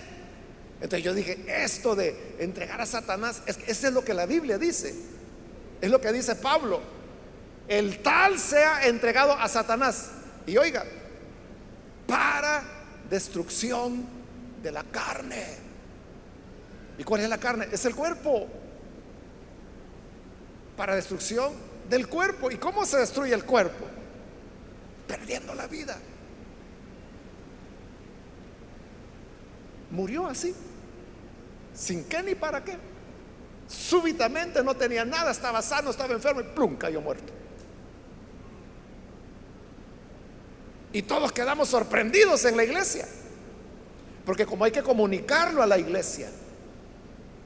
Entonces 0.80 1.04
yo 1.04 1.14
dije, 1.14 1.44
esto 1.46 1.94
de 1.94 2.34
entregar 2.38 2.80
a 2.80 2.86
Satanás, 2.86 3.42
es 3.46 3.58
eso 3.66 3.88
es 3.88 3.92
lo 3.92 4.04
que 4.04 4.14
la 4.14 4.26
Biblia 4.26 4.58
dice. 4.58 4.94
Es 5.80 5.90
lo 5.90 6.00
que 6.00 6.12
dice 6.12 6.36
Pablo. 6.36 6.80
El 7.68 8.02
tal 8.02 8.38
sea 8.38 8.86
entregado 8.86 9.32
a 9.32 9.48
Satanás. 9.48 10.10
Y 10.46 10.56
oiga, 10.56 10.84
para 12.06 12.62
destrucción 13.08 14.04
de 14.62 14.72
la 14.72 14.84
carne. 14.84 15.44
¿Y 16.98 17.04
cuál 17.04 17.22
es 17.22 17.28
la 17.28 17.38
carne? 17.38 17.68
Es 17.72 17.84
el 17.84 17.94
cuerpo. 17.94 18.46
Para 20.76 20.94
destrucción 20.94 21.52
del 21.88 22.08
cuerpo. 22.08 22.50
¿Y 22.50 22.56
cómo 22.56 22.84
se 22.84 22.98
destruye 22.98 23.34
el 23.34 23.44
cuerpo? 23.44 23.84
Perdiendo 25.06 25.54
la 25.54 25.66
vida. 25.66 25.98
Murió 29.90 30.26
así 30.26 30.54
sin 31.74 32.04
qué 32.04 32.22
ni 32.22 32.34
para 32.34 32.62
qué. 32.64 32.76
Súbitamente 33.68 34.62
no 34.62 34.74
tenía 34.76 35.04
nada, 35.04 35.30
estaba 35.30 35.62
sano, 35.62 35.90
estaba 35.90 36.12
enfermo 36.14 36.40
y 36.40 36.44
plum, 36.44 36.76
cayó 36.76 37.00
muerto. 37.00 37.32
Y 40.92 41.02
todos 41.02 41.32
quedamos 41.32 41.68
sorprendidos 41.68 42.44
en 42.44 42.56
la 42.56 42.64
iglesia. 42.64 43.06
Porque 44.24 44.46
como 44.46 44.64
hay 44.64 44.70
que 44.70 44.82
comunicarlo 44.82 45.62
a 45.62 45.66
la 45.66 45.78
iglesia, 45.78 46.30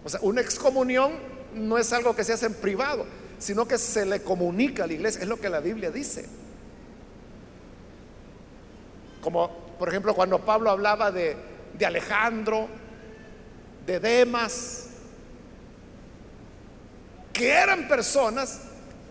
o 0.04 0.08
sea, 0.08 0.20
una 0.22 0.40
excomunión 0.40 1.12
no 1.54 1.78
es 1.78 1.92
algo 1.92 2.14
que 2.14 2.24
se 2.24 2.32
hace 2.32 2.46
en 2.46 2.54
privado, 2.54 3.06
sino 3.38 3.66
que 3.66 3.78
se 3.78 4.04
le 4.04 4.22
comunica 4.22 4.84
a 4.84 4.86
la 4.86 4.92
iglesia, 4.92 5.22
es 5.22 5.28
lo 5.28 5.40
que 5.40 5.48
la 5.48 5.60
Biblia 5.60 5.90
dice. 5.90 6.26
Como 9.22 9.50
por 9.78 9.88
ejemplo 9.88 10.14
cuando 10.14 10.44
Pablo 10.44 10.70
hablaba 10.70 11.10
de, 11.10 11.36
de 11.76 11.86
Alejandro, 11.86 12.68
de 13.86 13.98
Demas, 13.98 14.88
que 17.38 17.52
eran 17.52 17.86
personas 17.86 18.62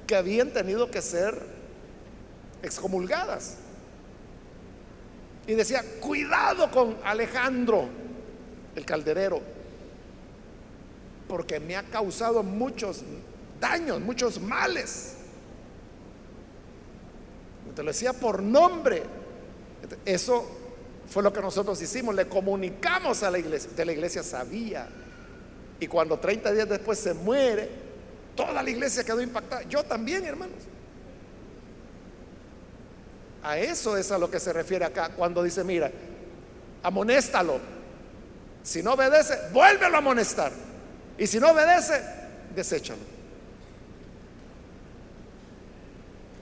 que 0.06 0.14
habían 0.14 0.52
tenido 0.52 0.92
que 0.92 1.02
ser 1.02 1.42
excomulgadas. 2.62 3.56
Y 5.48 5.54
decía, 5.54 5.82
cuidado 6.02 6.70
con 6.70 6.98
Alejandro, 7.06 7.88
el 8.76 8.84
calderero, 8.84 9.42
porque 11.30 11.62
me 11.62 11.78
ha 11.78 11.84
causado 11.84 12.44
muchos 12.44 13.02
daños, 13.62 14.02
muchos 14.02 14.42
males. 14.42 15.14
Te 17.74 17.82
lo 17.82 17.92
decía 17.92 18.12
por 18.12 18.44
nombre. 18.44 19.04
Eso 20.04 20.46
fue 21.10 21.24
lo 21.24 21.32
que 21.32 21.40
nosotros 21.40 21.82
hicimos, 21.82 22.14
le 22.14 22.28
comunicamos 22.28 23.24
a 23.24 23.32
la 23.32 23.40
iglesia, 23.40 23.72
de 23.74 23.86
la 23.86 23.94
iglesia 23.94 24.22
sabía. 24.22 24.90
Y 25.80 25.88
cuando 25.88 26.20
30 26.20 26.52
días 26.52 26.68
después 26.68 27.00
se 27.00 27.14
muere, 27.14 27.87
toda 28.38 28.64
la 28.64 28.70
iglesia 28.70 29.04
quedó 29.04 29.20
impactada. 29.20 29.64
Yo 29.64 29.84
también, 29.84 30.24
hermanos. 30.24 30.64
A 33.44 33.58
eso 33.58 33.98
es 33.98 34.12
a 34.12 34.18
lo 34.18 34.32
que 34.32 34.40
se 34.40 34.54
refiere 34.54 34.86
acá 34.86 35.10
cuando 35.10 35.44
dice, 35.44 35.66
mira, 35.66 35.92
amonéstalo. 36.84 37.60
Si 38.64 38.82
no 38.82 38.94
obedece, 38.94 39.38
vuélvelo 39.52 39.96
a 39.96 40.00
amonestar. 40.00 40.54
Y 41.18 41.28
si 41.28 41.40
no 41.40 41.52
obedece, 41.52 42.02
deséchalo. 42.56 43.18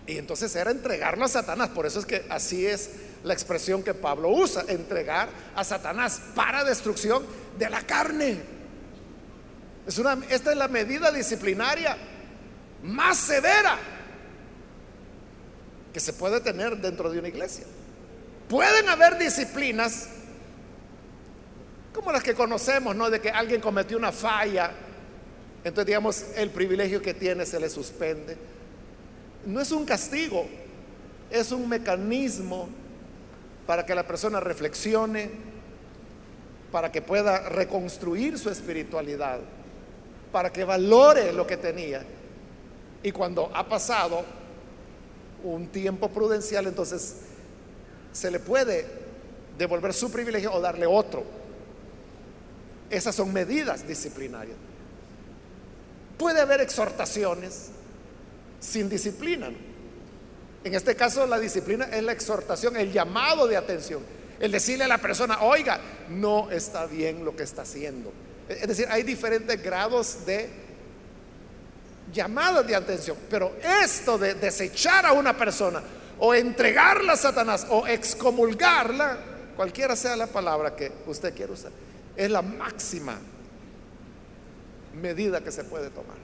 Y 0.07 0.17
entonces 0.17 0.55
era 0.55 0.69
entregarlo 0.69 1.25
a 1.25 1.27
Satanás. 1.27 1.69
Por 1.69 1.85
eso 1.85 1.99
es 1.99 2.05
que 2.05 2.25
así 2.29 2.65
es 2.65 2.91
la 3.23 3.33
expresión 3.33 3.81
que 3.81 3.93
Pablo 3.93 4.29
usa, 4.29 4.65
entregar 4.67 5.29
a 5.55 5.63
Satanás 5.63 6.21
para 6.35 6.63
destrucción 6.63 7.25
de 7.57 7.69
la 7.69 7.81
carne. 7.81 8.54
Esta 9.87 10.51
es 10.51 10.57
la 10.57 10.67
medida 10.67 11.11
disciplinaria 11.11 11.97
más 12.83 13.17
severa 13.17 13.77
que 15.93 15.99
se 15.99 16.13
puede 16.13 16.41
tener 16.41 16.77
dentro 16.77 17.09
de 17.09 17.19
una 17.19 17.27
iglesia. 17.27 17.65
Pueden 18.49 18.89
haber 18.89 19.17
disciplinas 19.17 20.09
como 21.93 22.11
las 22.11 22.23
que 22.23 22.33
conocemos, 22.33 22.95
¿no? 22.95 23.09
De 23.09 23.21
que 23.21 23.29
alguien 23.29 23.61
cometió 23.61 23.97
una 23.97 24.11
falla, 24.11 24.71
entonces 25.63 25.85
digamos 25.85 26.25
el 26.35 26.49
privilegio 26.49 27.01
que 27.01 27.13
tiene 27.13 27.45
se 27.45 27.59
le 27.59 27.69
suspende. 27.69 28.37
No 29.45 29.61
es 29.61 29.71
un 29.71 29.85
castigo, 29.85 30.45
es 31.31 31.51
un 31.51 31.69
mecanismo 31.69 32.67
para 33.65 33.85
que 33.85 33.95
la 33.95 34.05
persona 34.05 34.39
reflexione, 34.39 35.29
para 36.71 36.91
que 36.91 37.01
pueda 37.01 37.49
reconstruir 37.49 38.37
su 38.37 38.49
espiritualidad, 38.49 39.39
para 40.35 40.51
que 40.51 40.65
valore 40.65 41.31
lo 41.31 41.47
que 41.47 41.55
tenía. 41.55 42.03
Y 43.01 43.13
cuando 43.13 43.49
ha 43.55 43.69
pasado 43.69 44.25
un 45.45 45.69
tiempo 45.69 46.09
prudencial, 46.09 46.67
entonces 46.67 47.21
se 48.11 48.29
le 48.29 48.41
puede 48.41 48.85
devolver 49.57 49.93
su 49.93 50.11
privilegio 50.11 50.51
o 50.51 50.59
darle 50.59 50.85
otro. 50.85 51.23
Esas 52.89 53.15
son 53.15 53.31
medidas 53.31 53.87
disciplinarias. 53.87 54.57
Puede 56.17 56.41
haber 56.41 56.59
exhortaciones 56.59 57.69
sin 58.59 58.89
disciplina. 58.89 59.49
En 60.65 60.75
este 60.75 60.97
caso 60.97 61.25
la 61.25 61.39
disciplina 61.39 61.85
es 61.85 62.03
la 62.03 62.11
exhortación, 62.11 62.75
el 62.75 62.91
llamado 62.91 63.47
de 63.47 63.55
atención, 63.55 64.03
el 64.41 64.51
decirle 64.51 64.83
a 64.83 64.89
la 64.89 64.97
persona, 64.97 65.43
oiga, 65.43 65.79
no 66.09 66.51
está 66.51 66.87
bien 66.87 67.23
lo 67.23 67.37
que 67.37 67.43
está 67.43 67.61
haciendo. 67.61 68.11
Es 68.47 68.67
decir, 68.67 68.87
hay 68.89 69.03
diferentes 69.03 69.61
grados 69.61 70.25
de 70.25 70.49
llamadas 72.13 72.67
de 72.67 72.75
atención, 72.75 73.17
pero 73.29 73.55
esto 73.83 74.17
de 74.17 74.35
desechar 74.35 75.05
a 75.05 75.13
una 75.13 75.35
persona 75.35 75.81
o 76.19 76.33
entregarla 76.33 77.13
a 77.13 77.17
Satanás 77.17 77.65
o 77.69 77.87
excomulgarla, 77.87 79.17
cualquiera 79.55 79.95
sea 79.95 80.15
la 80.15 80.27
palabra 80.27 80.75
que 80.75 80.91
usted 81.07 81.33
quiera 81.33 81.53
usar, 81.53 81.71
es 82.15 82.29
la 82.29 82.41
máxima 82.41 83.17
medida 84.93 85.41
que 85.41 85.51
se 85.51 85.63
puede 85.63 85.89
tomar. 85.89 86.17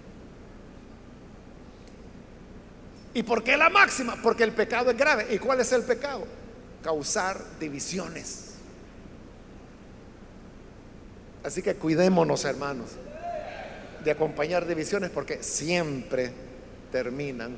¿Y 3.14 3.24
por 3.24 3.44
qué 3.44 3.58
la 3.58 3.70
máxima? 3.70 4.16
Porque 4.22 4.44
el 4.44 4.54
pecado 4.54 4.92
es 4.92 4.98
grave. 4.98 5.28
¿Y 5.32 5.38
cuál 5.38 5.60
es 5.60 5.72
el 5.74 5.84
pecado? 5.84 6.26
Causar 6.82 7.42
divisiones. 7.60 8.51
Así 11.44 11.62
que 11.62 11.76
cuidémonos, 11.76 12.46
hermanos, 12.46 12.92
de 14.04 14.12
acompañar 14.12 14.68
divisiones 14.68 15.10
porque 15.10 15.42
siempre 15.42 16.32
terminan 16.92 17.56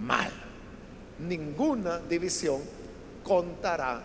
mal. 0.00 0.30
Ninguna 1.18 1.98
división 1.98 2.60
contará 3.22 4.02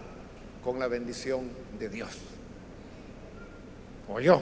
con 0.64 0.80
la 0.80 0.88
bendición 0.88 1.50
de 1.78 1.90
Dios. 1.90 2.10
O 4.08 4.20
yo. 4.20 4.42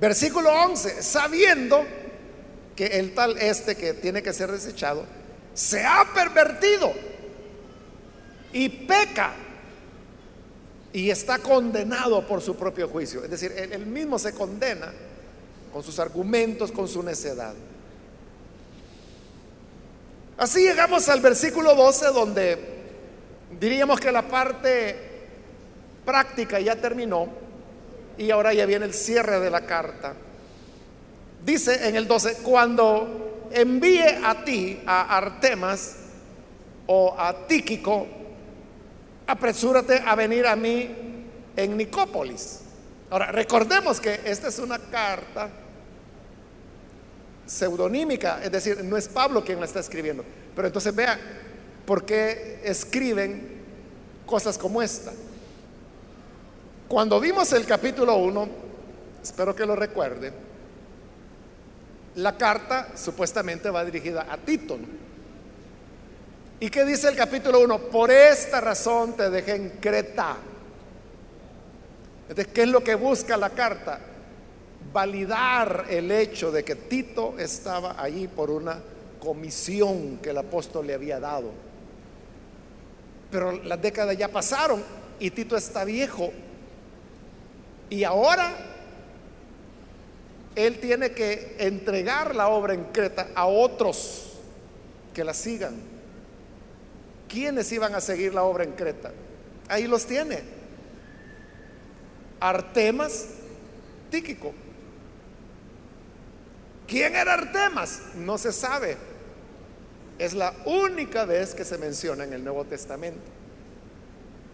Versículo 0.00 0.50
11, 0.50 1.02
sabiendo 1.02 1.84
que 2.74 2.86
el 2.86 3.14
tal 3.14 3.38
este 3.38 3.76
que 3.76 3.94
tiene 3.94 4.22
que 4.22 4.32
ser 4.32 4.50
desechado 4.50 5.04
se 5.54 5.84
ha 5.84 6.04
pervertido 6.12 6.92
y 8.52 8.68
peca 8.68 9.32
y 10.92 11.10
está 11.10 11.38
condenado 11.38 12.26
por 12.26 12.42
su 12.42 12.56
propio 12.56 12.88
juicio. 12.88 13.24
Es 13.24 13.30
decir, 13.30 13.52
él, 13.52 13.86
mismo 13.86 14.18
se 14.18 14.32
condena 14.34 14.92
con 15.72 15.82
sus 15.82 15.98
argumentos, 15.98 16.70
con 16.70 16.86
su 16.86 17.02
necedad. 17.02 17.54
Así 20.36 20.60
llegamos 20.60 21.08
al 21.08 21.20
versículo 21.20 21.74
12 21.74 22.06
donde 22.08 22.58
diríamos 23.58 24.00
que 24.00 24.12
la 24.12 24.22
parte 24.22 24.96
práctica 26.04 26.60
ya 26.60 26.76
terminó 26.76 27.28
y 28.18 28.30
ahora 28.30 28.52
ya 28.52 28.66
viene 28.66 28.84
el 28.84 28.94
cierre 28.94 29.40
de 29.40 29.50
la 29.50 29.62
carta. 29.62 30.14
Dice 31.44 31.88
en 31.88 31.96
el 31.96 32.06
12, 32.06 32.38
cuando 32.42 33.48
envíe 33.50 34.18
a 34.22 34.44
ti, 34.44 34.80
a 34.86 35.16
Artemas 35.16 35.96
o 36.86 37.14
a 37.18 37.46
Tíquico, 37.46 38.06
apresúrate 39.26 40.02
a 40.04 40.14
venir 40.14 40.46
a 40.46 40.56
mí 40.56 40.90
en 41.56 41.76
Nicópolis. 41.76 42.60
Ahora, 43.10 43.30
recordemos 43.30 44.00
que 44.00 44.20
esta 44.24 44.48
es 44.48 44.58
una 44.58 44.78
carta 44.78 45.50
pseudonímica, 47.46 48.42
es 48.42 48.50
decir, 48.50 48.82
no 48.82 48.96
es 48.96 49.08
Pablo 49.08 49.44
quien 49.44 49.60
la 49.60 49.66
está 49.66 49.80
escribiendo. 49.80 50.24
Pero 50.54 50.66
entonces 50.68 50.94
vean, 50.94 51.18
¿por 51.84 52.04
qué 52.04 52.60
escriben 52.64 53.60
cosas 54.26 54.56
como 54.56 54.80
esta? 54.80 55.12
Cuando 56.88 57.20
vimos 57.20 57.52
el 57.52 57.66
capítulo 57.66 58.16
1, 58.16 58.48
espero 59.22 59.54
que 59.54 59.66
lo 59.66 59.76
recuerde, 59.76 60.32
la 62.16 62.36
carta 62.36 62.88
supuestamente 62.96 63.70
va 63.70 63.84
dirigida 63.84 64.26
a 64.30 64.36
Tito. 64.36 64.78
¿Y 66.62 66.70
qué 66.70 66.84
dice 66.84 67.08
el 67.08 67.16
capítulo 67.16 67.58
1? 67.58 67.76
Por 67.90 68.12
esta 68.12 68.60
razón 68.60 69.16
te 69.16 69.28
dejé 69.30 69.56
en 69.56 69.68
Creta. 69.80 70.36
Entonces, 72.28 72.52
¿qué 72.54 72.62
es 72.62 72.68
lo 72.68 72.84
que 72.84 72.94
busca 72.94 73.36
la 73.36 73.50
carta? 73.50 73.98
Validar 74.92 75.86
el 75.90 76.12
hecho 76.12 76.52
de 76.52 76.62
que 76.62 76.76
Tito 76.76 77.34
estaba 77.36 78.00
allí 78.00 78.28
por 78.28 78.48
una 78.48 78.78
comisión 79.18 80.18
que 80.18 80.30
el 80.30 80.38
apóstol 80.38 80.86
le 80.86 80.94
había 80.94 81.18
dado. 81.18 81.50
Pero 83.32 83.50
las 83.64 83.82
décadas 83.82 84.16
ya 84.16 84.28
pasaron 84.28 84.84
y 85.18 85.32
Tito 85.32 85.56
está 85.56 85.82
viejo. 85.82 86.32
Y 87.90 88.04
ahora 88.04 88.54
él 90.54 90.78
tiene 90.78 91.10
que 91.10 91.56
entregar 91.58 92.36
la 92.36 92.46
obra 92.46 92.74
en 92.74 92.84
Creta 92.84 93.30
a 93.34 93.46
otros 93.46 94.34
que 95.12 95.24
la 95.24 95.34
sigan. 95.34 95.91
¿Quiénes 97.32 97.72
iban 97.72 97.94
a 97.94 98.00
seguir 98.02 98.34
la 98.34 98.42
obra 98.42 98.62
en 98.62 98.72
Creta? 98.72 99.10
Ahí 99.66 99.86
los 99.86 100.04
tiene. 100.04 100.40
Artemas, 102.38 103.24
Tíquico. 104.10 104.52
¿Quién 106.86 107.16
era 107.16 107.32
Artemas? 107.32 108.02
No 108.16 108.36
se 108.36 108.52
sabe. 108.52 108.98
Es 110.18 110.34
la 110.34 110.52
única 110.66 111.24
vez 111.24 111.54
que 111.54 111.64
se 111.64 111.78
menciona 111.78 112.24
en 112.24 112.34
el 112.34 112.44
Nuevo 112.44 112.66
Testamento. 112.66 113.22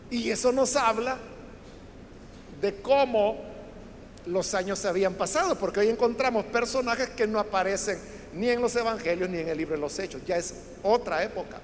Y 0.08 0.30
eso 0.30 0.52
nos 0.52 0.76
habla 0.76 1.18
de 2.60 2.76
cómo 2.80 3.38
los 4.24 4.54
años 4.54 4.78
se 4.78 4.86
habían 4.86 5.14
pasado, 5.14 5.58
porque 5.58 5.80
hoy 5.80 5.88
encontramos 5.88 6.44
personajes 6.44 7.08
que 7.08 7.26
no 7.26 7.40
aparecen 7.40 7.98
ni 8.34 8.50
en 8.50 8.62
los 8.62 8.76
evangelios 8.76 9.28
ni 9.28 9.38
en 9.38 9.48
el 9.48 9.58
libro 9.58 9.74
de 9.74 9.80
los 9.80 9.98
hechos. 9.98 10.22
Ya 10.24 10.36
es 10.36 10.54
otra 10.84 11.24
época. 11.24 11.58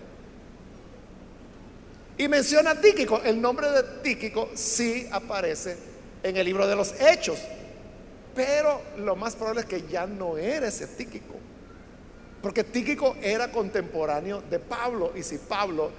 Y 2.16 2.28
menciona 2.28 2.80
Tíquico. 2.80 3.20
El 3.22 3.40
nombre 3.40 3.70
de 3.70 3.82
Tíquico 4.02 4.50
sí 4.54 5.08
aparece 5.10 5.76
en 6.22 6.36
el 6.36 6.44
libro 6.44 6.66
de 6.66 6.76
los 6.76 6.94
Hechos. 7.00 7.38
Pero 8.34 8.80
lo 8.98 9.16
más 9.16 9.34
probable 9.36 9.62
es 9.62 9.66
que 9.66 9.82
ya 9.88 10.06
no 10.06 10.36
era 10.36 10.68
ese 10.68 10.86
Tíquico. 10.86 11.34
Porque 12.42 12.64
Tíquico 12.64 13.16
era 13.22 13.50
contemporáneo 13.50 14.42
de 14.42 14.58
Pablo. 14.58 15.12
Y 15.16 15.22
si 15.22 15.38
Pablo 15.38 15.90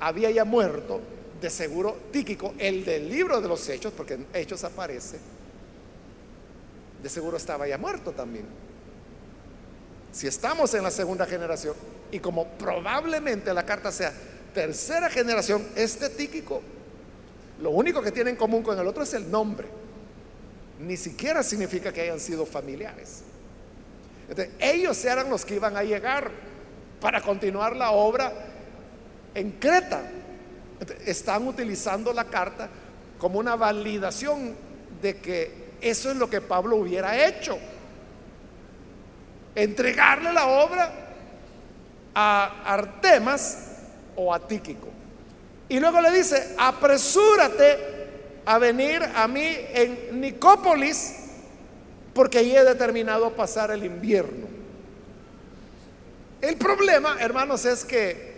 había 0.00 0.30
ya 0.30 0.44
muerto, 0.44 1.00
de 1.40 1.50
seguro 1.50 1.96
Tíquico, 2.10 2.54
el 2.58 2.84
del 2.84 3.08
libro 3.08 3.40
de 3.40 3.48
los 3.48 3.68
Hechos, 3.68 3.92
porque 3.96 4.14
en 4.14 4.26
Hechos 4.32 4.64
aparece, 4.64 5.18
de 7.02 7.08
seguro 7.08 7.36
estaba 7.36 7.68
ya 7.68 7.78
muerto 7.78 8.12
también. 8.12 8.46
Si 10.10 10.26
estamos 10.26 10.74
en 10.74 10.82
la 10.82 10.90
segunda 10.90 11.26
generación, 11.26 11.74
y 12.10 12.18
como 12.18 12.46
probablemente 12.52 13.52
la 13.52 13.64
carta 13.64 13.92
sea 13.92 14.12
tercera 14.58 15.08
generación 15.08 15.64
este 15.76 16.08
Tíquico. 16.08 16.60
Lo 17.62 17.70
único 17.70 18.02
que 18.02 18.10
tiene 18.10 18.30
en 18.30 18.36
común 18.36 18.64
con 18.64 18.76
el 18.76 18.84
otro 18.88 19.04
es 19.04 19.14
el 19.14 19.30
nombre. 19.30 19.68
Ni 20.80 20.96
siquiera 20.96 21.44
significa 21.44 21.92
que 21.92 22.00
hayan 22.00 22.18
sido 22.18 22.44
familiares. 22.44 23.22
ellos 24.58 25.04
eran 25.04 25.30
los 25.30 25.44
que 25.44 25.54
iban 25.54 25.76
a 25.76 25.84
llegar 25.84 26.32
para 27.00 27.20
continuar 27.20 27.76
la 27.76 27.92
obra 27.92 28.32
en 29.32 29.52
Creta. 29.52 30.02
están 31.06 31.46
utilizando 31.46 32.12
la 32.12 32.24
carta 32.24 32.68
como 33.16 33.38
una 33.38 33.54
validación 33.54 34.56
de 35.00 35.18
que 35.18 35.68
eso 35.80 36.10
es 36.10 36.16
lo 36.16 36.28
que 36.28 36.40
Pablo 36.40 36.74
hubiera 36.78 37.28
hecho. 37.28 37.56
Entregarle 39.54 40.32
la 40.32 40.48
obra 40.48 40.92
a 42.12 42.64
Artemas 42.64 43.67
o 44.18 44.34
a 44.34 44.46
Tíquico. 44.46 44.88
Y 45.68 45.80
luego 45.80 46.00
le 46.00 46.10
dice, 46.10 46.54
apresúrate 46.58 47.78
a 48.44 48.58
venir 48.58 49.02
a 49.02 49.28
mí 49.28 49.46
en 49.46 50.20
Nicópolis, 50.20 51.14
porque 52.14 52.38
allí 52.38 52.56
he 52.56 52.64
determinado 52.64 53.34
pasar 53.34 53.70
el 53.70 53.84
invierno. 53.84 54.46
El 56.40 56.56
problema, 56.56 57.16
hermanos, 57.20 57.64
es 57.64 57.84
que 57.84 58.28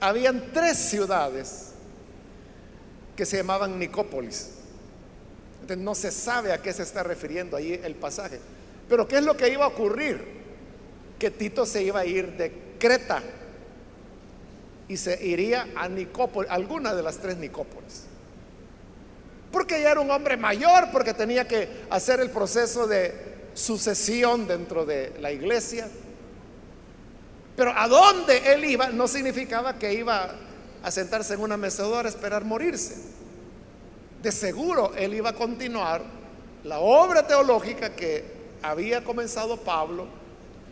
habían 0.00 0.52
tres 0.52 0.78
ciudades 0.78 1.72
que 3.16 3.26
se 3.26 3.36
llamaban 3.38 3.78
Nicópolis. 3.78 4.50
Entonces 5.60 5.84
no 5.84 5.94
se 5.94 6.10
sabe 6.10 6.52
a 6.52 6.62
qué 6.62 6.72
se 6.72 6.82
está 6.82 7.02
refiriendo 7.02 7.56
ahí 7.56 7.78
el 7.84 7.94
pasaje. 7.94 8.40
Pero 8.88 9.06
¿qué 9.06 9.18
es 9.18 9.24
lo 9.24 9.36
que 9.36 9.48
iba 9.48 9.64
a 9.64 9.68
ocurrir? 9.68 10.20
Que 11.18 11.30
Tito 11.30 11.66
se 11.66 11.82
iba 11.82 12.00
a 12.00 12.06
ir 12.06 12.36
de 12.36 12.52
Creta 12.78 13.22
y 14.88 14.96
se 14.96 15.24
iría 15.24 15.68
a 15.76 15.88
Nicópolis, 15.88 16.50
alguna 16.50 16.94
de 16.94 17.02
las 17.02 17.18
tres 17.18 17.36
Nicópolis. 17.36 18.04
Porque 19.50 19.80
ya 19.82 19.90
era 19.92 20.00
un 20.00 20.10
hombre 20.10 20.36
mayor, 20.36 20.88
porque 20.90 21.14
tenía 21.14 21.46
que 21.46 21.68
hacer 21.90 22.20
el 22.20 22.30
proceso 22.30 22.86
de 22.86 23.32
sucesión 23.54 24.46
dentro 24.46 24.84
de 24.84 25.14
la 25.20 25.30
iglesia. 25.30 25.88
Pero 27.56 27.72
a 27.76 27.86
dónde 27.86 28.52
él 28.52 28.64
iba 28.64 28.88
no 28.88 29.06
significaba 29.06 29.78
que 29.78 29.92
iba 29.92 30.34
a 30.82 30.90
sentarse 30.90 31.34
en 31.34 31.40
una 31.40 31.56
mecedora 31.56 32.08
a 32.08 32.10
esperar 32.10 32.44
morirse. 32.44 32.96
De 34.22 34.32
seguro 34.32 34.92
él 34.96 35.14
iba 35.14 35.30
a 35.30 35.34
continuar 35.34 36.02
la 36.64 36.78
obra 36.78 37.26
teológica 37.26 37.94
que 37.94 38.24
había 38.62 39.04
comenzado 39.04 39.58
Pablo, 39.58 40.06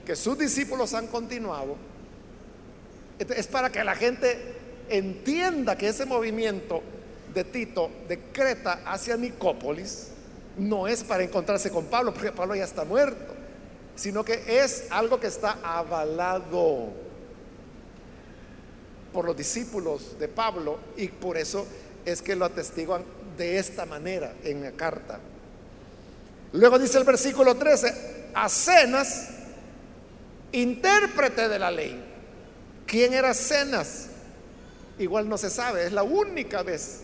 que 0.06 0.16
sus 0.16 0.38
discípulos 0.38 0.94
han 0.94 1.06
continuado 1.08 1.76
es 3.28 3.46
para 3.46 3.70
que 3.70 3.84
la 3.84 3.94
gente 3.94 4.38
entienda 4.88 5.76
que 5.76 5.88
ese 5.88 6.06
movimiento 6.06 6.82
de 7.34 7.44
Tito 7.44 7.90
de 8.08 8.18
Creta 8.32 8.80
hacia 8.84 9.16
Nicópolis 9.16 10.08
no 10.58 10.88
es 10.88 11.04
para 11.04 11.22
encontrarse 11.22 11.70
con 11.70 11.86
Pablo, 11.86 12.12
porque 12.12 12.32
Pablo 12.32 12.54
ya 12.54 12.64
está 12.64 12.84
muerto, 12.84 13.34
sino 13.94 14.24
que 14.24 14.42
es 14.46 14.86
algo 14.90 15.20
que 15.20 15.28
está 15.28 15.58
avalado 15.62 16.88
por 19.12 19.24
los 19.24 19.36
discípulos 19.36 20.18
de 20.18 20.28
Pablo 20.28 20.78
y 20.96 21.08
por 21.08 21.36
eso 21.36 21.66
es 22.04 22.22
que 22.22 22.36
lo 22.36 22.44
atestiguan 22.44 23.04
de 23.36 23.58
esta 23.58 23.86
manera 23.86 24.34
en 24.44 24.62
la 24.62 24.72
carta. 24.72 25.18
Luego 26.52 26.78
dice 26.78 26.98
el 26.98 27.04
versículo 27.04 27.54
13, 27.54 28.30
a 28.34 28.48
cenas, 28.48 29.30
intérprete 30.52 31.48
de 31.48 31.58
la 31.58 31.70
ley. 31.70 32.09
¿Quién 32.90 33.14
era 33.14 33.32
Cenas? 33.34 34.08
Igual 34.98 35.28
no 35.28 35.38
se 35.38 35.48
sabe, 35.48 35.86
es 35.86 35.92
la 35.92 36.02
única 36.02 36.64
vez 36.64 37.02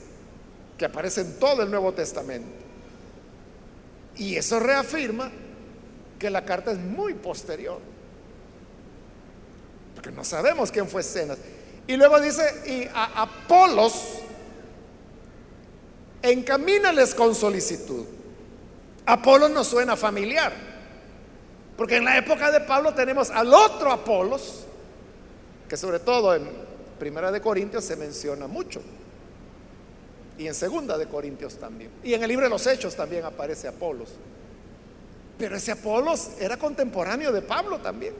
que 0.76 0.84
aparece 0.84 1.20
en 1.20 1.38
todo 1.38 1.62
el 1.62 1.70
Nuevo 1.70 1.92
Testamento. 1.92 2.48
Y 4.16 4.34
eso 4.34 4.58
reafirma 4.58 5.30
que 6.18 6.28
la 6.28 6.44
carta 6.44 6.72
es 6.72 6.78
muy 6.78 7.14
posterior. 7.14 7.78
Porque 9.94 10.10
no 10.10 10.24
sabemos 10.24 10.72
quién 10.72 10.88
fue 10.88 11.04
Cenas. 11.04 11.38
Y 11.86 11.96
luego 11.96 12.20
dice, 12.20 12.42
y 12.66 12.88
a 12.92 13.22
Apolos, 13.22 13.94
encamínales 16.20 17.14
con 17.14 17.32
solicitud. 17.32 18.04
Apolos 19.06 19.50
nos 19.52 19.68
suena 19.68 19.94
familiar. 19.94 20.52
Porque 21.76 21.98
en 21.98 22.04
la 22.04 22.18
época 22.18 22.50
de 22.50 22.58
Pablo 22.62 22.92
tenemos 22.92 23.30
al 23.30 23.54
otro 23.54 23.92
Apolos, 23.92 24.66
que 25.68 25.76
sobre 25.76 26.00
todo 26.00 26.34
en 26.34 26.48
Primera 26.98 27.30
de 27.30 27.40
Corintios 27.40 27.84
se 27.84 27.96
menciona 27.96 28.46
mucho. 28.46 28.80
Y 30.38 30.46
en 30.46 30.54
Segunda 30.54 30.98
de 30.98 31.06
Corintios 31.06 31.56
también. 31.56 31.90
Y 32.02 32.14
en 32.14 32.22
el 32.22 32.28
libro 32.28 32.44
de 32.44 32.50
los 32.50 32.66
Hechos 32.66 32.94
también 32.94 33.24
aparece 33.24 33.68
Apolos. 33.68 34.10
Pero 35.38 35.56
ese 35.56 35.72
Apolos 35.72 36.30
era 36.40 36.56
contemporáneo 36.56 37.32
de 37.32 37.42
Pablo 37.42 37.78
también. 37.80 38.14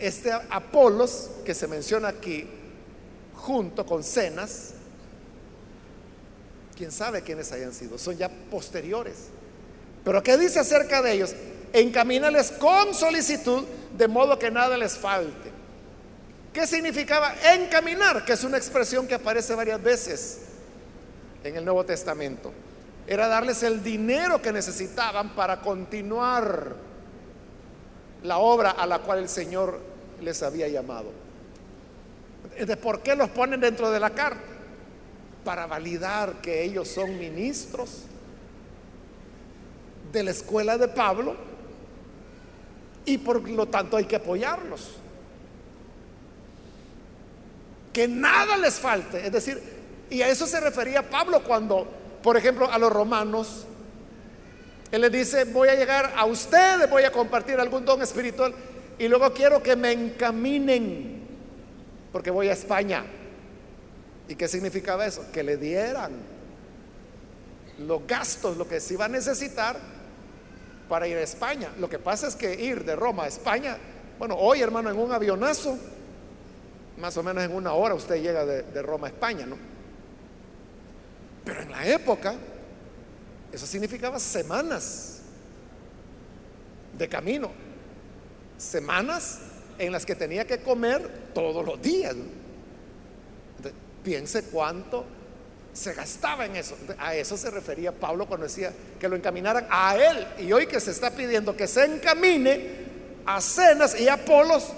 Este 0.00 0.32
Apolos 0.32 1.30
que 1.44 1.54
se 1.54 1.66
menciona 1.66 2.08
aquí, 2.08 2.48
junto 3.34 3.84
con 3.84 4.04
Cenas, 4.04 4.74
quién 6.76 6.92
sabe 6.92 7.22
quiénes 7.22 7.52
hayan 7.52 7.72
sido, 7.72 7.98
son 7.98 8.16
ya 8.16 8.28
posteriores. 8.50 9.28
Pero 10.04 10.22
¿qué 10.22 10.36
dice 10.36 10.58
acerca 10.58 11.02
de 11.02 11.12
ellos? 11.12 11.34
Encamínales 11.72 12.52
con 12.52 12.94
solicitud, 12.94 13.64
de 13.96 14.08
modo 14.08 14.38
que 14.38 14.50
nada 14.50 14.76
les 14.76 14.96
falte. 14.96 15.50
¿Qué 16.52 16.66
significaba 16.66 17.34
encaminar? 17.54 18.24
Que 18.24 18.34
es 18.34 18.44
una 18.44 18.58
expresión 18.58 19.06
que 19.06 19.14
aparece 19.14 19.54
varias 19.54 19.82
veces 19.82 20.40
en 21.44 21.56
el 21.56 21.64
Nuevo 21.64 21.84
Testamento. 21.84 22.52
Era 23.06 23.26
darles 23.26 23.62
el 23.62 23.82
dinero 23.82 24.42
que 24.42 24.52
necesitaban 24.52 25.34
para 25.34 25.60
continuar 25.60 26.76
la 28.22 28.38
obra 28.38 28.72
a 28.72 28.86
la 28.86 28.98
cual 29.00 29.20
el 29.20 29.28
Señor 29.28 29.80
les 30.20 30.42
había 30.42 30.68
llamado. 30.68 31.10
¿De 32.58 32.76
por 32.76 33.00
qué 33.00 33.16
los 33.16 33.30
ponen 33.30 33.60
dentro 33.60 33.90
de 33.90 33.98
la 33.98 34.10
carta? 34.10 34.42
Para 35.44 35.66
validar 35.66 36.34
que 36.42 36.62
ellos 36.62 36.86
son 36.86 37.18
ministros 37.18 38.02
de 40.12 40.22
la 40.22 40.30
escuela 40.30 40.76
de 40.76 40.88
Pablo 40.88 41.51
y 43.04 43.18
por 43.18 43.48
lo 43.48 43.66
tanto 43.66 43.96
hay 43.96 44.04
que 44.04 44.16
apoyarlos. 44.16 44.92
Que 47.92 48.08
nada 48.08 48.56
les 48.56 48.74
falte. 48.74 49.26
Es 49.26 49.32
decir, 49.32 49.60
y 50.10 50.22
a 50.22 50.28
eso 50.28 50.46
se 50.46 50.60
refería 50.60 51.08
Pablo 51.08 51.42
cuando, 51.42 51.86
por 52.22 52.36
ejemplo, 52.36 52.70
a 52.70 52.78
los 52.78 52.92
romanos, 52.92 53.66
él 54.90 55.00
les 55.00 55.12
dice, 55.12 55.44
voy 55.44 55.68
a 55.68 55.74
llegar 55.74 56.12
a 56.16 56.24
ustedes, 56.26 56.88
voy 56.88 57.04
a 57.04 57.10
compartir 57.10 57.58
algún 57.58 57.84
don 57.84 58.02
espiritual 58.02 58.54
y 58.98 59.08
luego 59.08 59.32
quiero 59.32 59.62
que 59.62 59.74
me 59.74 59.92
encaminen, 59.92 61.22
porque 62.12 62.30
voy 62.30 62.48
a 62.48 62.52
España. 62.52 63.04
¿Y 64.28 64.36
qué 64.36 64.46
significaba 64.48 65.06
eso? 65.06 65.24
Que 65.32 65.42
le 65.42 65.56
dieran 65.56 66.12
los 67.78 68.06
gastos, 68.06 68.56
lo 68.56 68.68
que 68.68 68.80
se 68.80 68.94
iba 68.94 69.06
a 69.06 69.08
necesitar 69.08 69.76
para 70.88 71.06
ir 71.06 71.16
a 71.16 71.22
España. 71.22 71.70
Lo 71.78 71.88
que 71.88 71.98
pasa 71.98 72.28
es 72.28 72.36
que 72.36 72.54
ir 72.54 72.84
de 72.84 72.96
Roma 72.96 73.24
a 73.24 73.28
España, 73.28 73.78
bueno, 74.18 74.36
hoy 74.36 74.60
hermano, 74.60 74.90
en 74.90 74.98
un 74.98 75.12
avionazo, 75.12 75.78
más 76.98 77.16
o 77.16 77.22
menos 77.22 77.42
en 77.44 77.52
una 77.52 77.72
hora 77.72 77.94
usted 77.94 78.22
llega 78.22 78.44
de, 78.44 78.82
Roma 78.82 79.06
a 79.06 79.10
España, 79.10 79.46
¿no? 79.46 79.56
Pero 81.44 81.62
en 81.62 81.70
la 81.70 81.86
época, 81.86 82.34
eso 83.50 83.66
significaba 83.66 84.18
semanas 84.18 85.22
de 86.96 87.08
camino, 87.08 87.50
semanas 88.58 89.40
en 89.78 89.90
las 89.90 90.06
que 90.06 90.14
tenía 90.14 90.46
que 90.46 90.62
comer 90.62 91.30
todos 91.34 91.64
los 91.64 91.80
días. 91.82 92.14
piense 94.04 94.44
cuánto 94.44 95.04
se 95.72 95.94
gastaba 95.94 96.46
en 96.46 96.56
eso. 96.56 96.76
A 96.98 97.14
eso 97.14 97.36
se 97.36 97.50
refería 97.50 97.92
Pablo 97.92 98.26
cuando 98.26 98.46
decía 98.46 98.72
que 99.00 99.08
lo 99.08 99.16
encaminaran 99.16 99.66
a 99.70 99.96
él. 99.96 100.26
Y 100.46 100.52
hoy 100.52 100.66
que 100.66 100.80
se 100.80 100.90
está 100.90 101.10
pidiendo 101.10 101.56
que 101.56 101.66
se 101.66 101.84
encamine 101.84 102.82
a 103.24 103.40
cenas 103.40 103.98
y 103.98 104.08
a 104.08 104.24
polos, 104.24 104.68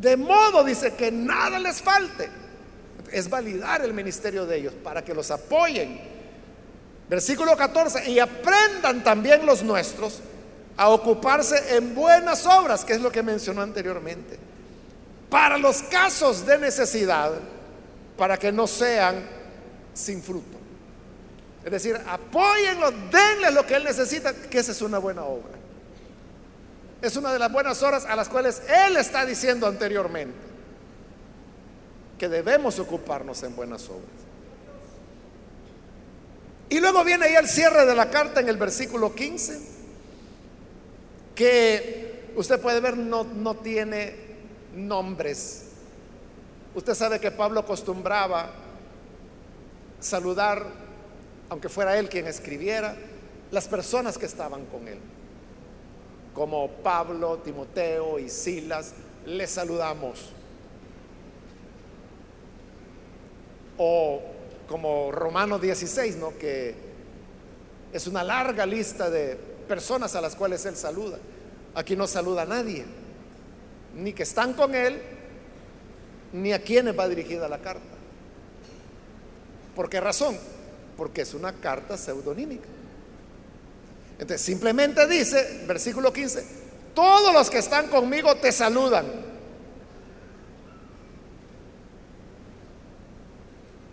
de 0.00 0.16
modo, 0.16 0.64
dice, 0.64 0.94
que 0.94 1.10
nada 1.10 1.58
les 1.58 1.80
falte. 1.80 2.28
Es 3.10 3.28
validar 3.28 3.84
el 3.84 3.92
ministerio 3.92 4.46
de 4.46 4.56
ellos 4.56 4.74
para 4.82 5.04
que 5.04 5.14
los 5.14 5.30
apoyen 5.30 6.12
Versículo 7.12 7.54
14, 7.54 8.10
y 8.10 8.18
aprendan 8.18 9.04
también 9.04 9.44
los 9.44 9.62
nuestros 9.62 10.20
a 10.78 10.88
ocuparse 10.88 11.76
en 11.76 11.94
buenas 11.94 12.46
obras, 12.46 12.86
que 12.86 12.94
es 12.94 13.02
lo 13.02 13.12
que 13.12 13.22
mencionó 13.22 13.60
anteriormente, 13.60 14.38
para 15.28 15.58
los 15.58 15.82
casos 15.82 16.46
de 16.46 16.56
necesidad, 16.56 17.32
para 18.16 18.38
que 18.38 18.50
no 18.50 18.66
sean 18.66 19.22
sin 19.94 20.22
fruto. 20.22 20.58
Es 21.64 21.70
decir, 21.70 21.96
apóyenlo, 22.06 22.90
denle 22.90 23.50
lo 23.52 23.64
que 23.66 23.76
él 23.76 23.84
necesita, 23.84 24.34
que 24.34 24.58
esa 24.58 24.72
es 24.72 24.82
una 24.82 24.98
buena 24.98 25.24
obra. 25.24 25.52
Es 27.00 27.16
una 27.16 27.32
de 27.32 27.38
las 27.38 27.52
buenas 27.52 27.82
obras 27.82 28.04
a 28.04 28.16
las 28.16 28.28
cuales 28.28 28.62
él 28.86 28.96
está 28.96 29.24
diciendo 29.24 29.66
anteriormente, 29.66 30.36
que 32.18 32.28
debemos 32.28 32.78
ocuparnos 32.78 33.42
en 33.42 33.54
buenas 33.54 33.88
obras. 33.88 34.22
Y 36.68 36.80
luego 36.80 37.04
viene 37.04 37.26
ahí 37.26 37.34
el 37.34 37.48
cierre 37.48 37.84
de 37.86 37.94
la 37.94 38.10
carta 38.10 38.40
en 38.40 38.48
el 38.48 38.56
versículo 38.56 39.14
15, 39.14 39.60
que 41.34 42.32
usted 42.34 42.60
puede 42.60 42.80
ver 42.80 42.96
no, 42.96 43.24
no 43.24 43.56
tiene 43.56 44.14
nombres. 44.74 45.64
Usted 46.74 46.94
sabe 46.94 47.20
que 47.20 47.30
Pablo 47.30 47.60
acostumbraba 47.60 48.50
saludar, 50.02 50.66
aunque 51.48 51.68
fuera 51.68 51.98
él 51.98 52.08
quien 52.08 52.26
escribiera, 52.26 52.96
las 53.50 53.68
personas 53.68 54.18
que 54.18 54.26
estaban 54.26 54.66
con 54.66 54.88
él. 54.88 54.98
Como 56.34 56.68
Pablo, 56.68 57.38
Timoteo 57.38 58.18
y 58.18 58.28
Silas, 58.28 58.94
les 59.26 59.50
saludamos. 59.50 60.30
O 63.78 64.20
como 64.68 65.12
Romanos 65.12 65.60
16, 65.60 66.16
¿no? 66.16 66.36
que 66.38 66.74
es 67.92 68.06
una 68.06 68.24
larga 68.24 68.64
lista 68.64 69.10
de 69.10 69.36
personas 69.68 70.14
a 70.16 70.20
las 70.20 70.34
cuales 70.34 70.64
él 70.66 70.76
saluda. 70.76 71.18
Aquí 71.74 71.96
no 71.96 72.06
saluda 72.06 72.42
a 72.42 72.46
nadie, 72.46 72.84
ni 73.94 74.12
que 74.12 74.22
están 74.22 74.54
con 74.54 74.74
él, 74.74 75.00
ni 76.32 76.52
a 76.52 76.62
quienes 76.62 76.98
va 76.98 77.08
dirigida 77.08 77.48
la 77.48 77.58
carta. 77.58 77.92
¿Por 79.74 79.88
qué 79.88 80.00
razón? 80.00 80.36
Porque 80.96 81.22
es 81.22 81.34
una 81.34 81.52
carta 81.52 81.96
pseudonímica. 81.96 82.68
Entonces, 84.18 84.40
simplemente 84.40 85.06
dice, 85.06 85.64
versículo 85.66 86.12
15, 86.12 86.44
todos 86.94 87.32
los 87.32 87.50
que 87.50 87.58
están 87.58 87.88
conmigo 87.88 88.36
te 88.36 88.52
saludan. 88.52 89.06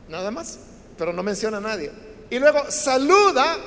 Nada 0.10 0.32
más 0.32 0.60
pero 1.00 1.14
no 1.14 1.24
menciona 1.24 1.58
a 1.58 1.62
nadie. 1.62 1.90
Y 2.30 2.38
luego 2.38 2.70
saluda 2.70 3.58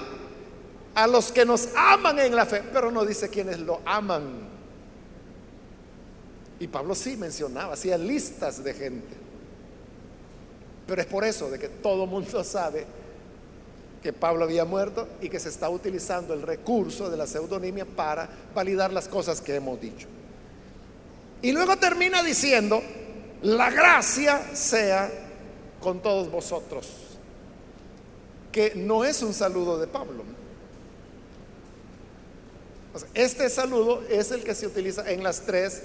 a 0.95 1.07
los 1.07 1.33
que 1.33 1.47
nos 1.47 1.71
aman 1.75 2.19
en 2.19 2.37
la 2.37 2.45
fe, 2.45 2.63
pero 2.73 2.93
no 2.93 3.05
dice 3.07 3.31
quienes 3.31 3.59
lo 3.59 3.81
aman. 3.87 4.53
Y 6.61 6.69
Pablo 6.69 6.95
sí 6.95 7.17
mencionaba, 7.17 7.73
hacía 7.73 7.97
listas 7.97 8.63
de 8.63 8.75
gente. 8.75 9.22
Pero 10.87 11.01
es 11.01 11.07
por 11.07 11.25
eso 11.25 11.51
de 11.51 11.59
que 11.59 11.69
todo 11.69 12.07
mundo 12.07 12.43
sabe 12.45 12.87
que 14.03 14.13
Pablo 14.13 14.45
había 14.45 14.65
muerto 14.65 15.09
y 15.21 15.29
que 15.29 15.39
se 15.39 15.49
está 15.49 15.71
utilizando 15.71 16.35
el 16.35 16.43
recurso 16.43 17.09
de 17.09 17.17
la 17.17 17.27
pseudonimia 17.27 17.85
para 17.85 18.29
validar 18.55 18.93
las 18.93 19.07
cosas 19.07 19.41
que 19.41 19.55
hemos 19.55 19.81
dicho. 19.81 20.09
Y 21.41 21.53
luego 21.53 21.77
termina 21.77 22.23
diciendo, 22.23 22.83
la 23.43 23.71
gracia 23.71 24.55
sea 24.55 25.11
con 25.81 26.01
todos 26.01 26.31
vosotros 26.31 26.89
que 28.53 28.75
no 28.77 29.05
es 29.05 29.23
un 29.23 29.33
saludo 29.33 29.79
de 29.79 29.87
Pablo. 29.87 30.23
Este 33.15 33.49
saludo 33.49 34.03
es 34.11 34.31
el 34.31 34.45
que 34.45 34.55
se 34.55 34.67
utiliza 34.67 35.11
en 35.11 35.25
las 35.25 35.41
tres 35.41 35.83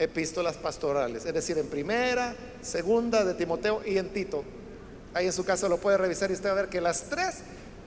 epístolas 0.00 0.56
pastorales, 0.56 1.26
es 1.26 1.34
decir, 1.34 1.58
en 1.58 1.66
primera, 1.66 2.34
segunda 2.62 3.22
de 3.22 3.34
Timoteo 3.34 3.82
y 3.84 3.98
en 3.98 4.08
Tito. 4.08 4.42
Ahí 5.12 5.26
en 5.26 5.32
su 5.32 5.44
casa 5.44 5.68
lo 5.68 5.76
puede 5.76 5.98
revisar 5.98 6.30
y 6.30 6.34
usted 6.34 6.48
va 6.48 6.52
a 6.52 6.56
ver 6.56 6.68
que 6.68 6.80
las 6.80 7.02
tres 7.04 7.40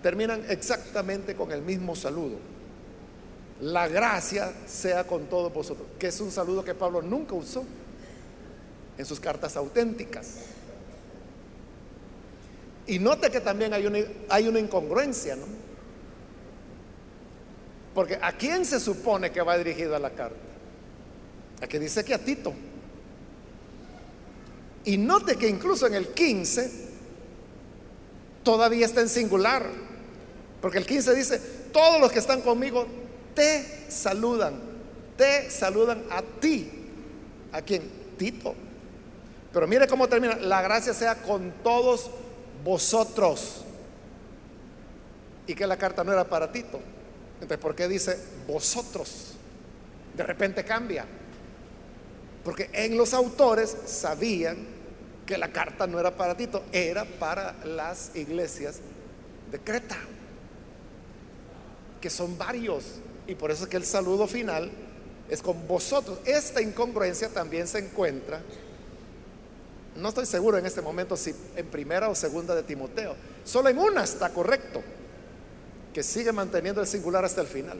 terminan 0.03 0.45
exactamente 0.47 1.33
con 1.33 1.51
el 1.51 1.63
mismo 1.63 1.95
saludo. 1.95 2.37
La 3.61 3.87
gracia 3.87 4.53
sea 4.67 5.07
con 5.07 5.25
todos 5.25 5.51
vosotros, 5.51 5.87
que 5.97 6.07
es 6.07 6.21
un 6.21 6.31
saludo 6.31 6.63
que 6.63 6.75
Pablo 6.75 7.01
nunca 7.01 7.33
usó 7.33 7.65
en 8.95 9.05
sus 9.05 9.19
cartas 9.19 9.57
auténticas. 9.57 10.35
Y 12.85 12.99
note 12.99 13.31
que 13.31 13.41
también 13.41 13.73
hay 13.73 13.87
una, 13.87 13.99
hay 14.29 14.47
una 14.47 14.59
incongruencia, 14.59 15.35
¿no? 15.35 15.45
Porque 17.95 18.19
¿a 18.21 18.33
quién 18.33 18.65
se 18.65 18.79
supone 18.79 19.31
que 19.31 19.41
va 19.41 19.57
dirigida 19.57 19.97
la 19.97 20.11
carta? 20.11 20.52
A 21.63 21.67
que 21.67 21.79
dice 21.79 22.03
que 22.03 22.13
a 22.13 22.19
Tito. 22.19 22.53
Y 24.83 24.97
note 24.97 25.37
que 25.37 25.47
incluso 25.47 25.87
en 25.87 25.93
el 25.93 26.09
15 26.09 26.69
todavía 28.43 28.85
está 28.85 28.99
en 28.99 29.07
singular. 29.07 29.65
Porque 30.61 30.77
el 30.77 30.85
15 30.85 31.15
dice, 31.15 31.39
todos 31.71 32.01
los 32.01 32.11
que 32.11 32.19
están 32.19 32.41
conmigo 32.41 32.85
te 33.33 33.89
saludan, 33.89 34.59
te 35.15 35.49
saludan 35.49 36.03
a 36.11 36.21
ti. 36.21 36.69
¿A 37.53 37.61
quién? 37.61 37.89
Tito. 38.17 38.55
Pero 39.53 39.65
mire 39.65 39.87
cómo 39.87 40.09
termina, 40.09 40.35
la 40.35 40.61
gracia 40.61 40.93
sea 40.93 41.21
con 41.21 41.53
todos 41.63 42.11
vosotros. 42.65 43.63
Y 45.47 45.55
que 45.55 45.65
la 45.65 45.77
carta 45.77 46.03
no 46.03 46.11
era 46.11 46.25
para 46.25 46.51
Tito. 46.51 46.81
Entonces, 47.35 47.57
¿por 47.57 47.73
qué 47.73 47.87
dice 47.87 48.17
vosotros? 48.49 49.35
De 50.13 50.23
repente 50.23 50.65
cambia. 50.65 51.05
Porque 52.43 52.69
en 52.73 52.97
los 52.97 53.13
autores 53.13 53.75
sabían 53.85 54.57
que 55.25 55.37
la 55.37 55.51
carta 55.51 55.87
no 55.87 55.99
era 55.99 56.15
para 56.15 56.35
Tito, 56.35 56.63
era 56.71 57.05
para 57.05 57.55
las 57.65 58.11
iglesias 58.15 58.79
de 59.51 59.59
Creta, 59.59 59.97
que 62.01 62.09
son 62.09 62.37
varios. 62.37 62.85
Y 63.27 63.35
por 63.35 63.51
eso 63.51 63.63
es 63.63 63.69
que 63.69 63.77
el 63.77 63.85
saludo 63.85 64.27
final 64.27 64.71
es 65.29 65.41
con 65.41 65.67
vosotros. 65.67 66.19
Esta 66.25 66.61
incongruencia 66.61 67.29
también 67.29 67.67
se 67.67 67.79
encuentra, 67.79 68.41
no 69.95 70.09
estoy 70.09 70.25
seguro 70.25 70.57
en 70.57 70.65
este 70.65 70.81
momento 70.81 71.15
si 71.15 71.33
en 71.55 71.67
primera 71.67 72.09
o 72.09 72.15
segunda 72.15 72.55
de 72.55 72.63
Timoteo, 72.63 73.15
solo 73.43 73.69
en 73.69 73.77
una 73.77 74.03
está 74.03 74.29
correcto, 74.29 74.81
que 75.93 76.03
sigue 76.03 76.31
manteniendo 76.31 76.81
el 76.81 76.87
singular 76.87 77.23
hasta 77.23 77.41
el 77.41 77.47
final. 77.47 77.79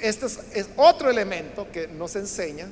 Este 0.00 0.26
es, 0.26 0.68
otro 0.76 1.10
elemento 1.10 1.66
que 1.72 1.88
nos 1.88 2.14
enseña 2.14 2.68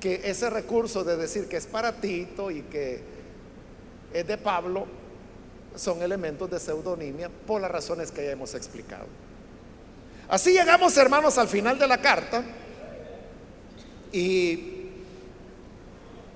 que 0.00 0.20
ese 0.24 0.50
recurso 0.50 1.02
de 1.02 1.16
decir 1.16 1.48
que 1.48 1.56
es 1.56 1.66
para 1.66 1.92
Tito 1.92 2.50
y 2.50 2.62
que 2.62 3.00
es 4.12 4.26
de 4.26 4.38
Pablo 4.38 4.86
son 5.74 6.02
elementos 6.02 6.48
de 6.50 6.60
pseudonimia 6.60 7.28
por 7.28 7.60
las 7.60 7.70
razones 7.70 8.12
que 8.12 8.24
ya 8.24 8.32
hemos 8.32 8.54
explicado. 8.54 9.06
Así 10.28 10.52
llegamos, 10.52 10.96
hermanos, 10.96 11.36
al 11.38 11.48
final 11.48 11.78
de 11.78 11.88
la 11.88 11.98
carta 12.00 12.44
y 14.12 14.90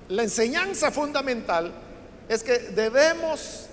la 0.09 0.23
enseñanza 0.23 0.91
fundamental 0.91 1.71
es 2.27 2.43
que 2.43 2.59
debemos 2.59 3.67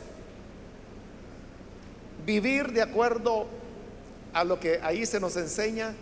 vivir 2.25 2.73
de 2.73 2.83
acuerdo 2.83 3.47
a 4.37 4.45
lo 4.45 4.61
que 4.61 4.79
ahí 4.83 5.07
se 5.07 5.19
nos 5.19 5.35
enseña, 5.39 5.95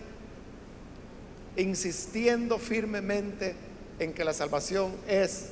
insistiendo 1.57 2.59
firmemente 2.59 3.55
en 4.01 4.12
que 4.12 4.24
la 4.24 4.32
salvación 4.32 4.93
es 5.07 5.51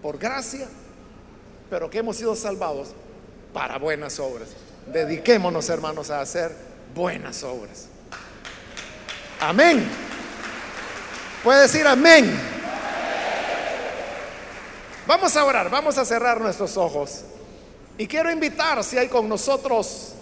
por 0.00 0.16
gracia, 0.16 0.68
pero 1.68 1.90
que 1.90 1.98
hemos 1.98 2.16
sido 2.16 2.36
salvados 2.36 2.90
para 3.52 3.78
buenas 3.78 4.20
obras. 4.20 4.50
Dediquémonos, 4.92 5.68
hermanos, 5.70 6.10
a 6.10 6.20
hacer 6.20 6.54
buenas 6.94 7.42
obras. 7.42 7.88
Amén. 9.40 9.84
Puede 11.42 11.62
decir 11.62 11.84
amén. 11.84 12.32
Vamos 15.04 15.36
a 15.36 15.44
orar, 15.44 15.68
vamos 15.68 15.98
a 15.98 16.04
cerrar 16.04 16.40
nuestros 16.40 16.76
ojos. 16.76 17.24
Y 17.98 18.06
quiero 18.06 18.30
invitar, 18.30 18.84
si 18.84 18.96
hay 18.96 19.08
con 19.08 19.28
nosotros 19.28 20.14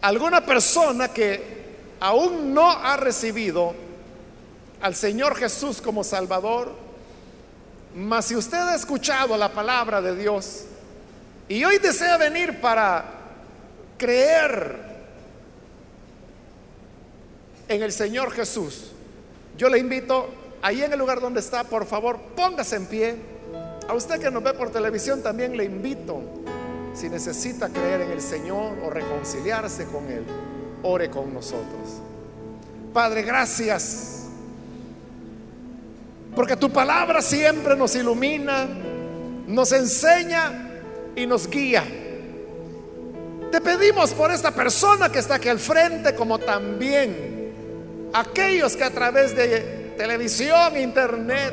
alguna 0.00 0.44
persona 0.44 1.08
que 1.08 1.56
aún 2.00 2.52
no 2.54 2.70
ha 2.70 2.96
recibido 2.96 3.74
al 4.80 4.94
Señor 4.94 5.36
Jesús 5.36 5.80
como 5.80 6.04
Salvador, 6.04 6.72
mas 7.94 8.26
si 8.26 8.36
usted 8.36 8.58
ha 8.58 8.74
escuchado 8.74 9.36
la 9.36 9.52
palabra 9.52 10.02
de 10.02 10.14
Dios 10.14 10.64
y 11.48 11.64
hoy 11.64 11.78
desea 11.78 12.16
venir 12.18 12.60
para 12.60 13.04
creer 13.96 14.76
en 17.68 17.82
el 17.82 17.92
Señor 17.92 18.30
Jesús, 18.32 18.92
yo 19.56 19.68
le 19.68 19.78
invito 19.78 20.28
ahí 20.60 20.82
en 20.82 20.92
el 20.92 20.98
lugar 20.98 21.20
donde 21.20 21.40
está, 21.40 21.64
por 21.64 21.86
favor, 21.86 22.18
póngase 22.36 22.76
en 22.76 22.86
pie. 22.86 23.16
A 23.88 23.94
usted 23.94 24.20
que 24.20 24.30
nos 24.30 24.42
ve 24.42 24.52
por 24.52 24.70
televisión 24.70 25.22
también 25.22 25.56
le 25.56 25.64
invito, 25.64 26.20
si 26.96 27.10
necesita 27.10 27.68
creer 27.68 28.00
en 28.00 28.10
el 28.10 28.22
Señor 28.22 28.78
o 28.82 28.88
reconciliarse 28.88 29.84
con 29.86 30.10
Él, 30.10 30.24
ore 30.82 31.10
con 31.10 31.32
nosotros. 31.32 32.00
Padre, 32.92 33.22
gracias. 33.22 34.24
Porque 36.34 36.56
tu 36.56 36.70
palabra 36.70 37.20
siempre 37.20 37.76
nos 37.76 37.94
ilumina, 37.94 38.66
nos 39.46 39.72
enseña 39.72 40.70
y 41.14 41.26
nos 41.26 41.48
guía. 41.48 41.84
Te 43.52 43.60
pedimos 43.60 44.12
por 44.12 44.30
esta 44.30 44.50
persona 44.50 45.10
que 45.10 45.18
está 45.18 45.34
aquí 45.34 45.48
al 45.48 45.58
frente, 45.58 46.14
como 46.14 46.38
también 46.38 47.52
aquellos 48.12 48.74
que 48.74 48.84
a 48.84 48.90
través 48.90 49.36
de 49.36 49.94
televisión, 49.98 50.76
internet 50.76 51.52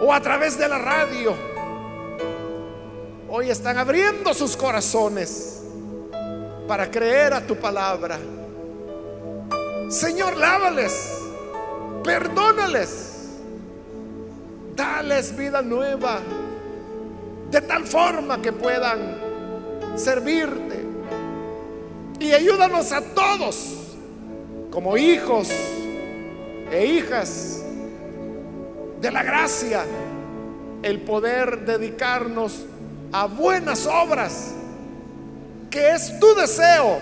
o 0.00 0.12
a 0.12 0.20
través 0.20 0.58
de 0.58 0.68
la 0.68 0.78
radio, 0.78 1.53
hoy 3.36 3.50
están 3.50 3.76
abriendo 3.78 4.32
sus 4.32 4.56
corazones 4.56 5.60
para 6.68 6.88
creer 6.88 7.34
a 7.34 7.44
tu 7.44 7.56
palabra. 7.56 8.16
Señor, 9.88 10.36
lávales, 10.36 11.18
perdónales, 12.04 13.40
dales 14.76 15.36
vida 15.36 15.62
nueva 15.62 16.20
de 17.50 17.60
tal 17.60 17.84
forma 17.84 18.40
que 18.40 18.52
puedan 18.52 19.18
servirte. 19.96 20.84
Y 22.20 22.30
ayúdanos 22.34 22.92
a 22.92 23.00
todos, 23.00 23.96
como 24.70 24.96
hijos 24.96 25.50
e 26.70 26.86
hijas 26.86 27.64
de 29.00 29.10
la 29.10 29.24
gracia, 29.24 29.84
el 30.84 31.00
poder 31.00 31.64
dedicarnos 31.64 32.66
a 33.14 33.26
buenas 33.26 33.86
obras, 33.86 34.50
que 35.70 35.92
es 35.92 36.18
tu 36.18 36.34
deseo 36.34 36.98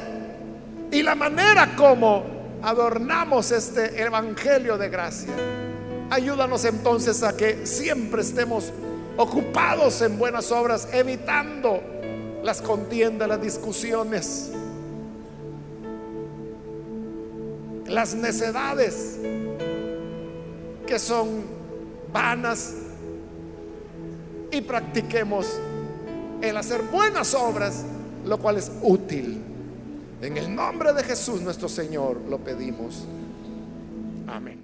y 0.91 1.03
la 1.03 1.15
manera 1.15 1.75
como 1.75 2.23
adornamos 2.61 3.51
este 3.51 3.99
evangelio 4.03 4.77
de 4.77 4.91
gracia. 4.91 5.33
Ayúdanos 6.11 6.67
entonces 6.67 7.23
a 7.23 7.35
que 7.35 7.67
siempre 7.67 8.21
estemos 8.21 8.75
ocupados 9.17 10.03
en 10.03 10.19
buenas 10.19 10.53
obras, 10.53 10.87
evitando 10.93 11.83
las 12.43 12.61
contiendas, 12.61 13.27
las 13.27 13.41
discusiones, 13.41 14.51
las 17.87 18.15
necedades 18.15 19.17
que 20.87 20.99
son 20.99 21.43
vanas 22.13 22.75
y 24.51 24.61
practiquemos 24.61 25.59
el 26.43 26.57
hacer 26.57 26.82
buenas 26.82 27.34
obras, 27.34 27.84
lo 28.26 28.38
cual 28.38 28.59
es 28.59 28.70
útil. 28.82 29.40
En 30.20 30.36
el 30.36 30.55
nombre 30.55 30.93
de 30.93 31.03
Jesús 31.03 31.40
nuestro 31.40 31.68
Señor 31.68 32.20
lo 32.28 32.38
pedimos. 32.38 33.05
Amén. 34.26 34.62